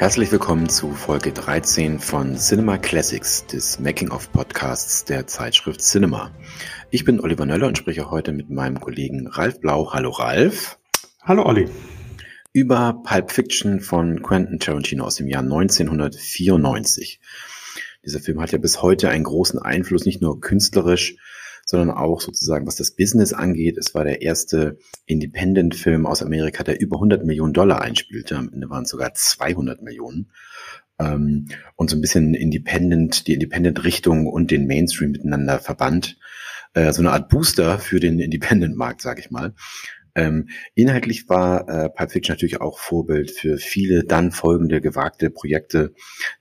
Herzlich 0.00 0.32
willkommen 0.32 0.70
zu 0.70 0.92
Folge 0.92 1.30
13 1.30 1.98
von 1.98 2.34
Cinema 2.38 2.78
Classics, 2.78 3.44
des 3.44 3.78
Making-of-Podcasts 3.80 5.04
der 5.04 5.26
Zeitschrift 5.26 5.82
Cinema. 5.82 6.30
Ich 6.90 7.04
bin 7.04 7.20
Oliver 7.20 7.44
Nöller 7.44 7.66
und 7.66 7.76
spreche 7.76 8.10
heute 8.10 8.32
mit 8.32 8.48
meinem 8.48 8.80
Kollegen 8.80 9.26
Ralf 9.26 9.60
Blau. 9.60 9.92
Hallo 9.92 10.08
Ralf. 10.08 10.78
Hallo 11.20 11.44
Olli. 11.44 11.68
Über 12.54 13.02
Pulp 13.04 13.30
Fiction 13.30 13.80
von 13.80 14.22
Quentin 14.22 14.58
Tarantino 14.58 15.04
aus 15.04 15.16
dem 15.16 15.28
Jahr 15.28 15.42
1994. 15.42 17.20
Dieser 18.02 18.20
Film 18.20 18.40
hat 18.40 18.52
ja 18.52 18.58
bis 18.58 18.80
heute 18.80 19.10
einen 19.10 19.24
großen 19.24 19.58
Einfluss, 19.58 20.06
nicht 20.06 20.22
nur 20.22 20.40
künstlerisch, 20.40 21.16
sondern 21.70 21.96
auch 21.96 22.20
sozusagen, 22.20 22.66
was 22.66 22.74
das 22.74 22.90
Business 22.90 23.32
angeht. 23.32 23.78
Es 23.78 23.94
war 23.94 24.02
der 24.02 24.22
erste 24.22 24.78
Independent-Film 25.06 26.04
aus 26.04 26.20
Amerika, 26.20 26.64
der 26.64 26.80
über 26.80 26.96
100 26.96 27.24
Millionen 27.24 27.52
Dollar 27.52 27.80
einspielte. 27.80 28.36
Am 28.36 28.50
Ende 28.52 28.68
waren 28.70 28.82
es 28.82 28.90
sogar 28.90 29.14
200 29.14 29.80
Millionen. 29.80 30.32
Ähm, 30.98 31.46
und 31.76 31.88
so 31.88 31.96
ein 31.96 32.00
bisschen 32.00 32.34
Independent, 32.34 33.28
die 33.28 33.34
Independent-Richtung 33.34 34.26
und 34.26 34.50
den 34.50 34.66
Mainstream 34.66 35.12
miteinander 35.12 35.60
verband. 35.60 36.18
Äh, 36.74 36.92
so 36.92 37.02
eine 37.02 37.12
Art 37.12 37.28
Booster 37.28 37.78
für 37.78 38.00
den 38.00 38.18
Independent-Markt, 38.18 39.00
sage 39.00 39.20
ich 39.20 39.30
mal. 39.30 39.54
Ähm, 40.16 40.48
inhaltlich 40.74 41.28
war 41.28 41.68
äh, 41.68 41.88
Pulp 41.88 42.10
Fiction 42.10 42.34
natürlich 42.34 42.60
auch 42.60 42.80
Vorbild 42.80 43.30
für 43.30 43.58
viele 43.58 44.02
dann 44.02 44.32
folgende 44.32 44.80
gewagte 44.80 45.30
Projekte, 45.30 45.94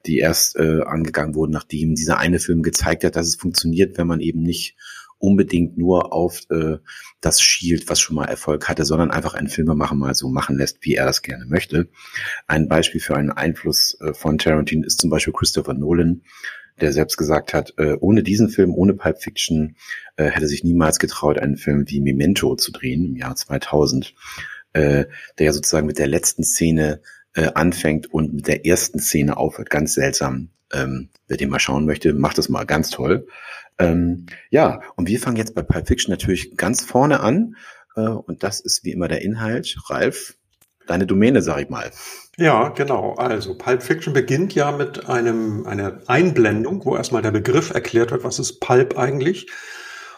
die 0.07 0.17
erst 0.17 0.55
äh, 0.55 0.81
angegangen 0.81 1.35
wurden, 1.35 1.51
nachdem 1.51 1.93
dieser 1.93 2.17
eine 2.17 2.39
Film 2.39 2.63
gezeigt 2.63 3.03
hat, 3.03 3.15
dass 3.15 3.27
es 3.27 3.35
funktioniert, 3.35 3.99
wenn 3.99 4.07
man 4.07 4.21
eben 4.21 4.41
nicht 4.41 4.75
unbedingt 5.19 5.77
nur 5.77 6.11
auf 6.13 6.41
äh, 6.49 6.77
das 7.21 7.41
schielt, 7.41 7.89
was 7.89 7.99
schon 7.99 8.15
mal 8.15 8.25
Erfolg 8.25 8.67
hatte, 8.67 8.85
sondern 8.85 9.11
einfach 9.11 9.33
einen 9.33 9.49
Filmemacher 9.49 9.95
mal 9.95 10.15
so 10.15 10.29
machen 10.29 10.57
lässt, 10.57 10.77
wie 10.81 10.95
er 10.95 11.05
das 11.05 11.21
gerne 11.21 11.45
möchte. 11.45 11.89
Ein 12.47 12.67
Beispiel 12.67 13.01
für 13.01 13.15
einen 13.15 13.31
Einfluss 13.31 13.97
äh, 14.01 14.13
von 14.13 14.37
Tarantino 14.37 14.85
ist 14.85 14.99
zum 14.99 15.09
Beispiel 15.09 15.33
Christopher 15.33 15.73
Nolan, 15.73 16.23
der 16.79 16.93
selbst 16.93 17.17
gesagt 17.17 17.53
hat, 17.53 17.73
äh, 17.77 17.97
ohne 17.99 18.23
diesen 18.23 18.49
Film, 18.49 18.73
ohne 18.73 18.93
Pulp 18.93 19.21
Fiction, 19.21 19.75
äh, 20.15 20.25
hätte 20.25 20.47
sich 20.47 20.63
niemals 20.63 20.99
getraut, 20.99 21.37
einen 21.37 21.57
Film 21.57 21.83
wie 21.87 22.01
Memento 22.01 22.55
zu 22.55 22.71
drehen 22.71 23.05
im 23.05 23.15
Jahr 23.15 23.35
2000, 23.35 24.15
äh, 24.73 25.05
der 25.37 25.45
ja 25.45 25.53
sozusagen 25.53 25.87
mit 25.87 25.99
der 25.99 26.07
letzten 26.07 26.43
Szene 26.43 27.01
äh, 27.35 27.49
anfängt 27.53 28.11
und 28.11 28.33
mit 28.33 28.47
der 28.47 28.65
ersten 28.65 28.99
Szene 28.99 29.37
aufhört. 29.37 29.69
Ganz 29.69 29.93
seltsam. 29.93 30.49
Ähm, 30.73 31.09
wer 31.27 31.37
den 31.37 31.49
mal 31.49 31.59
schauen 31.59 31.85
möchte, 31.85 32.13
macht 32.13 32.37
das 32.37 32.49
mal 32.49 32.65
ganz 32.65 32.89
toll. 32.89 33.27
Ähm, 33.77 34.25
ja, 34.49 34.81
und 34.95 35.07
wir 35.07 35.19
fangen 35.19 35.37
jetzt 35.37 35.55
bei 35.55 35.63
Pulp 35.63 35.87
Fiction 35.87 36.11
natürlich 36.11 36.57
ganz 36.57 36.83
vorne 36.83 37.21
an. 37.21 37.55
Äh, 37.95 38.01
und 38.01 38.43
das 38.43 38.59
ist 38.59 38.83
wie 38.83 38.91
immer 38.91 39.07
der 39.07 39.21
Inhalt. 39.21 39.77
Ralf, 39.87 40.35
deine 40.85 41.07
Domäne, 41.07 41.41
sag 41.41 41.61
ich 41.61 41.69
mal. 41.69 41.91
Ja, 42.37 42.69
genau. 42.69 43.15
Also 43.15 43.57
Pulp 43.57 43.83
Fiction 43.83 44.13
beginnt 44.13 44.53
ja 44.55 44.71
mit 44.71 45.07
einem, 45.09 45.65
einer 45.65 45.99
Einblendung, 46.07 46.83
wo 46.85 46.95
erstmal 46.95 47.21
der 47.21 47.31
Begriff 47.31 47.71
erklärt 47.71 48.11
wird, 48.11 48.23
was 48.23 48.39
ist 48.39 48.59
Pulp 48.59 48.97
eigentlich. 48.97 49.47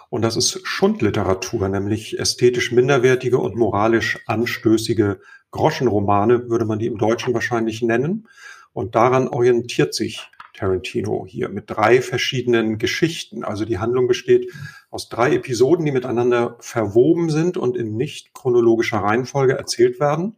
Und 0.10 0.24
das 0.24 0.36
ist 0.36 0.60
Schundliteratur, 0.68 1.70
nämlich 1.70 2.20
ästhetisch 2.20 2.72
minderwertige 2.72 3.38
und 3.38 3.56
moralisch 3.56 4.20
anstößige 4.28 5.22
Groschenromane, 5.52 6.50
würde 6.50 6.66
man 6.66 6.80
die 6.80 6.88
im 6.88 6.98
Deutschen 6.98 7.34
wahrscheinlich 7.34 7.82
nennen. 7.82 8.28
Und 8.74 8.96
daran 8.96 9.28
orientiert 9.28 9.94
sich 9.94 10.30
Tarantino 10.62 11.26
hier 11.28 11.50
mit 11.50 11.70
drei 11.70 12.02
verschiedenen 12.02 12.78
Geschichten. 12.78 13.44
Also 13.44 13.66
die 13.66 13.80
Handlung 13.80 14.08
besteht 14.08 14.52
aus 14.92 15.10
drei 15.10 15.34
Episoden, 15.34 15.86
die 15.86 15.92
miteinander 15.92 16.56
verwoben 16.60 17.30
sind 17.32 17.58
und 17.58 17.76
in 17.76 17.98
nicht 17.98 18.34
chronologischer 18.34 19.00
Reihenfolge 19.00 19.58
erzählt 19.58 20.00
werden. 20.00 20.36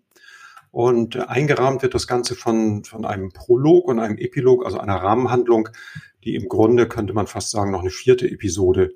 Und 0.72 1.18
eingerahmt 1.30 1.84
wird 1.84 1.94
das 1.94 2.08
Ganze 2.08 2.36
von, 2.36 2.84
von 2.86 3.06
einem 3.06 3.32
Prolog 3.34 3.88
und 3.88 4.00
einem 4.00 4.18
Epilog, 4.18 4.66
also 4.66 4.80
einer 4.80 4.96
Rahmenhandlung, 4.96 5.70
die 6.24 6.36
im 6.36 6.48
Grunde, 6.48 6.88
könnte 6.88 7.14
man 7.14 7.28
fast 7.28 7.52
sagen, 7.52 7.70
noch 7.70 7.82
eine 7.82 7.92
vierte 7.92 8.26
Episode 8.32 8.92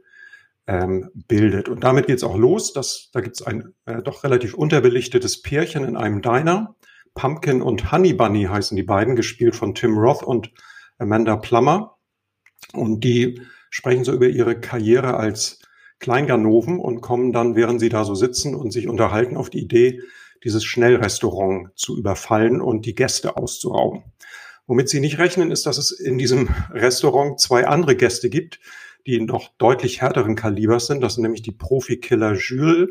ähm, 0.65 1.11
bildet. 1.13 1.67
Und 1.67 1.83
damit 1.83 2.07
geht's 2.07 2.23
auch 2.23 2.37
los. 2.37 2.71
Das, 2.71 3.09
da 3.11 3.19
gibt's 3.19 3.41
ein 3.41 3.73
äh, 3.85 4.01
doch 4.01 4.23
relativ 4.23 4.53
unterbelichtetes 4.53 5.41
Pärchen 5.41 5.83
in 5.83 5.97
einem 5.97 6.21
Diner. 6.21 6.75
Pumpkin 7.13 7.61
und 7.61 7.91
Honey 7.91 8.13
Bunny 8.13 8.45
heißen 8.45 8.77
die 8.77 8.83
beiden, 8.83 9.15
gespielt 9.15 9.55
von 9.55 9.75
Tim 9.75 9.97
Roth 9.97 10.23
und 10.23 10.51
Amanda 10.97 11.35
Plummer. 11.35 11.97
Und 12.73 13.03
die 13.03 13.41
sprechen 13.69 14.03
so 14.03 14.13
über 14.13 14.27
ihre 14.27 14.59
Karriere 14.59 15.15
als 15.15 15.59
Kleinganoven 15.99 16.79
und 16.79 17.01
kommen 17.01 17.33
dann, 17.33 17.55
während 17.55 17.79
sie 17.79 17.89
da 17.89 18.03
so 18.03 18.15
sitzen 18.15 18.55
und 18.55 18.71
sich 18.71 18.87
unterhalten, 18.87 19.37
auf 19.37 19.49
die 19.49 19.61
Idee, 19.61 20.01
dieses 20.43 20.63
Schnellrestaurant 20.63 21.69
zu 21.75 21.97
überfallen 21.97 22.61
und 22.61 22.85
die 22.85 22.95
Gäste 22.95 23.37
auszurauben. 23.37 24.03
Womit 24.67 24.89
sie 24.89 24.99
nicht 24.99 25.17
rechnen, 25.17 25.49
ist, 25.49 25.65
dass 25.65 25.77
es 25.77 25.91
in 25.91 26.17
diesem 26.17 26.49
Restaurant 26.71 27.39
zwei 27.39 27.65
andere 27.67 27.95
Gäste 27.95 28.29
gibt, 28.29 28.59
die 29.05 29.21
noch 29.21 29.49
deutlich 29.57 30.01
härteren 30.01 30.35
Kalibers 30.35 30.87
sind. 30.87 31.01
Das 31.01 31.15
sind 31.15 31.23
nämlich 31.23 31.41
die 31.41 31.53
Profikiller 31.53 32.33
Jules, 32.33 32.89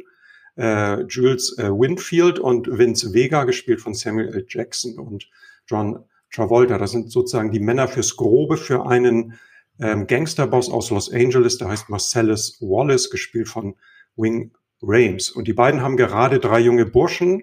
äh, 0.56 1.02
Jules 1.02 1.56
äh, 1.58 1.68
Winfield 1.68 2.38
und 2.38 2.66
Vince 2.66 3.12
Vega, 3.12 3.44
gespielt 3.44 3.82
von 3.82 3.92
Samuel 3.92 4.34
L. 4.34 4.46
Jackson 4.48 4.98
und 4.98 5.28
John 5.66 6.04
Travolta. 6.32 6.78
Das 6.78 6.90
sind 6.90 7.10
sozusagen 7.10 7.50
die 7.50 7.60
Männer 7.60 7.88
fürs 7.88 8.16
Grobe 8.16 8.56
für 8.56 8.86
einen 8.86 9.38
ähm, 9.80 10.06
Gangsterboss 10.06 10.70
aus 10.70 10.90
Los 10.90 11.12
Angeles, 11.12 11.58
der 11.58 11.68
heißt 11.68 11.88
Marcellus 11.88 12.58
Wallace, 12.60 13.10
gespielt 13.10 13.48
von 13.48 13.76
Wing 14.16 14.52
Rames. 14.82 15.30
Und 15.30 15.48
die 15.48 15.52
beiden 15.52 15.82
haben 15.82 15.96
gerade 15.96 16.38
drei 16.38 16.60
junge 16.60 16.86
Burschen, 16.86 17.42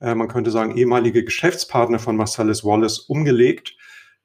äh, 0.00 0.14
man 0.14 0.28
könnte 0.28 0.50
sagen 0.50 0.76
ehemalige 0.76 1.24
Geschäftspartner 1.24 1.98
von 1.98 2.16
Marcellus 2.16 2.64
Wallace, 2.64 2.98
umgelegt 3.00 3.76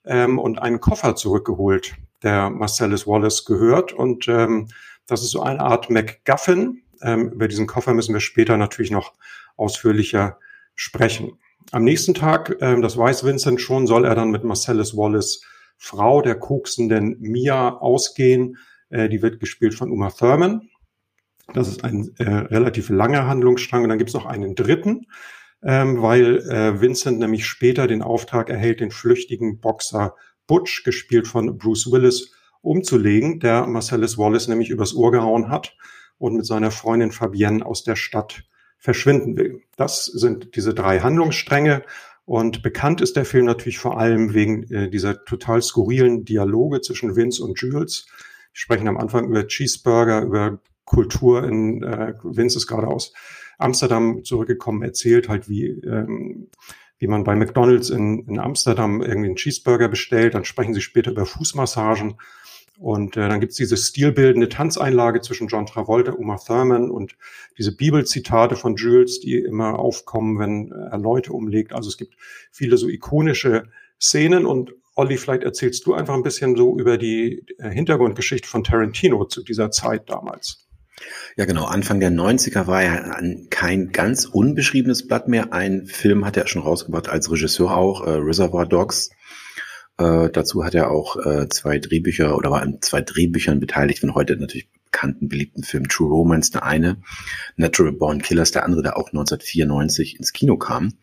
ähm, 0.05 0.39
und 0.39 0.61
einen 0.61 0.79
Koffer 0.79 1.15
zurückgeholt, 1.15 1.95
der 2.23 2.49
Marcellus 2.49 3.07
Wallace 3.07 3.45
gehört. 3.45 3.93
Und 3.93 4.27
ähm, 4.27 4.67
das 5.07 5.21
ist 5.21 5.31
so 5.31 5.41
eine 5.41 5.61
Art 5.61 5.89
MacGuffin. 5.89 6.83
Ähm, 7.01 7.31
über 7.31 7.47
diesen 7.47 7.67
Koffer 7.67 7.93
müssen 7.93 8.13
wir 8.13 8.19
später 8.19 8.57
natürlich 8.57 8.91
noch 8.91 9.13
ausführlicher 9.55 10.37
sprechen. 10.75 11.39
Am 11.71 11.83
nächsten 11.83 12.13
Tag, 12.13 12.57
ähm, 12.61 12.81
das 12.81 12.97
weiß 12.97 13.23
Vincent 13.23 13.61
schon, 13.61 13.87
soll 13.87 14.05
er 14.05 14.15
dann 14.15 14.31
mit 14.31 14.43
Marcellus 14.43 14.95
Wallace 14.95 15.41
Frau 15.77 16.21
der 16.21 16.35
koksenden 16.35 17.17
Mia 17.19 17.77
ausgehen. 17.77 18.57
Äh, 18.89 19.09
die 19.09 19.21
wird 19.21 19.39
gespielt 19.39 19.73
von 19.73 19.91
Uma 19.91 20.09
Thurman. 20.09 20.69
Das 21.53 21.67
ist 21.67 21.83
ein 21.83 22.11
äh, 22.17 22.23
relativ 22.23 22.89
langer 22.89 23.27
Handlungsstrang. 23.27 23.83
Und 23.83 23.89
dann 23.89 23.97
gibt 23.97 24.09
es 24.09 24.13
noch 24.13 24.25
einen 24.25 24.55
dritten, 24.55 25.07
ähm, 25.63 26.01
weil 26.01 26.37
äh, 26.49 26.81
Vincent 26.81 27.19
nämlich 27.19 27.45
später 27.45 27.87
den 27.87 28.01
Auftrag 28.01 28.49
erhält, 28.49 28.79
den 28.79 28.91
flüchtigen 28.91 29.59
Boxer 29.59 30.15
Butch, 30.47 30.83
gespielt 30.83 31.27
von 31.27 31.57
Bruce 31.57 31.91
Willis, 31.91 32.33
umzulegen, 32.61 33.39
der 33.39 33.67
Marcellus 33.67 34.17
Wallace 34.17 34.47
nämlich 34.47 34.69
übers 34.69 34.93
Ohr 34.93 35.11
gehauen 35.11 35.49
hat 35.49 35.75
und 36.17 36.35
mit 36.35 36.45
seiner 36.45 36.71
Freundin 36.71 37.11
Fabienne 37.11 37.65
aus 37.65 37.83
der 37.83 37.95
Stadt 37.95 38.43
verschwinden 38.79 39.37
will. 39.37 39.61
Das 39.75 40.05
sind 40.05 40.55
diese 40.55 40.73
drei 40.73 41.01
Handlungsstränge. 41.01 41.83
Und 42.25 42.63
bekannt 42.63 43.01
ist 43.01 43.15
der 43.15 43.25
Film 43.25 43.45
natürlich 43.45 43.79
vor 43.79 43.99
allem 43.99 44.33
wegen 44.33 44.63
äh, 44.71 44.89
dieser 44.89 45.25
total 45.25 45.61
skurrilen 45.61 46.25
Dialoge 46.25 46.81
zwischen 46.81 47.15
Vince 47.15 47.43
und 47.43 47.59
Jules. 47.59 48.05
Wir 48.07 48.59
sprechen 48.59 48.87
am 48.87 48.97
Anfang 48.97 49.27
über 49.27 49.47
Cheeseburger, 49.47 50.21
über 50.21 50.59
Kultur 50.85 51.43
in 51.43 51.83
äh, 51.83 52.13
Vince 52.23 52.57
ist 52.57 52.67
gerade 52.67 52.87
aus 52.87 53.13
Amsterdam 53.57 54.23
zurückgekommen, 54.23 54.81
erzählt 54.81 55.27
halt, 55.27 55.49
wie, 55.49 55.67
ähm, 55.67 56.49
wie 56.97 57.07
man 57.07 57.23
bei 57.23 57.35
McDonalds 57.35 57.89
in, 57.89 58.25
in 58.27 58.39
Amsterdam 58.39 59.01
irgendwie 59.01 59.27
einen 59.27 59.35
Cheeseburger 59.35 59.89
bestellt. 59.89 60.33
Dann 60.33 60.45
sprechen 60.45 60.73
sie 60.73 60.81
später 60.81 61.11
über 61.11 61.25
Fußmassagen 61.25 62.15
und 62.79 63.17
äh, 63.17 63.27
dann 63.27 63.41
gibt's 63.41 63.57
diese 63.57 63.75
stilbildende 63.75 64.47
Tanzeinlage 64.47 65.19
zwischen 65.19 65.49
John 65.49 65.65
Travolta, 65.65 66.13
Uma 66.13 66.37
Thurman 66.37 66.89
und 66.89 67.17
diese 67.57 67.75
Bibelzitate 67.75 68.55
von 68.55 68.77
Jules, 68.77 69.19
die 69.19 69.37
immer 69.37 69.77
aufkommen, 69.77 70.39
wenn 70.39 70.71
er 70.71 70.97
Leute 70.97 71.33
umlegt. 71.33 71.73
Also 71.73 71.89
es 71.89 71.97
gibt 71.97 72.15
viele 72.51 72.77
so 72.77 72.87
ikonische 72.87 73.63
Szenen 73.99 74.45
und 74.45 74.73
Olli, 74.95 75.17
vielleicht 75.17 75.43
erzählst 75.43 75.85
du 75.85 75.93
einfach 75.93 76.13
ein 76.13 76.23
bisschen 76.23 76.55
so 76.55 76.79
über 76.79 76.97
die 76.97 77.45
äh, 77.57 77.69
Hintergrundgeschichte 77.69 78.47
von 78.47 78.63
Tarantino 78.63 79.25
zu 79.25 79.43
dieser 79.43 79.71
Zeit 79.71 80.09
damals. 80.09 80.65
Ja, 81.35 81.45
genau. 81.45 81.65
Anfang 81.65 81.99
der 81.99 82.11
90er 82.11 82.67
war 82.67 82.81
er 82.81 83.21
kein 83.49 83.91
ganz 83.91 84.25
unbeschriebenes 84.25 85.07
Blatt 85.07 85.27
mehr. 85.27 85.53
Ein 85.53 85.85
Film 85.85 86.25
hat 86.25 86.37
er 86.37 86.47
schon 86.47 86.61
rausgebracht 86.61 87.09
als 87.09 87.31
Regisseur 87.31 87.75
auch, 87.75 88.05
äh, 88.07 88.11
Reservoir 88.11 88.65
Dogs 88.65 89.09
äh, 89.99 90.29
dazu 90.31 90.63
hat 90.63 90.75
er 90.75 90.91
auch 90.91 91.17
äh, 91.17 91.49
zwei 91.49 91.77
Drehbücher 91.77 92.35
oder 92.35 92.51
war 92.51 92.61
an 92.61 92.81
zwei 92.81 93.01
Drehbüchern 93.01 93.59
beteiligt 93.59 93.99
von 93.99 94.15
heute 94.15 94.37
natürlich 94.37 94.69
bekannten, 94.91 95.29
beliebten 95.29 95.63
Film 95.63 95.87
True 95.87 96.09
Romance, 96.09 96.51
der 96.51 96.63
eine, 96.63 96.97
Natural 97.57 97.91
Born 97.91 98.21
Killers, 98.21 98.51
der 98.51 98.63
andere, 98.63 98.81
der 98.81 98.97
auch 98.97 99.09
1994 99.09 100.17
ins 100.17 100.33
Kino 100.33 100.57
kam. 100.57 100.93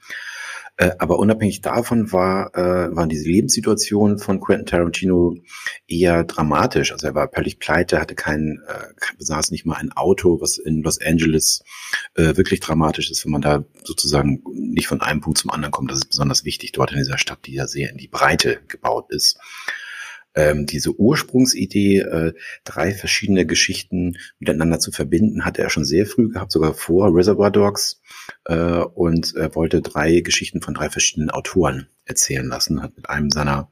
Äh, 0.79 0.91
aber 0.99 1.19
unabhängig 1.19 1.63
davon 1.63 2.13
war, 2.13 2.55
äh, 2.55 2.95
waren 2.95 3.09
diese 3.09 3.29
Lebenssituationen 3.29 4.19
von 4.19 4.41
Quentin 4.41 4.67
Tarantino 4.67 5.37
eher 5.89 6.25
dramatisch. 6.25 6.93
Also 6.93 7.07
er 7.07 7.15
war 7.15 7.31
völlig 7.33 7.59
pleite, 7.59 7.99
hatte 7.99 8.15
kein, 8.15 8.61
äh, 8.69 9.15
besaß 9.17 9.51
nicht 9.53 9.65
mal 9.65 9.77
ein 9.77 9.93
Auto, 9.93 10.41
was 10.41 10.59
in 10.59 10.83
Los 10.83 11.01
Angeles 11.01 11.63
äh, 12.15 12.37
wirklich 12.37 12.61
dramatisch 12.61 13.11
ist, 13.11 13.25
wenn 13.25 13.33
man 13.33 13.41
da 13.41 13.65
sozusagen 13.85 14.43
nicht 14.53 14.87
von 14.87 15.01
einem 15.01 15.23
Punkt 15.23 15.39
zum 15.39 15.51
anderen 15.51 15.73
kommt. 15.73 15.91
Das 15.91 15.99
ist 15.99 16.11
besonders 16.11 16.45
wichtig 16.45 16.73
dort 16.73 16.93
in 16.93 16.99
dieser 16.99 17.19
Stadt, 17.19 17.47
die 17.47 17.55
ja 17.55 17.67
sehr 17.67 17.91
in 17.91 17.97
die 17.97 18.09
Breite 18.09 18.61
gebaut 18.69 19.07
ist 19.11 19.39
ähm, 20.37 20.67
diese 20.67 20.93
Ursprungsidee, 20.93 22.01
äh, 22.01 22.33
drei 22.65 22.93
verschiedene 22.93 23.47
Geschichten 23.47 24.19
miteinander 24.39 24.79
zu 24.79 24.93
verbinden, 24.93 25.45
hatte 25.45 25.63
er 25.63 25.71
schon 25.71 25.85
sehr 25.85 26.07
früh 26.07 26.29
gehabt, 26.29 26.53
sogar 26.53 26.75
vor 26.75 27.15
Reservoir 27.15 27.51
Dogs. 27.51 28.01
Äh, 28.45 28.55
und 28.55 29.35
er 29.35 29.55
wollte 29.55 29.81
drei 29.81 30.21
Geschichten 30.21 30.61
von 30.61 30.75
drei 30.75 30.91
verschiedenen 30.91 31.31
Autoren 31.31 31.89
erzählen 32.05 32.47
lassen, 32.47 32.83
hat 32.83 32.97
mit 32.97 33.11
einem 33.11 33.31
seiner 33.31 33.69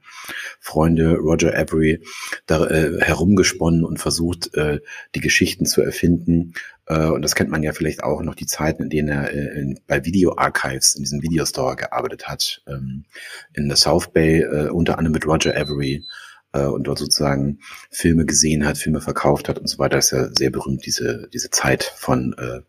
Freunde, 0.59 1.15
Roger 1.17 1.57
Avery, 1.57 2.01
da 2.47 2.65
äh, 2.65 2.99
herumgesponnen 2.99 3.85
und 3.85 3.99
versucht, 3.99 4.53
äh, 4.55 4.81
die 5.13 5.21
Geschichten 5.21 5.65
zu 5.65 5.81
erfinden. 5.81 6.53
Äh, 6.87 7.05
und 7.05 7.21
das 7.21 7.35
kennt 7.35 7.49
man 7.49 7.63
ja 7.63 7.71
vielleicht 7.73 8.03
auch 8.03 8.21
noch 8.23 8.35
die 8.35 8.47
Zeiten, 8.47 8.83
in 8.83 8.89
denen 8.89 9.07
er 9.09 9.31
äh, 9.31 9.59
in, 9.59 9.79
bei 9.87 10.03
Video 10.03 10.35
Archives 10.35 10.95
in 10.95 11.03
diesem 11.03 11.21
Videostore 11.21 11.75
gearbeitet 11.75 12.27
hat, 12.27 12.61
ähm, 12.67 13.05
in 13.53 13.67
der 13.67 13.77
South 13.77 14.11
Bay, 14.11 14.41
äh, 14.41 14.69
unter 14.69 14.97
anderem 14.97 15.13
mit 15.13 15.25
Roger 15.25 15.55
Avery 15.55 16.03
äh, 16.55 16.65
und 16.65 16.87
dort 16.87 16.99
sozusagen 16.99 17.59
Filme 17.89 18.25
gesehen 18.25 18.65
hat, 18.65 18.77
Filme 18.77 19.01
verkauft 19.01 19.49
hat 19.49 19.59
und 19.59 19.67
so 19.67 19.77
weiter, 19.77 19.97
ist 19.97 20.11
ja 20.11 20.29
sehr 20.33 20.49
berühmt, 20.49 20.85
diese, 20.85 21.27
diese 21.33 21.49
Zeit 21.49 21.83
von 21.83 22.33
äh, 22.37 22.61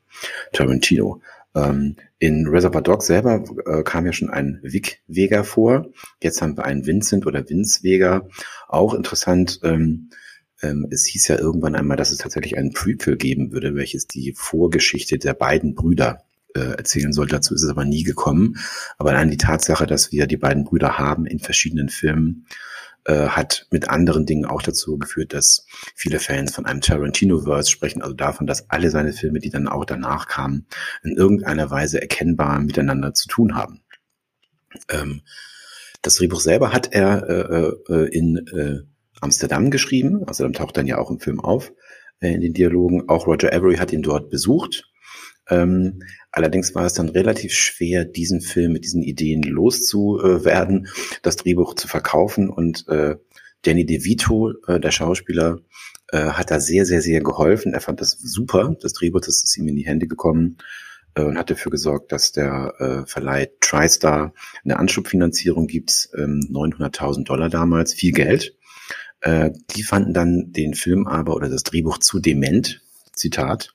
Tarantino. 0.53 1.23
Ähm, 1.55 1.97
in 2.19 2.47
Reservoir 2.49 2.83
Dogs 2.83 3.07
selber 3.07 3.45
äh, 3.67 3.83
kam 3.83 4.07
ja 4.07 4.13
schon 4.13 4.31
ein 4.31 4.61
Vic 4.63 5.01
Vega 5.07 5.43
vor. 5.43 5.87
Jetzt 6.21 6.43
haben 6.43 6.57
wir 6.57 6.65
einen 6.65 6.87
Vincent 6.87 7.27
oder 7.27 7.49
Vince 7.49 7.83
Vega. 7.83 8.29
Auch 8.69 8.95
interessant. 8.95 9.61
Ähm, 9.63 10.11
ähm, 10.63 10.87
es 10.91 11.07
hieß 11.07 11.29
ja 11.29 11.39
irgendwann 11.39 11.75
einmal, 11.75 11.97
dass 11.97 12.11
es 12.11 12.19
tatsächlich 12.19 12.57
einen 12.57 12.73
Prequel 12.73 13.17
geben 13.17 13.53
würde, 13.53 13.75
welches 13.75 14.07
die 14.07 14.35
Vorgeschichte 14.35 15.19
der 15.19 15.35
beiden 15.35 15.75
Brüder 15.75 16.25
äh, 16.55 16.77
erzählen 16.77 17.13
soll. 17.13 17.27
Dazu 17.27 17.55
ist 17.55 17.63
es 17.63 17.71
aber 17.71 17.85
nie 17.85 18.03
gekommen. 18.03 18.57
Aber 18.99 19.11
allein 19.11 19.31
die 19.31 19.37
Tatsache, 19.37 19.87
dass 19.87 20.13
wir 20.13 20.27
die 20.27 20.39
beiden 20.39 20.65
Brüder 20.65 20.99
haben 20.99 21.27
in 21.27 21.39
verschiedenen 21.39 21.91
Filmen, 21.91 22.47
äh, 23.07 23.29
hat 23.29 23.67
mit 23.71 23.89
anderen 23.89 24.27
Dingen 24.27 24.47
auch 24.47 24.63
dazu 24.63 24.99
geführt, 24.99 25.33
dass 25.33 25.67
viele 25.95 26.19
Fans 26.19 26.55
von 26.55 26.67
einem 26.67 26.81
Tarantino-Verse 26.81 27.71
sprechen, 27.71 28.03
also 28.03 28.15
davon, 28.15 28.47
dass 28.47 28.69
alle 28.71 28.91
seine 28.91 29.13
Filme, 29.13 29.39
die 29.39 29.51
dann 29.51 29.69
auch 29.69 29.85
danach 29.85 30.27
kamen, 30.27 30.67
in 31.03 31.17
irgendeiner 31.17 31.71
Weise 31.71 32.01
erkennbar 32.01 32.59
miteinander 32.61 33.15
zu 33.15 33.29
tun 33.29 33.55
haben. 33.55 33.83
Ähm, 34.89 35.23
das 36.03 36.17
Drehbuch 36.17 36.41
selber 36.41 36.73
hat 36.73 36.93
er 36.93 37.29
äh, 37.29 37.93
äh, 37.93 38.09
in 38.09 38.47
äh, 38.49 38.81
Amsterdam 39.21 39.71
geschrieben, 39.71 40.25
also 40.27 40.45
dann 40.45 40.53
taucht 40.53 40.77
dann 40.77 40.87
ja 40.87 40.99
auch 40.99 41.11
im 41.11 41.21
Film 41.21 41.41
auf, 41.41 41.73
äh, 42.21 42.35
in 42.35 42.41
den 42.41 42.55
Dialogen. 42.55 43.09
Auch 43.09 43.27
Roger 43.27 43.53
Avery 43.53 43.77
hat 43.77 43.93
ihn 43.93 44.03
dort 44.03 44.31
besucht. 44.31 44.91
Ähm, 45.49 46.03
allerdings 46.33 46.75
war 46.75 46.87
es 46.87 46.95
dann 46.95 47.09
relativ 47.09 47.53
schwer, 47.53 48.05
diesen 48.05 48.41
Film 48.41 48.73
mit 48.73 48.85
diesen 48.85 49.03
Ideen 49.03 49.43
loszuwerden, 49.43 50.89
das 51.23 51.37
Drehbuch 51.37 51.75
zu 51.75 51.89
verkaufen 51.89 52.51
und 52.51 52.87
äh, 52.89 53.17
Danny 53.63 53.87
DeVito, 53.87 54.53
äh, 54.67 54.81
der 54.81 54.91
Schauspieler, 54.91 55.61
äh, 56.13 56.19
hat 56.19 56.51
da 56.51 56.61
sehr, 56.61 56.87
sehr, 56.87 57.03
sehr 57.03 57.21
geholfen. 57.21 57.75
Er 57.75 57.81
fand 57.81 58.01
das 58.01 58.13
super, 58.13 58.77
das 58.81 58.93
Drehbuch, 58.93 59.21
das 59.21 59.43
ist 59.43 59.57
ihm 59.57 59.69
in 59.69 59.77
die 59.77 59.87
Hände 59.87 60.07
gekommen 60.07 60.59
äh, 61.15 61.23
und 61.23 61.37
hat 61.39 61.51
dafür 61.51 61.71
gesorgt, 61.71 62.13
dass 62.13 62.33
der 62.33 62.75
äh, 62.79 63.07
Verleih 63.07 63.49
TriStar 63.61 64.33
eine 64.65 64.79
Anschubfinanzierung 64.79 65.67
gibt, 65.67 66.11
ähm, 66.17 66.41
900.000 66.51 67.25
Dollar 67.25 67.49
damals, 67.49 67.93
viel 67.93 68.13
Geld. 68.13 68.55
Äh, 69.21 69.51
die 69.75 69.83
fanden 69.83 70.15
dann 70.15 70.53
den 70.53 70.75
Film 70.75 71.07
aber 71.07 71.35
oder 71.35 71.49
das 71.49 71.65
Drehbuch 71.65 71.99
zu 71.99 72.21
dement, 72.21 72.83
Zitat, 73.13 73.75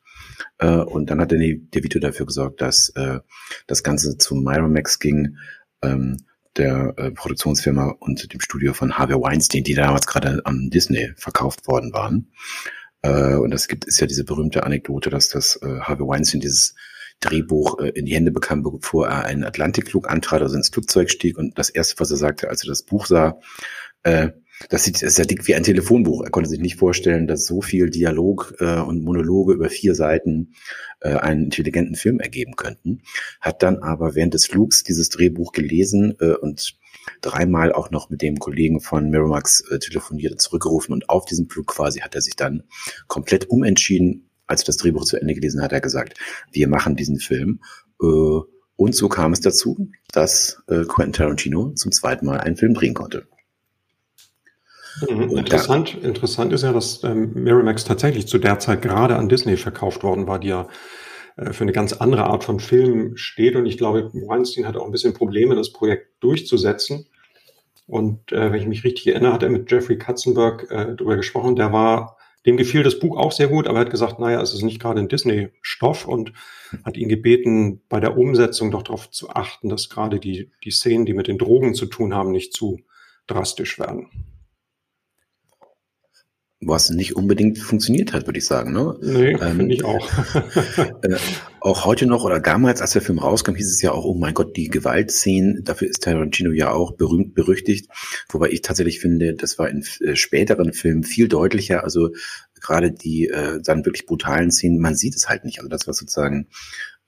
äh, 0.57 0.67
und 0.67 1.09
dann 1.09 1.19
hat 1.21 1.31
der 1.31 1.39
DeVito 1.39 1.99
dafür 1.99 2.25
gesorgt, 2.25 2.61
dass 2.61 2.89
äh, 2.95 3.19
das 3.67 3.83
Ganze 3.83 4.17
zu 4.17 4.35
Miramax 4.35 4.99
ging, 4.99 5.37
ähm, 5.81 6.17
der 6.57 6.93
äh, 6.97 7.11
Produktionsfirma 7.11 7.95
und 7.99 8.33
dem 8.33 8.41
Studio 8.41 8.73
von 8.73 8.97
Harvey 8.97 9.15
Weinstein, 9.15 9.63
die 9.63 9.73
damals 9.73 10.05
gerade 10.05 10.41
an 10.45 10.69
Disney 10.69 11.13
verkauft 11.15 11.67
worden 11.67 11.93
waren. 11.93 12.31
Äh, 13.01 13.35
und 13.35 13.51
das 13.51 13.67
gibt, 13.67 13.85
ist 13.85 13.99
ja 14.01 14.07
diese 14.07 14.25
berühmte 14.25 14.63
Anekdote, 14.63 15.09
dass 15.09 15.29
das 15.29 15.57
äh, 15.61 15.79
Harvey 15.79 16.05
Weinstein 16.05 16.41
dieses 16.41 16.75
Drehbuch 17.21 17.79
äh, 17.79 17.89
in 17.89 18.05
die 18.05 18.15
Hände 18.15 18.31
bekam, 18.31 18.63
bevor 18.63 19.07
er 19.07 19.25
einen 19.25 19.43
Atlantikflug 19.43 20.09
antrat, 20.09 20.41
also 20.41 20.55
ins 20.55 20.69
Flugzeug 20.69 21.09
stieg. 21.09 21.37
Und 21.37 21.57
das 21.57 21.69
erste, 21.69 21.99
was 21.99 22.11
er 22.11 22.17
sagte, 22.17 22.49
als 22.49 22.63
er 22.63 22.69
das 22.69 22.83
Buch 22.83 23.05
sah, 23.05 23.39
äh, 24.03 24.29
das 24.69 24.83
sieht 24.83 25.01
ist 25.01 25.17
ja 25.17 25.25
dick 25.25 25.47
wie 25.47 25.55
ein 25.55 25.63
Telefonbuch. 25.63 26.23
Er 26.23 26.29
konnte 26.29 26.49
sich 26.49 26.59
nicht 26.59 26.77
vorstellen, 26.77 27.27
dass 27.27 27.45
so 27.45 27.61
viel 27.61 27.89
Dialog 27.89 28.55
äh, 28.59 28.79
und 28.79 29.03
Monologe 29.03 29.53
über 29.53 29.69
vier 29.69 29.95
Seiten 29.95 30.53
äh, 31.01 31.15
einen 31.15 31.45
intelligenten 31.45 31.95
Film 31.95 32.19
ergeben 32.19 32.55
könnten. 32.55 33.01
Hat 33.39 33.63
dann 33.63 33.77
aber 33.77 34.15
während 34.15 34.33
des 34.33 34.45
Flugs 34.45 34.83
dieses 34.83 35.09
Drehbuch 35.09 35.51
gelesen 35.51 36.15
äh, 36.19 36.33
und 36.33 36.77
dreimal 37.21 37.71
auch 37.71 37.91
noch 37.91 38.09
mit 38.09 38.21
dem 38.21 38.37
Kollegen 38.37 38.79
von 38.79 39.09
Miramax 39.09 39.61
äh, 39.71 39.79
telefoniert 39.79 40.33
und 40.33 40.41
zurückgerufen. 40.41 40.93
Und 40.93 41.09
auf 41.09 41.25
diesem 41.25 41.49
Flug 41.49 41.67
quasi 41.67 41.99
hat 41.99 42.15
er 42.15 42.21
sich 42.21 42.35
dann 42.35 42.63
komplett 43.07 43.49
umentschieden. 43.49 44.29
Als 44.47 44.63
er 44.63 44.67
das 44.67 44.77
Drehbuch 44.77 45.05
zu 45.05 45.17
Ende 45.17 45.33
gelesen 45.33 45.61
hat, 45.61 45.65
hat 45.65 45.73
er 45.73 45.81
gesagt, 45.81 46.17
wir 46.51 46.67
machen 46.67 46.95
diesen 46.95 47.19
Film. 47.19 47.61
Äh, 48.01 48.39
und 48.75 48.95
so 48.95 49.09
kam 49.09 49.31
es 49.31 49.41
dazu, 49.41 49.91
dass 50.11 50.61
äh, 50.67 50.83
Quentin 50.85 51.13
Tarantino 51.13 51.71
zum 51.73 51.91
zweiten 51.91 52.25
Mal 52.25 52.39
einen 52.39 52.57
Film 52.57 52.73
drehen 52.73 52.95
konnte. 52.95 53.27
Mhm. 55.07 55.37
Interessant, 55.37 55.95
interessant 56.03 56.53
ist 56.53 56.63
ja, 56.63 56.73
dass 56.73 57.03
ähm, 57.03 57.31
Miramax 57.33 57.85
tatsächlich 57.85 58.27
zu 58.27 58.37
der 58.37 58.59
Zeit 58.59 58.81
gerade 58.81 59.15
an 59.15 59.29
Disney 59.29 59.57
verkauft 59.57 60.03
worden 60.03 60.27
war, 60.27 60.39
die 60.39 60.49
ja 60.49 60.67
äh, 61.37 61.53
für 61.53 61.63
eine 61.63 61.71
ganz 61.71 61.93
andere 61.93 62.25
Art 62.25 62.43
von 62.43 62.59
Film 62.59 63.15
steht. 63.17 63.55
Und 63.55 63.65
ich 63.65 63.77
glaube, 63.77 64.11
Weinstein 64.13 64.67
hatte 64.67 64.79
auch 64.79 64.85
ein 64.85 64.91
bisschen 64.91 65.13
Probleme, 65.13 65.55
das 65.55 65.71
Projekt 65.71 66.23
durchzusetzen. 66.23 67.07
Und 67.87 68.31
äh, 68.31 68.51
wenn 68.51 68.61
ich 68.61 68.67
mich 68.67 68.83
richtig 68.83 69.07
erinnere, 69.07 69.33
hat 69.33 69.43
er 69.43 69.49
mit 69.49 69.69
Jeffrey 69.71 69.97
Katzenberg 69.97 70.69
äh, 70.69 70.95
darüber 70.95 71.15
gesprochen. 71.15 71.55
Der 71.55 71.73
war, 71.73 72.17
dem 72.45 72.57
gefiel 72.57 72.83
das 72.83 72.99
Buch 72.99 73.17
auch 73.17 73.31
sehr 73.31 73.47
gut, 73.47 73.67
aber 73.67 73.79
er 73.79 73.85
hat 73.85 73.91
gesagt, 73.91 74.19
naja, 74.19 74.41
es 74.41 74.53
ist 74.53 74.61
nicht 74.61 74.81
gerade 74.81 74.99
ein 74.99 75.09
Disney-Stoff 75.09 76.07
und 76.07 76.33
hat 76.85 76.95
ihn 76.95 77.09
gebeten, 77.09 77.81
bei 77.89 77.99
der 77.99 78.17
Umsetzung 78.17 78.71
doch 78.71 78.83
darauf 78.83 79.09
zu 79.09 79.29
achten, 79.29 79.67
dass 79.67 79.89
gerade 79.89 80.19
die, 80.19 80.51
die 80.63 80.71
Szenen, 80.71 81.05
die 81.05 81.13
mit 81.13 81.27
den 81.27 81.37
Drogen 81.37 81.73
zu 81.73 81.85
tun 81.85 82.13
haben, 82.13 82.31
nicht 82.31 82.53
zu 82.53 82.79
drastisch 83.27 83.77
werden 83.77 84.07
was 86.63 86.91
nicht 86.91 87.15
unbedingt 87.15 87.57
funktioniert 87.57 88.13
hat, 88.13 88.27
würde 88.27 88.37
ich 88.37 88.45
sagen. 88.45 88.71
Ne? 88.71 88.95
Nee, 89.01 89.31
ähm, 89.31 89.57
finde 89.57 89.73
ich 89.73 89.83
auch. 89.83 90.07
äh, 91.01 91.17
auch 91.59 91.85
heute 91.85 92.05
noch 92.05 92.23
oder 92.23 92.39
damals, 92.39 92.81
als 92.81 92.91
der 92.91 93.01
Film 93.01 93.17
rauskam, 93.17 93.55
hieß 93.55 93.67
es 93.67 93.81
ja 93.81 93.91
auch, 93.91 94.05
oh 94.05 94.13
mein 94.13 94.35
Gott, 94.35 94.55
die 94.55 94.69
Gewaltszenen, 94.69 95.63
dafür 95.63 95.89
ist 95.89 96.03
Tarantino 96.03 96.51
ja 96.51 96.71
auch 96.71 96.93
berühmt, 96.93 97.33
berüchtigt. 97.33 97.89
Wobei 98.29 98.49
ich 98.49 98.61
tatsächlich 98.61 98.99
finde, 98.99 99.33
das 99.33 99.57
war 99.57 99.69
in 99.69 99.83
äh, 100.01 100.15
späteren 100.15 100.71
Filmen 100.71 101.03
viel 101.03 101.27
deutlicher. 101.27 101.83
Also 101.83 102.11
gerade 102.59 102.91
die 102.91 103.27
äh, 103.27 103.59
dann 103.63 103.85
wirklich 103.85 104.05
brutalen 104.05 104.51
Szenen, 104.51 104.79
man 104.79 104.95
sieht 104.95 105.15
es 105.15 105.29
halt 105.29 105.45
nicht. 105.45 105.57
Also 105.57 105.69
das, 105.69 105.87
was 105.87 105.97
sozusagen 105.97 106.47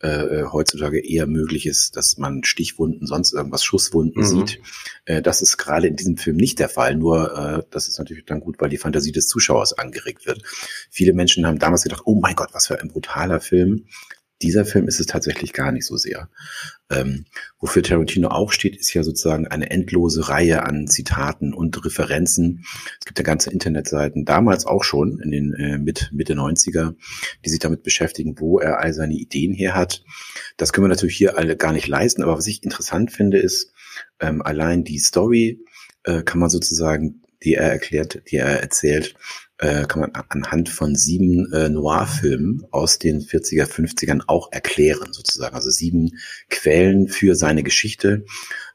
äh, 0.04 0.42
äh, 0.42 0.46
heutzutage 0.52 1.00
eher 1.00 1.28
möglich 1.28 1.66
ist, 1.66 1.96
dass 1.96 2.18
man 2.18 2.44
Stichwunden, 2.44 3.08
sonst 3.08 3.34
irgendwas, 3.34 3.64
Schusswunden 3.64 4.22
mhm. 4.22 4.28
sieht. 4.28 4.60
Äh, 5.06 5.22
das 5.22 5.42
ist 5.42 5.58
gerade 5.58 5.88
in 5.88 5.96
diesem 5.96 6.18
Film 6.18 6.36
nicht 6.36 6.60
der 6.60 6.68
Fall. 6.68 6.96
Nur 6.96 7.38
äh, 7.38 7.64
das 7.72 7.88
ist 7.88 8.00
natürlich 8.00 8.26
dann 8.26 8.42
gut, 8.42 8.58
weil 8.60 8.68
die 8.68 8.78
Fantasie 8.78 9.14
des 9.14 9.28
Zuschauers 9.28 9.72
angeregt 9.72 10.26
wird. 10.26 10.42
Viele 10.90 11.14
Menschen 11.14 11.48
haben 11.48 11.58
damals 11.58 11.84
gedacht, 11.84 12.04
oh 12.04 12.20
mein 12.20 12.36
Gott, 12.36 12.50
was 12.52 12.68
für 12.68 12.82
ein 12.82 12.90
brutaler 12.90 13.40
Film. 13.40 13.86
Dieser 14.44 14.66
Film 14.66 14.88
ist 14.88 15.00
es 15.00 15.08
tatsächlich 15.08 15.54
gar 15.54 15.72
nicht 15.72 15.86
so 15.86 15.96
sehr. 15.96 16.30
Ähm, 16.92 17.26
wofür 17.60 17.82
Tarantino 17.82 18.28
auch 18.28 18.52
steht, 18.52 18.76
ist 18.76 18.94
ja 18.94 19.02
sozusagen 19.04 19.48
eine 19.48 19.72
endlose 19.72 20.28
Reihe 20.28 20.64
an 20.64 20.88
Zitaten 20.88 21.54
und 21.54 21.84
Referenzen. 21.84 22.66
Es 23.00 23.06
gibt 23.06 23.18
ja 23.18 23.24
ganze 23.24 23.52
Internetseiten, 23.52 24.26
damals 24.26 24.66
auch 24.66 24.84
schon 24.84 25.20
in 25.22 25.32
den 25.32 25.54
äh, 25.54 25.78
mit, 25.78 26.10
Mitte 26.12 26.34
90er, 26.34 26.94
die 27.46 27.50
sich 27.50 27.60
damit 27.60 27.84
beschäftigen, 27.84 28.40
wo 28.40 28.60
er 28.60 28.80
all 28.80 28.94
seine 28.94 29.14
Ideen 29.14 29.54
her 29.54 29.76
hat. 29.76 30.04
Das 30.58 30.74
können 30.74 30.86
wir 30.86 30.90
natürlich 30.90 31.16
hier 31.16 31.38
alle 31.38 31.56
gar 31.56 31.72
nicht 31.72 31.88
leisten, 31.88 32.22
aber 32.22 32.38
was 32.38 32.48
ich 32.48 32.64
interessant 32.64 33.12
finde, 33.12 33.40
ist 33.40 33.72
ähm, 34.20 34.42
allein 34.42 34.84
die 34.84 35.00
Story 35.00 35.64
äh, 36.04 36.22
kann 36.22 36.40
man 36.40 36.50
sozusagen, 36.50 37.22
die 37.44 37.56
er 37.56 37.72
erklärt, 37.72 38.24
die 38.30 38.36
er 38.36 38.62
erzählt, 38.62 39.16
äh, 39.64 39.86
kann 39.88 40.02
man 40.02 40.12
anhand 40.28 40.68
von 40.68 40.94
sieben 40.94 41.50
äh, 41.54 41.70
Noir-Filmen 41.70 42.66
aus 42.72 43.00
den 43.00 43.22
40er, 43.22 43.66
50ern 43.66 44.24
auch 44.28 44.52
erklären, 44.52 45.14
sozusagen. 45.14 45.56
Also 45.56 45.70
sieben 45.70 46.20
Quellen 46.50 47.08
für 47.08 47.36
seine 47.36 47.64
Geschichte. 47.64 48.26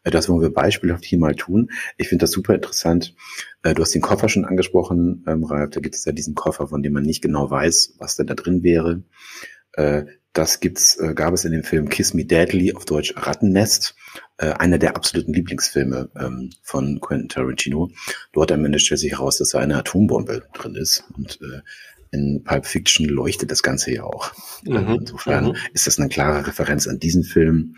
Äh, 0.03 0.11
das 0.11 0.31
wollen 0.31 0.41
wir 0.41 0.53
beispielhaft 0.53 1.05
hier 1.05 1.19
mal 1.19 1.35
tun. 1.35 1.71
Ich 1.99 2.09
finde 2.09 2.23
das 2.23 2.31
super 2.31 2.55
interessant. 2.55 3.15
Äh, 3.63 3.75
du 3.75 3.83
hast 3.83 3.95
den 3.95 4.01
Koffer 4.01 4.31
schon 4.31 4.47
angesprochen, 4.47 5.25
ähm, 5.27 5.45
Ralf. 5.45 5.71
Da 5.71 5.81
gibt 5.81 5.95
es 5.95 6.07
ja 6.07 6.13
diesen 6.13 6.35
Koffer, 6.35 6.69
von 6.69 6.83
dem 6.83 6.95
man 6.95 7.03
nicht 7.03 7.21
genau 7.21 7.51
weiß, 7.51 7.97
was 7.99 8.17
denn 8.17 8.27
da 8.27 8.35
drin 8.35 8.63
wäre. 8.63 9.03
Äh, 9.75 10.07
das 10.33 10.61
gibt's, 10.61 10.97
äh, 10.97 11.15
gab 11.15 11.35
es 11.35 11.45
in 11.45 11.53
dem 11.53 11.65
Film 11.65 11.89
Kiss 11.89 12.15
Me 12.15 12.25
Deadly, 12.25 12.75
auf 12.75 12.85
Deutsch 12.85 13.15
Rattennest, 13.17 13.95
äh, 14.37 14.51
einer 14.53 14.79
der 14.79 14.97
absoluten 14.97 15.33
Lieblingsfilme 15.33 16.11
ähm, 16.19 16.51
von 16.63 17.01
Quentin 17.01 17.29
Tarantino. 17.29 17.91
Dort 18.33 18.53
am 18.53 18.65
Ende 18.65 18.79
stellt 18.79 19.01
sich 19.01 19.13
heraus, 19.13 19.39
dass 19.39 19.51
da 19.51 19.59
eine 19.59 19.77
Atombombe 19.77 20.45
drin 20.55 20.75
ist. 20.75 21.05
Und 21.17 21.41
äh, 21.43 21.61
in 22.11 22.43
Pulp 22.45 22.67
Fiction 22.67 23.07
leuchtet 23.07 23.51
das 23.51 23.63
Ganze 23.63 23.93
ja 23.93 24.05
auch. 24.05 24.33
Mhm. 24.65 24.99
Insofern 25.01 25.47
mhm. 25.47 25.57
ist 25.73 25.87
das 25.87 25.99
eine 25.99 26.09
klare 26.09 26.47
Referenz 26.47 26.87
an 26.87 26.99
diesen 26.99 27.25
Film. 27.25 27.77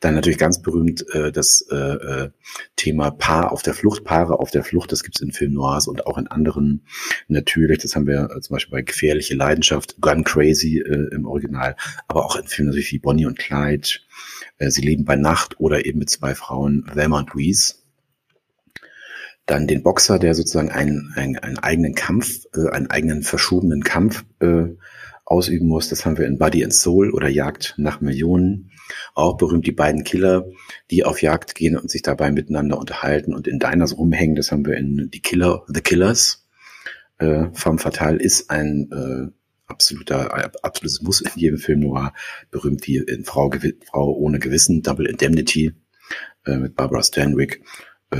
Dann 0.00 0.14
natürlich 0.14 0.38
ganz 0.38 0.60
berühmt 0.60 1.04
äh, 1.14 1.32
das 1.32 1.66
äh, 1.70 1.76
äh, 1.76 2.30
Thema 2.76 3.10
Paar 3.10 3.52
auf 3.52 3.62
der 3.62 3.74
Flucht, 3.74 4.04
Paare 4.04 4.38
auf 4.38 4.50
der 4.50 4.64
Flucht. 4.64 4.92
Das 4.92 5.02
gibt 5.02 5.16
es 5.16 5.22
in 5.22 5.32
Film 5.32 5.52
Noirs 5.52 5.86
und 5.86 6.06
auch 6.06 6.18
in 6.18 6.26
anderen 6.26 6.86
natürlich. 7.28 7.78
Das 7.78 7.96
haben 7.96 8.06
wir 8.06 8.30
äh, 8.30 8.40
zum 8.40 8.54
Beispiel 8.54 8.72
bei 8.72 8.82
Gefährliche 8.82 9.34
Leidenschaft, 9.34 9.96
Gun 10.00 10.24
Crazy 10.24 10.78
äh, 10.78 11.14
im 11.14 11.26
Original, 11.26 11.76
aber 12.08 12.24
auch 12.24 12.36
in 12.36 12.46
Filmen 12.46 12.70
natürlich 12.70 12.92
wie 12.92 12.98
Bonnie 12.98 13.26
und 13.26 13.38
Clyde. 13.38 13.88
Äh, 14.58 14.70
Sie 14.70 14.82
leben 14.82 15.04
bei 15.04 15.16
Nacht 15.16 15.60
oder 15.60 15.86
eben 15.86 15.98
mit 15.98 16.10
zwei 16.10 16.34
Frauen, 16.34 16.84
Velma 16.92 17.18
und 17.18 17.32
Louise 17.32 17.74
dann 19.46 19.66
den 19.66 19.82
Boxer, 19.82 20.18
der 20.18 20.34
sozusagen 20.34 20.70
einen, 20.70 21.12
einen, 21.16 21.38
einen 21.38 21.58
eigenen 21.58 21.94
Kampf, 21.94 22.44
äh, 22.54 22.70
einen 22.70 22.90
eigenen 22.90 23.22
verschobenen 23.22 23.82
Kampf 23.82 24.24
äh, 24.40 24.68
ausüben 25.24 25.68
muss. 25.68 25.88
Das 25.88 26.04
haben 26.04 26.18
wir 26.18 26.26
in 26.26 26.38
Body 26.38 26.64
and 26.64 26.74
Soul 26.74 27.10
oder 27.10 27.28
Jagd 27.28 27.74
nach 27.76 28.00
Millionen. 28.00 28.70
Auch 29.14 29.36
berühmt 29.36 29.66
die 29.66 29.72
beiden 29.72 30.04
Killer, 30.04 30.46
die 30.90 31.04
auf 31.04 31.22
Jagd 31.22 31.54
gehen 31.54 31.76
und 31.76 31.90
sich 31.90 32.02
dabei 32.02 32.30
miteinander 32.30 32.78
unterhalten 32.78 33.34
und 33.34 33.46
in 33.46 33.58
Diners 33.58 33.96
rumhängen. 33.96 34.36
Das 34.36 34.52
haben 34.52 34.66
wir 34.66 34.76
in 34.76 35.10
Die 35.12 35.22
Killer, 35.22 35.64
The 35.68 35.80
Killers. 35.80 36.46
Äh, 37.18 37.46
Femme 37.52 37.78
Fatale 37.78 38.18
ist 38.18 38.50
ein 38.50 38.90
äh, 38.92 39.32
absoluter, 39.66 40.52
absolutes 40.62 41.02
Muss 41.02 41.20
in 41.20 41.30
jedem 41.36 41.58
Film 41.58 41.80
noir. 41.80 42.12
Berühmt 42.50 42.86
wie 42.86 42.96
in 42.96 43.24
Frau, 43.24 43.50
Frau 43.86 44.12
ohne 44.12 44.38
Gewissen, 44.38 44.82
Double 44.82 45.06
Indemnity 45.06 45.72
äh, 46.44 46.56
mit 46.56 46.74
Barbara 46.74 47.02
Stanwyck 47.02 47.62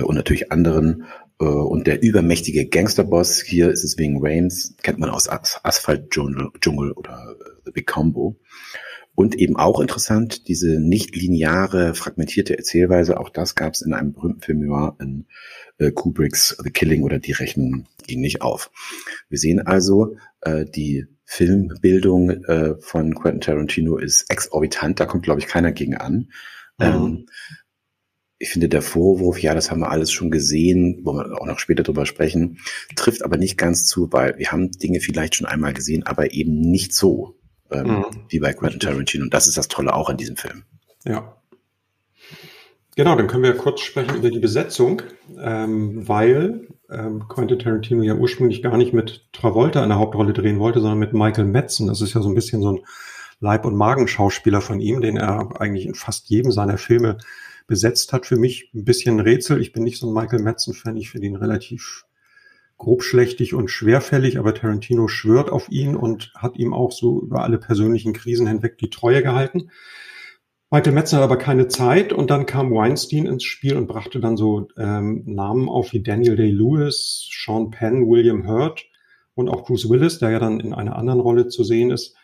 und 0.02 0.14
natürlich 0.14 0.52
anderen. 0.52 1.04
Äh, 1.40 1.44
und 1.44 1.86
der 1.86 2.02
übermächtige 2.02 2.66
Gangsterboss, 2.66 3.40
hier 3.40 3.70
ist 3.70 3.84
es 3.84 3.98
wegen 3.98 4.18
Rains, 4.20 4.76
kennt 4.82 4.98
man 4.98 5.10
aus 5.10 5.28
As 5.28 5.60
Asphalt 5.62 6.10
Dschungel 6.10 6.92
oder 6.92 7.36
äh, 7.40 7.50
The 7.64 7.72
Big 7.72 7.86
Combo. 7.86 8.38
Und 9.16 9.36
eben 9.36 9.56
auch 9.56 9.78
interessant, 9.78 10.48
diese 10.48 10.80
nicht 10.80 11.14
lineare, 11.14 11.94
fragmentierte 11.94 12.58
Erzählweise, 12.58 13.20
auch 13.20 13.30
das 13.30 13.54
gab 13.54 13.74
es 13.74 13.82
in 13.82 13.92
einem 13.92 14.12
berühmten 14.12 14.40
Film 14.40 14.94
in 14.98 15.26
äh, 15.78 15.92
Kubricks 15.92 16.56
The 16.62 16.70
Killing 16.70 17.04
oder 17.04 17.20
Die 17.20 17.32
Rechnung 17.32 17.86
ging 18.08 18.20
nicht 18.20 18.42
auf. 18.42 18.72
Wir 19.28 19.38
sehen 19.38 19.64
also, 19.64 20.16
äh, 20.40 20.64
die 20.64 21.06
Filmbildung 21.24 22.30
äh, 22.30 22.74
von 22.80 23.14
Quentin 23.14 23.40
Tarantino 23.40 23.98
ist 23.98 24.30
exorbitant, 24.30 24.98
da 24.98 25.06
kommt, 25.06 25.24
glaube 25.24 25.40
ich, 25.40 25.46
keiner 25.46 25.70
gegen 25.70 25.96
an. 25.96 26.28
Mhm. 26.78 26.84
Ähm, 26.84 27.26
ich 28.44 28.50
finde, 28.50 28.68
der 28.68 28.82
Vorwurf, 28.82 29.38
ja, 29.40 29.54
das 29.54 29.70
haben 29.70 29.80
wir 29.80 29.90
alles 29.90 30.12
schon 30.12 30.30
gesehen, 30.30 31.00
wo 31.02 31.14
wir 31.14 31.40
auch 31.40 31.46
noch 31.46 31.58
später 31.58 31.82
drüber 31.82 32.04
sprechen, 32.04 32.58
trifft 32.94 33.24
aber 33.24 33.38
nicht 33.38 33.56
ganz 33.56 33.86
zu, 33.86 34.12
weil 34.12 34.36
wir 34.36 34.52
haben 34.52 34.70
Dinge 34.70 35.00
vielleicht 35.00 35.34
schon 35.34 35.46
einmal 35.46 35.72
gesehen, 35.72 36.02
aber 36.04 36.32
eben 36.32 36.60
nicht 36.60 36.92
so 36.92 37.36
ähm, 37.70 37.86
mhm. 37.86 38.04
wie 38.28 38.40
bei 38.40 38.52
Quentin 38.52 38.80
Tarantino. 38.80 39.24
Und 39.24 39.32
das 39.32 39.48
ist 39.48 39.56
das 39.56 39.68
Tolle 39.68 39.94
auch 39.94 40.10
an 40.10 40.18
diesem 40.18 40.36
Film. 40.36 40.64
Ja. 41.06 41.38
Genau, 42.96 43.16
dann 43.16 43.28
können 43.28 43.44
wir 43.44 43.56
kurz 43.56 43.80
sprechen 43.80 44.16
über 44.16 44.30
die 44.30 44.40
Besetzung, 44.40 45.00
ähm, 45.40 46.06
weil 46.06 46.68
ähm, 46.90 47.26
Quentin 47.26 47.58
Tarantino 47.58 48.02
ja 48.02 48.14
ursprünglich 48.14 48.62
gar 48.62 48.76
nicht 48.76 48.92
mit 48.92 49.26
Travolta 49.32 49.82
in 49.82 49.88
der 49.88 49.98
Hauptrolle 49.98 50.34
drehen 50.34 50.58
wollte, 50.58 50.80
sondern 50.80 50.98
mit 50.98 51.14
Michael 51.14 51.46
Madsen. 51.46 51.86
Das 51.86 52.02
ist 52.02 52.12
ja 52.12 52.20
so 52.20 52.28
ein 52.28 52.34
bisschen 52.34 52.60
so 52.60 52.74
ein 52.74 52.80
Leib- 53.40 53.64
und 53.64 53.74
Magenschauspieler 53.74 54.60
von 54.60 54.80
ihm, 54.80 55.00
den 55.00 55.16
er 55.16 55.60
eigentlich 55.62 55.86
in 55.86 55.94
fast 55.94 56.28
jedem 56.28 56.52
seiner 56.52 56.76
Filme 56.76 57.16
besetzt 57.66 58.12
hat. 58.12 58.26
Für 58.26 58.36
mich 58.36 58.70
ein 58.74 58.84
bisschen 58.84 59.16
ein 59.16 59.20
Rätsel. 59.20 59.60
Ich 59.60 59.72
bin 59.72 59.84
nicht 59.84 59.98
so 59.98 60.08
ein 60.08 60.14
Michael 60.14 60.42
Madsen-Fan. 60.42 60.96
Ich 60.96 61.10
finde 61.10 61.26
ihn 61.26 61.36
relativ 61.36 62.06
grobschlächtig 62.78 63.54
und 63.54 63.68
schwerfällig, 63.70 64.38
aber 64.38 64.54
Tarantino 64.54 65.08
schwört 65.08 65.50
auf 65.50 65.70
ihn 65.70 65.96
und 65.96 66.32
hat 66.34 66.56
ihm 66.56 66.74
auch 66.74 66.92
so 66.92 67.22
über 67.22 67.42
alle 67.42 67.58
persönlichen 67.58 68.12
Krisen 68.12 68.46
hinweg 68.46 68.78
die 68.78 68.90
Treue 68.90 69.22
gehalten. 69.22 69.70
Michael 70.70 70.92
Metzner 70.92 71.18
hat 71.18 71.24
aber 71.24 71.38
keine 71.38 71.68
Zeit 71.68 72.12
und 72.12 72.30
dann 72.30 72.46
kam 72.46 72.72
Weinstein 72.72 73.26
ins 73.26 73.44
Spiel 73.44 73.76
und 73.76 73.86
brachte 73.86 74.18
dann 74.18 74.36
so 74.36 74.66
ähm, 74.76 75.22
Namen 75.24 75.68
auf 75.68 75.92
wie 75.92 76.02
Daniel 76.02 76.34
Day-Lewis, 76.34 77.28
Sean 77.30 77.70
Penn, 77.70 78.08
William 78.08 78.48
Hurt 78.48 78.84
und 79.34 79.48
auch 79.48 79.64
Bruce 79.64 79.88
Willis, 79.88 80.18
der 80.18 80.30
ja 80.30 80.40
dann 80.40 80.58
in 80.58 80.74
einer 80.74 80.96
anderen 80.96 81.20
Rolle 81.20 81.46
zu 81.46 81.62
sehen 81.62 81.92
ist. 81.92 82.16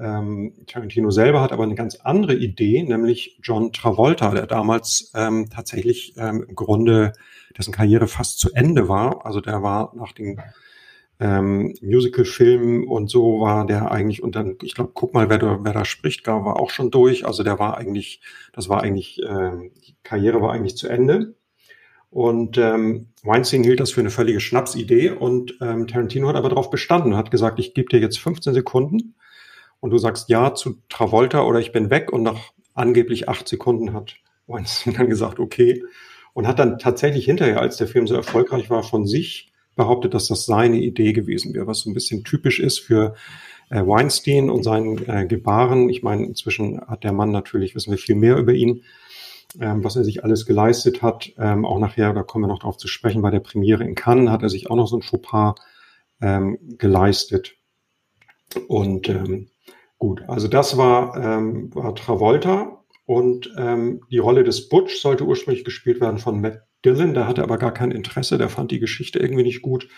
Ähm, 0.00 0.54
Tarantino 0.66 1.10
selber 1.10 1.40
hat 1.40 1.52
aber 1.52 1.62
eine 1.62 1.76
ganz 1.76 1.96
andere 1.96 2.34
Idee, 2.34 2.82
nämlich 2.82 3.38
John 3.42 3.72
Travolta, 3.72 4.30
der 4.32 4.46
damals 4.46 5.12
ähm, 5.14 5.48
tatsächlich 5.50 6.14
ähm, 6.16 6.44
im 6.48 6.54
Grunde 6.56 7.12
dessen 7.56 7.72
Karriere 7.72 8.08
fast 8.08 8.40
zu 8.40 8.52
Ende 8.54 8.88
war. 8.88 9.24
Also 9.24 9.40
der 9.40 9.62
war 9.62 9.92
nach 9.94 10.12
den 10.12 10.40
ähm, 11.20 11.74
Musical-Filmen 11.80 12.88
und 12.88 13.08
so 13.08 13.40
war 13.40 13.66
der 13.66 13.92
eigentlich 13.92 14.22
und 14.22 14.34
dann, 14.34 14.56
ich 14.62 14.74
glaube, 14.74 14.90
guck 14.94 15.14
mal, 15.14 15.30
wer 15.30 15.38
da, 15.38 15.60
wer 15.62 15.72
da 15.72 15.84
spricht, 15.84 16.24
gar 16.24 16.44
war 16.44 16.58
auch 16.58 16.70
schon 16.70 16.90
durch. 16.90 17.24
Also 17.24 17.44
der 17.44 17.60
war 17.60 17.76
eigentlich, 17.76 18.20
das 18.52 18.68
war 18.68 18.82
eigentlich, 18.82 19.22
äh, 19.22 19.70
die 19.86 19.94
Karriere 20.02 20.40
war 20.42 20.52
eigentlich 20.52 20.76
zu 20.76 20.88
Ende. 20.88 21.34
Und 22.10 22.58
ähm, 22.58 23.08
Weinstein 23.22 23.64
hielt 23.64 23.80
das 23.80 23.92
für 23.92 24.00
eine 24.00 24.10
völlige 24.10 24.40
Schnapsidee 24.40 25.10
und 25.10 25.56
ähm, 25.60 25.88
Tarantino 25.88 26.28
hat 26.28 26.36
aber 26.36 26.48
darauf 26.48 26.70
bestanden 26.70 27.12
und 27.12 27.18
hat 27.18 27.30
gesagt, 27.30 27.58
ich 27.58 27.74
gebe 27.74 27.88
dir 27.88 28.00
jetzt 28.00 28.18
15 28.20 28.54
Sekunden 28.54 29.14
und 29.84 29.90
du 29.90 29.98
sagst 29.98 30.30
Ja 30.30 30.54
zu 30.54 30.78
Travolta 30.88 31.42
oder 31.42 31.60
ich 31.60 31.70
bin 31.70 31.90
weg 31.90 32.10
und 32.10 32.22
nach 32.22 32.54
angeblich 32.72 33.28
acht 33.28 33.46
Sekunden 33.46 33.92
hat 33.92 34.16
Weinstein 34.46 34.94
dann 34.94 35.10
gesagt, 35.10 35.38
okay. 35.38 35.84
Und 36.32 36.48
hat 36.48 36.58
dann 36.58 36.78
tatsächlich 36.78 37.26
hinterher, 37.26 37.60
als 37.60 37.76
der 37.76 37.86
Film 37.86 38.06
so 38.06 38.14
erfolgreich 38.14 38.70
war, 38.70 38.82
von 38.82 39.06
sich 39.06 39.52
behauptet, 39.76 40.14
dass 40.14 40.26
das 40.26 40.46
seine 40.46 40.78
Idee 40.78 41.12
gewesen 41.12 41.52
wäre, 41.52 41.66
was 41.66 41.80
so 41.80 41.90
ein 41.90 41.92
bisschen 41.92 42.24
typisch 42.24 42.60
ist 42.60 42.78
für 42.78 43.14
äh, 43.68 43.86
Weinstein 43.86 44.48
und 44.48 44.62
seinen 44.62 45.06
äh, 45.06 45.26
Gebaren. 45.26 45.90
Ich 45.90 46.02
meine, 46.02 46.24
inzwischen 46.24 46.80
hat 46.80 47.04
der 47.04 47.12
Mann 47.12 47.30
natürlich, 47.30 47.74
wissen 47.74 47.90
wir 47.90 47.98
viel 47.98 48.16
mehr 48.16 48.38
über 48.38 48.54
ihn, 48.54 48.84
ähm, 49.60 49.84
was 49.84 49.96
er 49.96 50.04
sich 50.04 50.24
alles 50.24 50.46
geleistet 50.46 51.02
hat. 51.02 51.30
Ähm, 51.36 51.66
auch 51.66 51.78
nachher, 51.78 52.14
da 52.14 52.22
kommen 52.22 52.44
wir 52.44 52.48
noch 52.48 52.60
drauf 52.60 52.78
zu 52.78 52.88
sprechen, 52.88 53.20
bei 53.20 53.30
der 53.30 53.40
Premiere 53.40 53.84
in 53.84 53.94
Cannes 53.94 54.30
hat 54.30 54.42
er 54.42 54.48
sich 54.48 54.70
auch 54.70 54.76
noch 54.76 54.88
so 54.88 54.96
ein 54.96 55.02
Fauxpas 55.02 55.56
ähm, 56.22 56.56
geleistet. 56.78 57.56
Und 58.66 59.10
ähm, 59.10 59.50
Gut, 60.04 60.22
also 60.28 60.48
das 60.48 60.76
war, 60.76 61.16
ähm, 61.16 61.74
war 61.74 61.94
Travolta 61.94 62.84
und 63.06 63.50
ähm, 63.56 64.02
die 64.10 64.18
Rolle 64.18 64.44
des 64.44 64.68
Butch 64.68 65.00
sollte 65.00 65.24
ursprünglich 65.24 65.64
gespielt 65.64 65.98
werden 66.02 66.18
von 66.18 66.42
Matt 66.42 66.60
Dillon, 66.84 67.14
der 67.14 67.26
hatte 67.26 67.42
aber 67.42 67.56
gar 67.56 67.72
kein 67.72 67.90
Interesse, 67.90 68.36
der 68.36 68.50
fand 68.50 68.70
die 68.70 68.80
Geschichte 68.80 69.18
irgendwie 69.18 69.44
nicht 69.44 69.62
gut. 69.62 69.88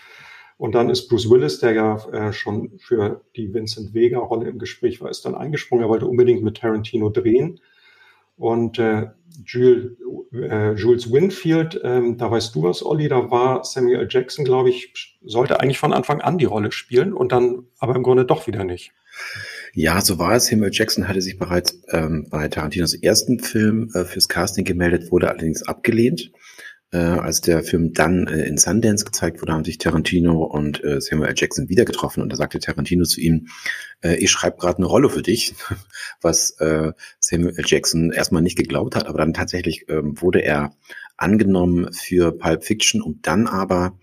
Und 0.55 0.75
dann 0.75 0.89
ist 0.89 1.09
Bruce 1.09 1.29
Willis, 1.29 1.59
der 1.59 1.73
ja 1.73 1.97
äh, 2.13 2.31
schon 2.31 2.79
für 2.79 3.25
die 3.35 3.53
Vincent 3.53 3.93
Vega-Rolle 3.93 4.47
im 4.47 4.59
Gespräch 4.59 5.01
war, 5.01 5.09
ist 5.09 5.25
dann 5.25 5.35
eingesprungen. 5.35 5.83
Er 5.83 5.89
wollte 5.89 6.07
unbedingt 6.07 6.41
mit 6.41 6.55
Tarantino 6.55 7.09
drehen. 7.09 7.59
Und 8.37 8.79
äh, 8.79 9.07
Jules, 9.45 9.91
äh, 10.31 10.71
Jules 10.75 11.11
Winfield, 11.11 11.81
ähm, 11.83 12.17
da 12.17 12.31
weißt 12.31 12.55
du 12.55 12.63
was, 12.63 12.81
Olli, 12.81 13.09
da 13.09 13.29
war 13.29 13.65
Samuel 13.65 14.07
Jackson, 14.09 14.45
glaube 14.45 14.69
ich, 14.69 15.19
sollte 15.25 15.59
eigentlich 15.59 15.79
von 15.79 15.91
Anfang 15.91 16.21
an 16.21 16.37
die 16.37 16.45
Rolle 16.45 16.71
spielen 16.71 17.11
und 17.11 17.33
dann 17.33 17.65
aber 17.79 17.93
im 17.97 18.03
Grunde 18.03 18.23
doch 18.23 18.47
wieder 18.47 18.63
nicht. 18.63 18.93
Ja, 19.79 20.01
so 20.01 20.17
war 20.17 20.33
es. 20.33 20.47
Samuel 20.47 20.71
Jackson 20.73 21.07
hatte 21.07 21.21
sich 21.21 21.37
bereits 21.37 21.79
ähm, 21.89 22.25
bei 22.31 22.47
Tarantinos 22.47 22.95
ersten 22.95 23.37
Film 23.37 23.91
äh, 23.93 24.05
fürs 24.05 24.27
Casting 24.27 24.65
gemeldet, 24.65 25.11
wurde 25.11 25.29
allerdings 25.29 25.61
abgelehnt. 25.61 26.31
Äh, 26.91 26.97
als 26.97 27.41
der 27.41 27.61
Film 27.61 27.93
dann 27.93 28.25
äh, 28.25 28.47
in 28.47 28.57
Sundance 28.57 29.05
gezeigt 29.05 29.39
wurde, 29.39 29.53
haben 29.53 29.63
sich 29.63 29.77
Tarantino 29.77 30.45
und 30.45 30.83
äh, 30.83 30.99
Samuel 30.99 31.35
Jackson 31.37 31.69
wieder 31.69 31.85
getroffen 31.85 32.23
und 32.23 32.33
da 32.33 32.37
sagte 32.37 32.57
Tarantino 32.57 33.03
zu 33.03 33.21
ihm, 33.21 33.49
äh, 34.01 34.15
ich 34.15 34.31
schreibe 34.31 34.57
gerade 34.57 34.77
eine 34.77 34.87
Rolle 34.87 35.11
für 35.11 35.21
dich, 35.21 35.53
was 36.21 36.59
äh, 36.59 36.93
Samuel 37.19 37.63
Jackson 37.63 38.11
erstmal 38.11 38.41
nicht 38.41 38.57
geglaubt 38.57 38.95
hat, 38.95 39.05
aber 39.05 39.19
dann 39.19 39.35
tatsächlich 39.35 39.85
ähm, 39.89 40.19
wurde 40.19 40.39
er 40.39 40.73
angenommen 41.17 41.91
für 41.91 42.31
Pulp 42.31 42.63
Fiction, 42.63 43.01
um 43.01 43.19
dann 43.21 43.47
aber 43.47 43.97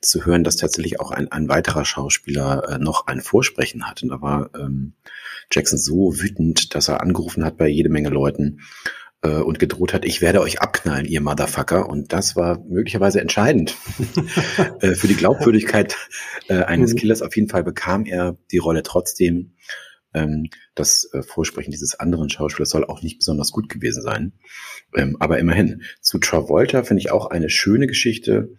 zu 0.00 0.24
hören, 0.24 0.44
dass 0.44 0.56
tatsächlich 0.56 1.00
auch 1.00 1.10
ein, 1.10 1.30
ein 1.30 1.48
weiterer 1.48 1.84
Schauspieler 1.84 2.68
äh, 2.68 2.78
noch 2.78 3.06
ein 3.06 3.20
Vorsprechen 3.20 3.88
hat. 3.88 4.02
Und 4.02 4.10
da 4.10 4.20
war 4.20 4.50
ähm, 4.54 4.94
Jackson 5.52 5.78
so 5.78 6.18
wütend, 6.18 6.74
dass 6.74 6.88
er 6.88 7.00
angerufen 7.00 7.44
hat 7.44 7.56
bei 7.56 7.68
jede 7.68 7.88
Menge 7.88 8.08
Leuten 8.08 8.60
äh, 9.22 9.40
und 9.40 9.58
gedroht 9.58 9.92
hat, 9.92 10.04
ich 10.04 10.20
werde 10.20 10.40
euch 10.40 10.60
abknallen, 10.60 11.06
ihr 11.06 11.20
Motherfucker. 11.20 11.88
Und 11.88 12.12
das 12.12 12.36
war 12.36 12.62
möglicherweise 12.68 13.20
entscheidend 13.20 13.76
äh, 14.80 14.94
für 14.94 15.08
die 15.08 15.16
Glaubwürdigkeit 15.16 15.96
äh, 16.48 16.62
eines 16.62 16.94
mhm. 16.94 16.98
Killers. 16.98 17.22
Auf 17.22 17.36
jeden 17.36 17.48
Fall 17.48 17.62
bekam 17.62 18.06
er 18.06 18.36
die 18.50 18.58
Rolle 18.58 18.82
trotzdem. 18.82 19.52
Ähm, 20.14 20.48
das 20.74 21.08
äh, 21.12 21.22
Vorsprechen 21.22 21.70
dieses 21.70 21.98
anderen 21.98 22.30
Schauspielers 22.30 22.70
soll 22.70 22.84
auch 22.84 23.02
nicht 23.02 23.18
besonders 23.18 23.52
gut 23.52 23.68
gewesen 23.68 24.02
sein. 24.02 24.32
Ähm, 24.96 25.16
aber 25.20 25.38
immerhin, 25.38 25.82
zu 26.00 26.18
Travolta 26.18 26.82
finde 26.82 27.00
ich 27.02 27.10
auch 27.10 27.26
eine 27.26 27.50
schöne 27.50 27.86
Geschichte. 27.86 28.56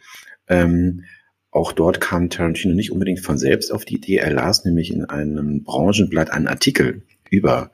Ähm, 0.47 1.03
auch 1.51 1.73
dort 1.73 1.99
kam 1.99 2.29
Tarantino 2.29 2.73
nicht 2.73 2.91
unbedingt 2.91 3.19
von 3.19 3.37
selbst 3.37 3.71
auf 3.71 3.83
die 3.83 3.95
Idee. 3.95 4.17
Er 4.17 4.31
las 4.31 4.63
nämlich 4.63 4.91
in 4.91 5.05
einem 5.05 5.63
Branchenblatt 5.63 6.31
einen 6.31 6.47
Artikel 6.47 7.03
über 7.29 7.71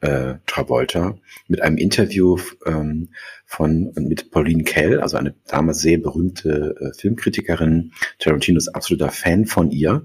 äh, 0.00 0.34
Travolta 0.46 1.16
mit 1.48 1.62
einem 1.62 1.78
Interview 1.78 2.38
ähm, 2.66 3.08
von 3.46 3.92
mit 3.96 4.30
Pauline 4.30 4.64
Kell, 4.64 5.00
also 5.00 5.16
eine 5.16 5.34
damals 5.46 5.78
sehr 5.78 5.96
berühmte 5.96 6.74
äh, 6.78 6.98
Filmkritikerin. 6.98 7.92
Tarantino 8.18 8.58
ist 8.58 8.68
absoluter 8.68 9.08
Fan 9.08 9.46
von 9.46 9.70
ihr. 9.70 10.04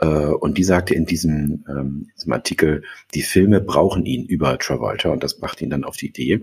Äh, 0.00 0.06
und 0.06 0.56
die 0.58 0.64
sagte 0.64 0.94
in 0.94 1.04
diesem, 1.04 1.64
ähm, 1.68 2.08
diesem 2.16 2.32
Artikel, 2.32 2.82
die 3.14 3.22
Filme 3.22 3.60
brauchen 3.60 4.06
ihn 4.06 4.24
über 4.24 4.58
Travolta 4.58 5.10
und 5.10 5.22
das 5.22 5.38
brachte 5.38 5.64
ihn 5.64 5.70
dann 5.70 5.84
auf 5.84 5.96
die 5.96 6.08
Idee. 6.08 6.42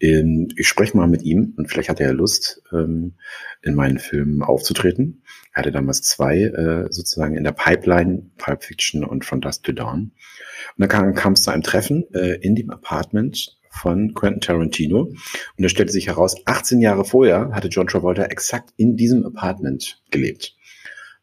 Ähm, 0.00 0.48
ich 0.56 0.68
spreche 0.68 0.96
mal 0.96 1.06
mit 1.06 1.22
ihm 1.22 1.54
und 1.56 1.70
vielleicht 1.70 1.88
hat 1.88 2.00
er 2.00 2.12
Lust, 2.12 2.62
ähm, 2.72 3.14
in 3.62 3.74
meinen 3.74 3.98
Filmen 3.98 4.42
aufzutreten. 4.42 5.22
Er 5.52 5.60
hatte 5.62 5.72
damals 5.72 6.02
zwei 6.02 6.42
äh, 6.42 6.86
sozusagen 6.90 7.36
in 7.36 7.44
der 7.44 7.52
Pipeline, 7.52 8.30
Pulp 8.36 8.64
Fiction 8.64 9.04
und 9.04 9.24
From 9.24 9.40
Dust 9.40 9.64
to 9.64 9.72
Dawn. 9.72 10.12
Und 10.76 10.92
dann 10.92 11.14
kam 11.14 11.32
es 11.32 11.42
zu 11.42 11.50
einem 11.50 11.62
Treffen 11.62 12.04
äh, 12.14 12.36
in 12.40 12.54
dem 12.54 12.70
Apartment 12.70 13.58
von 13.70 14.14
Quentin 14.14 14.40
Tarantino. 14.40 15.02
Und 15.02 15.16
da 15.56 15.68
stellte 15.68 15.92
sich 15.92 16.08
heraus, 16.08 16.36
18 16.46 16.80
Jahre 16.80 17.04
vorher 17.04 17.50
hatte 17.52 17.68
John 17.68 17.86
Travolta 17.86 18.24
exakt 18.24 18.72
in 18.76 18.96
diesem 18.96 19.24
Apartment 19.24 20.02
gelebt. 20.10 20.57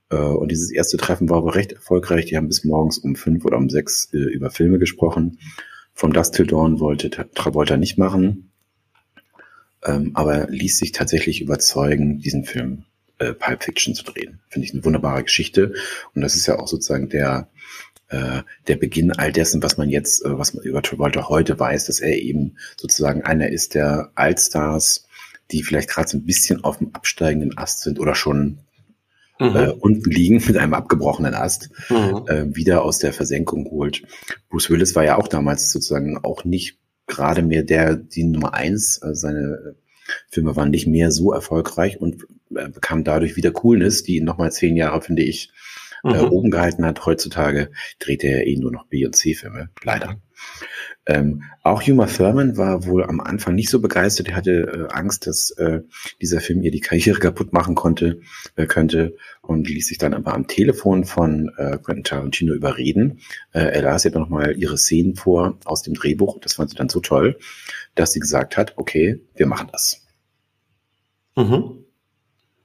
Äh, 0.10 0.18
und 0.18 0.50
dieses 0.50 0.72
erste 0.72 0.98
Treffen 0.98 1.30
war 1.30 1.38
aber 1.38 1.56
recht 1.56 1.72
erfolgreich. 1.72 2.26
Die 2.26 2.38
haben 2.38 2.48
bis 2.48 2.64
morgens 2.64 2.98
um 2.98 3.16
fünf 3.16 3.46
oder 3.46 3.58
um 3.58 3.70
sechs 3.70 4.10
äh, 4.14 4.18
über 4.18 4.50
Filme 4.50 4.80
gesprochen. 4.80 5.40
From 5.94 6.14
Dust 6.14 6.36
Till 6.36 6.48
Dawn 6.48 6.80
wollte 6.80 7.10
Travolta 7.10 7.78
nicht 7.78 7.98
machen, 7.98 8.52
ähm, 9.86 10.12
aber 10.14 10.48
ließ 10.50 10.78
sich 10.78 10.92
tatsächlich 10.92 11.42
überzeugen, 11.42 12.20
diesen 12.20 12.44
Film 12.44 12.84
äh, 13.20 13.34
Pulp 13.34 13.64
Fiction 13.64 13.96
zu 13.96 14.04
drehen. 14.04 14.42
Finde 14.50 14.68
ich 14.68 14.74
eine 14.74 14.84
wunderbare 14.84 15.24
Geschichte. 15.24 15.74
Und 16.14 16.22
das 16.22 16.36
ist 16.36 16.48
ja 16.48 16.60
auch 16.60 16.68
sozusagen 16.68 17.08
der, 17.08 17.48
äh, 18.10 18.42
der 18.68 18.76
Beginn 18.76 19.14
all 19.14 19.32
dessen, 19.32 19.64
was 19.64 19.78
man 19.78 19.90
jetzt, 19.90 20.26
äh, 20.26 20.38
was 20.38 20.54
man 20.54 20.66
über 20.66 20.82
Travolta 20.82 21.30
heute 21.30 21.58
weiß, 21.58 21.86
dass 21.86 22.02
er 22.02 22.18
eben 22.18 22.58
sozusagen 22.76 23.24
einer 23.24 23.50
ist 23.50 23.74
der 23.74 24.12
Allstars, 24.16 25.08
die 25.52 25.64
vielleicht 25.64 25.90
gerade 25.90 26.10
so 26.10 26.18
ein 26.18 26.26
bisschen 26.26 26.64
auf 26.64 26.80
dem 26.80 26.94
absteigenden 26.94 27.58
Ast 27.58 27.82
sind 27.82 28.00
oder 28.00 28.16
schon 28.16 28.60
mhm. 29.40 29.56
äh, 29.56 29.70
unten 29.70 30.10
liegen 30.10 30.42
mit 30.46 30.58
einem 30.58 30.74
abgebrochenen 30.74 31.34
Ast, 31.34 31.70
mhm. 31.90 32.26
äh, 32.28 32.56
wieder 32.56 32.84
aus 32.84 33.00
der 33.00 33.14
Versenkung 33.14 33.66
holt. 33.70 34.04
Bruce 34.50 34.70
Willis 34.70 34.96
war 34.96 35.04
ja 35.04 35.18
auch 35.18 35.28
damals 35.28 35.72
sozusagen 35.72 36.18
auch 36.24 36.44
nicht 36.44 36.78
gerade 37.08 37.42
mehr 37.42 37.64
der, 37.64 37.96
die 37.96 38.24
Nummer 38.24 38.54
eins, 38.54 38.98
äh, 39.04 39.14
seine 39.14 39.76
Filme 40.30 40.56
waren 40.56 40.70
nicht 40.70 40.88
mehr 40.88 41.12
so 41.12 41.32
erfolgreich 41.32 42.00
und 42.00 42.24
äh, 42.56 42.70
bekam 42.70 43.04
dadurch 43.04 43.36
wieder 43.36 43.52
Coolness, 43.52 44.04
die 44.04 44.18
ihn 44.18 44.26
nochmal 44.26 44.52
zehn 44.52 44.76
Jahre, 44.76 45.02
finde 45.02 45.24
ich, 45.24 45.52
äh, 46.04 46.10
mhm. 46.10 46.14
äh, 46.16 46.20
oben 46.20 46.52
gehalten 46.52 46.86
hat. 46.86 47.06
Heutzutage 47.06 47.72
dreht 48.00 48.24
er 48.24 48.46
eh 48.46 48.56
nur 48.58 48.72
noch 48.72 48.88
B- 48.88 49.06
und 49.06 49.16
C-Filme, 49.16 49.70
leider. 49.84 50.22
Ähm, 51.08 51.44
auch 51.62 51.84
Huma 51.84 52.08
Thurman 52.08 52.58
war 52.58 52.86
wohl 52.86 53.04
am 53.04 53.20
Anfang 53.20 53.54
nicht 53.54 53.70
so 53.70 53.80
begeistert. 53.80 54.30
Er 54.30 54.36
hatte 54.36 54.88
äh, 54.90 54.94
Angst, 54.94 55.28
dass 55.28 55.52
äh, 55.52 55.82
dieser 56.22 56.42
Film 56.42 56.62
ihr 56.64 56.72
die 56.72 56.80
Karriere 56.80 57.20
kaputt 57.20 57.54
machen 57.54 57.76
konnte, 57.76 58.22
äh, 58.56 58.66
könnte 58.66 59.16
und 59.42 59.70
ließ 59.70 59.88
sich 59.88 60.00
dann 60.00 60.14
aber 60.14 60.34
am 60.34 60.48
Telefon 60.48 61.06
von 61.06 61.52
äh, 61.58 61.78
Quentin 61.78 62.04
Tarantino 62.04 62.54
überreden. 62.54 63.20
Äh, 63.52 63.60
er 63.60 63.84
las 63.84 64.06
ihr 64.06 64.12
dann 64.12 64.24
nochmal 64.24 64.58
ihre 64.58 64.78
Szenen 64.78 65.16
vor 65.16 65.58
aus 65.66 65.84
dem 65.84 65.94
Drehbuch. 65.94 66.40
Das 66.40 66.54
fand 66.54 66.72
sie 66.72 66.76
dann 66.76 66.90
so 66.90 67.00
toll, 67.00 67.38
dass 67.94 68.12
sie 68.12 68.20
gesagt 68.20 68.58
hat, 68.58 68.74
okay, 68.78 69.22
wir 69.36 69.46
machen 69.46 69.70
das. 69.72 70.02
Mhm. 71.36 71.86